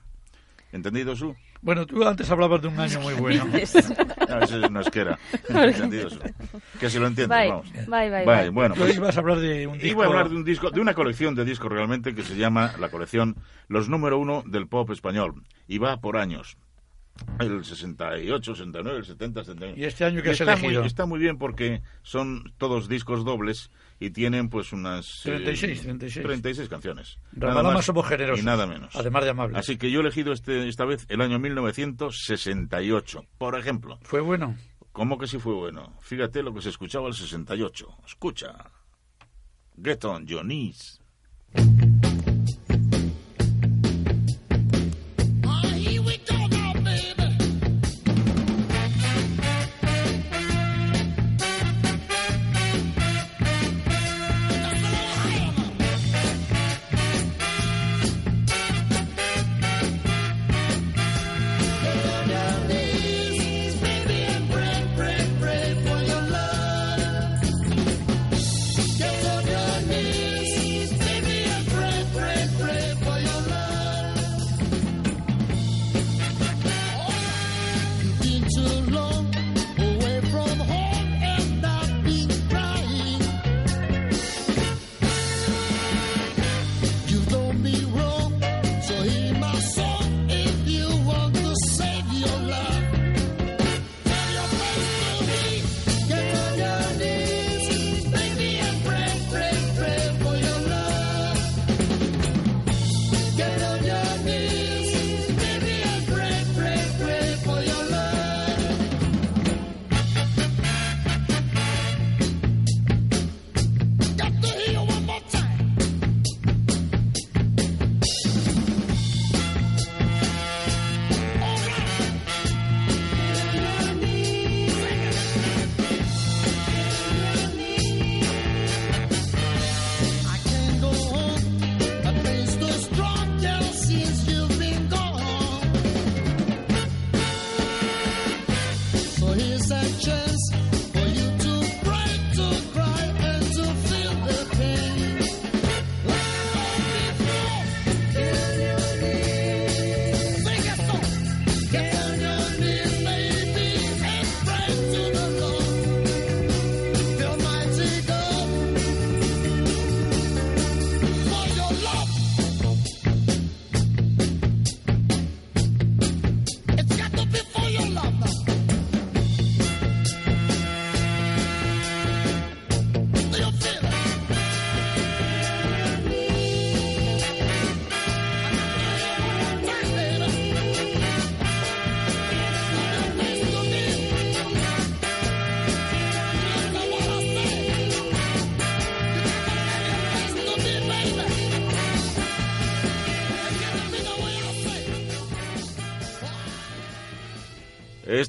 ¿Entendido, 0.73 1.15
Su? 1.15 1.35
Bueno, 1.62 1.86
tú 1.86 2.04
antes 2.08 2.30
hablabas 2.32 2.62
de 2.62 2.68
un 2.70 2.80
año 2.80 3.00
muy 3.02 3.14
bueno. 3.16 3.46
No, 4.32 4.38
ese 4.40 4.70
no 4.70 4.80
es 4.80 4.90
que 4.92 5.00
era. 5.02 5.20
¿Entendido, 5.50 6.10
Su? 6.10 6.20
Que 6.80 6.90
si 6.90 6.98
lo 7.00 7.08
entiendes, 7.08 7.38
Bye, 7.38 7.50
vamos. 7.50 7.72
bye, 7.74 8.10
bye, 8.10 8.26
Bye, 8.26 8.26
bye. 8.26 8.50
bueno. 8.50 8.76
Pues- 8.76 8.96
ibas 8.96 9.18
a 9.18 9.20
hablar 9.20 9.40
de 9.40 9.68
un 9.68 9.74
disco... 9.78 9.88
Iba 9.90 10.04
a 10.06 10.08
hablar 10.08 10.30
de 10.30 10.36
un 10.38 10.44
disco, 10.46 10.72
de 10.72 10.80
una 10.80 10.94
colección 10.94 11.36
de 11.36 11.44
discos 11.46 11.70
realmente 11.72 12.16
que 12.16 12.24
se 12.24 12.36
llama 12.38 12.74
la 12.80 12.90
colección 12.90 13.36
Los 13.68 13.90
número 13.90 14.18
uno 14.18 14.44
del 14.46 14.68
pop 14.68 14.90
español. 14.92 15.44
Y 15.68 15.78
va 15.80 15.98
por 15.98 16.18
años. 16.18 16.58
El 17.40 17.64
68, 17.66 18.56
69, 18.56 18.98
el 19.00 19.06
70, 19.06 19.44
71. 19.44 19.78
¿Y 19.78 19.84
este 19.84 20.06
año 20.06 20.22
qué 20.24 20.30
has 20.30 20.40
está 20.40 20.54
elegido? 20.54 20.80
Muy, 20.82 20.88
está 20.88 21.06
muy 21.06 21.20
bien 21.20 21.38
porque 21.38 21.82
son 22.04 22.54
todos 22.58 22.88
discos 22.88 23.26
dobles 23.26 23.70
y 24.02 24.10
tienen 24.10 24.49
pues 24.49 24.73
unas... 24.73 25.19
eh, 25.28 25.30
36, 25.36 25.82
36. 25.84 26.26
36 26.26 26.68
canciones. 26.69 27.18
Ramalama 27.34 27.61
Nada 27.64 27.76
más 27.76 27.86
somos 27.86 28.07
generosos, 28.07 28.41
Y 28.41 28.45
nada 28.45 28.65
menos. 28.65 28.95
además 28.95 29.23
de 29.23 29.30
amables. 29.30 29.57
Así 29.60 29.78
que 29.78 29.91
yo 29.91 29.99
he 29.99 30.02
elegido 30.02 30.34
este, 30.34 30.68
esta 30.68 30.86
vez 30.86 31.06
el 31.07 31.22
año 31.22 31.38
1968. 31.38 33.26
Por 33.38 33.57
ejemplo. 33.57 33.99
¿Fue 34.02 34.19
bueno? 34.22 34.56
¿Cómo 34.91 35.19
que 35.19 35.28
sí 35.28 35.38
fue 35.38 35.53
bueno? 35.53 35.95
Fíjate 36.02 36.41
lo 36.41 36.52
que 36.53 36.61
se 36.61 36.69
escuchaba 36.69 37.07
el 37.07 37.14
68. 37.14 37.88
Escucha. 38.07 38.72
Get 39.82 40.03
on 40.03 40.26
your 40.26 40.44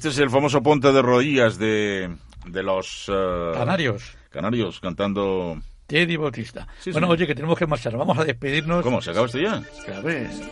Este 0.03 0.15
es 0.15 0.19
el 0.19 0.29
famoso 0.29 0.61
Ponte 0.61 0.91
de 0.91 1.01
Rodillas 1.01 1.57
de, 1.57 2.13
de 2.45 2.61
los... 2.61 3.05
eh, 3.07 3.51
Canarios. 3.53 4.17
Canarios 4.29 4.81
cantando... 4.81 5.57
Teddy 5.87 6.17
Bautista. 6.17 6.67
Sí, 6.81 6.91
bueno, 6.91 7.07
sí. 7.07 7.13
oye, 7.13 7.25
que 7.27 7.33
tenemos 7.33 7.57
que 7.57 7.65
marchar. 7.65 7.95
Vamos 7.95 8.17
a 8.17 8.25
despedirnos. 8.25 8.83
¿Cómo? 8.83 9.01
¿Se 9.01 9.11
acaba 9.11 9.27
esto 9.27 9.39
ya? 9.39 9.63
Claro. 9.85 10.09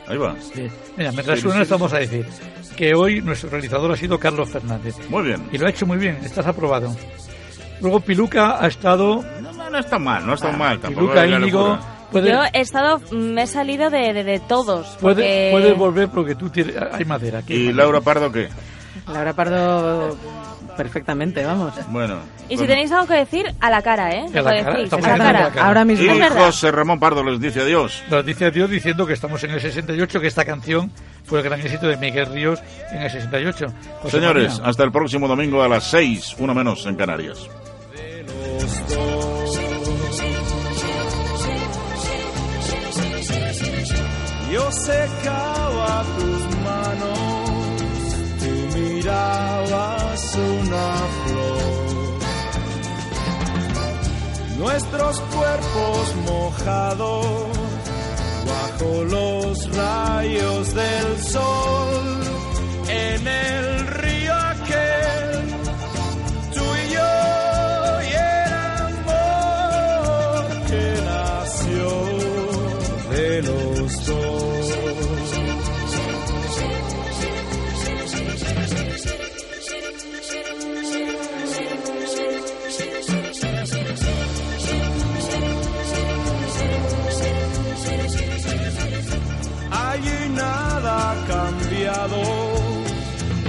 Ahí 0.07 0.17
va. 0.17 0.37
Sí. 0.39 0.69
Mira, 0.95 1.11
mientras 1.11 1.37
Sí, 1.39 1.43
suena 1.49 1.65
vamos 1.65 1.91
a 1.91 1.99
decir 1.99 2.25
que 2.77 2.93
hoy 2.95 3.21
nuestro 3.21 3.49
realizador 3.49 3.91
ha 3.91 3.97
sido 3.97 4.17
Carlos 4.17 4.49
Fernández. 4.49 4.95
Muy 5.09 5.23
bien. 5.23 5.45
Y 5.51 5.57
lo 5.57 5.67
ha 5.67 5.69
hecho 5.69 5.85
muy 5.85 5.97
bien, 5.97 6.17
estás 6.23 6.47
aprobado. 6.47 6.95
Luego 7.81 7.99
Piluca 7.99 8.63
ha 8.63 8.67
estado... 8.67 9.21
No, 9.41 9.51
no, 9.51 9.69
no 9.69 9.77
está 9.79 9.99
mal, 9.99 10.25
no 10.25 10.33
está 10.35 10.53
Ah, 10.53 10.57
mal. 10.57 10.79
Tampoco 10.79 11.11
Piluca, 11.11 11.25
locura. 11.39 11.79
Puedes, 12.09 12.31
Yo 12.31 12.41
he 12.53 12.61
estado, 12.61 13.01
me 13.11 13.41
he 13.43 13.47
salido 13.47 13.89
de, 13.89 14.13
de, 14.13 14.23
de 14.23 14.39
todos. 14.39 14.87
puede- 15.01 15.15
porque- 15.15 15.49
puedes 15.51 15.77
volver 15.77 16.07
porque 16.07 16.35
tú 16.35 16.49
tienes, 16.49 16.73
hay 16.93 17.03
madera. 17.03 17.39
aquí 17.39 17.51
hay 17.51 17.59
¿Y 17.59 17.63
madera. 17.65 17.83
Laura 17.83 17.99
Pardo 17.99 18.31
qué? 18.31 18.47
Laura 19.07 19.33
Pardo 19.33 20.17
perfectamente, 20.77 21.43
vamos. 21.45 21.73
Bueno. 21.89 22.19
Y 22.49 22.57
si 22.57 22.65
tenéis 22.65 22.91
algo 22.91 23.07
que 23.07 23.15
decir, 23.15 23.53
a 23.59 23.69
la 23.69 23.81
cara, 23.81 24.11
¿eh? 24.11 24.25
A 24.33 24.41
la 24.41 24.63
cara, 24.63 24.77
decís, 24.77 24.93
a 24.93 24.97
la 24.97 25.17
cara. 25.17 25.51
la. 25.53 25.63
Ahora 25.63 25.85
mismo. 25.85 26.13
Y. 26.13 26.21
José 26.21 26.71
Ramón 26.71 26.99
Pardo 26.99 27.23
les 27.23 27.39
dice 27.39 27.61
adiós. 27.61 28.03
Nos 28.09 28.25
dice 28.25 28.51
Dios 28.51 28.69
diciendo 28.69 29.05
que 29.05 29.13
estamos 29.13 29.43
en 29.43 29.51
el 29.51 29.61
68, 29.61 30.21
que 30.21 30.27
esta 30.27 30.45
canción 30.45 30.91
fue 31.23 31.39
el 31.39 31.45
gran 31.45 31.59
éxito 31.59 31.87
de 31.87 31.97
Miguel 31.97 32.27
Ríos 32.27 32.61
en 32.91 33.01
el 33.03 33.09
68. 33.11 33.67
José 34.01 34.17
Señores, 34.17 34.53
María. 34.53 34.69
hasta 34.69 34.83
el 34.83 34.91
próximo 34.91 35.27
domingo 35.27 35.61
a 35.61 35.67
las 35.67 35.83
6, 35.85 36.35
uno 36.39 36.53
menos 36.53 36.85
en 36.85 36.95
Canarias. 36.95 37.47
Yo 44.51 44.69
secaba 44.71 46.03
tus 46.17 46.57
manos, 46.63 47.19
mirabas 49.01 50.35
una 50.35 50.95
flor. 51.25 51.61
Nuestros 54.59 55.19
cuerpos 55.21 56.15
mojados 56.25 57.47
bajo 58.47 59.03
los 59.05 59.75
rayos 59.75 60.73
del 60.75 61.23
sol 61.23 62.21
en 62.87 63.27
el 63.27 63.87
río 63.87 64.10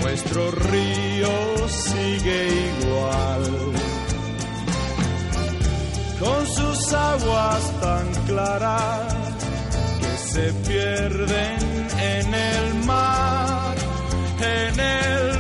nuestro 0.01 0.51
río 0.51 1.69
sigue 1.69 2.49
igual. 2.81 3.45
Con 6.21 6.47
sus 6.47 6.93
aguas 6.93 7.81
tan 7.81 8.25
claras 8.27 9.15
que 10.01 10.17
se 10.33 10.53
pierden 10.69 11.89
en 11.99 12.35
el 12.35 12.75
mar, 12.85 13.77
en 14.41 14.81
el 14.81 15.32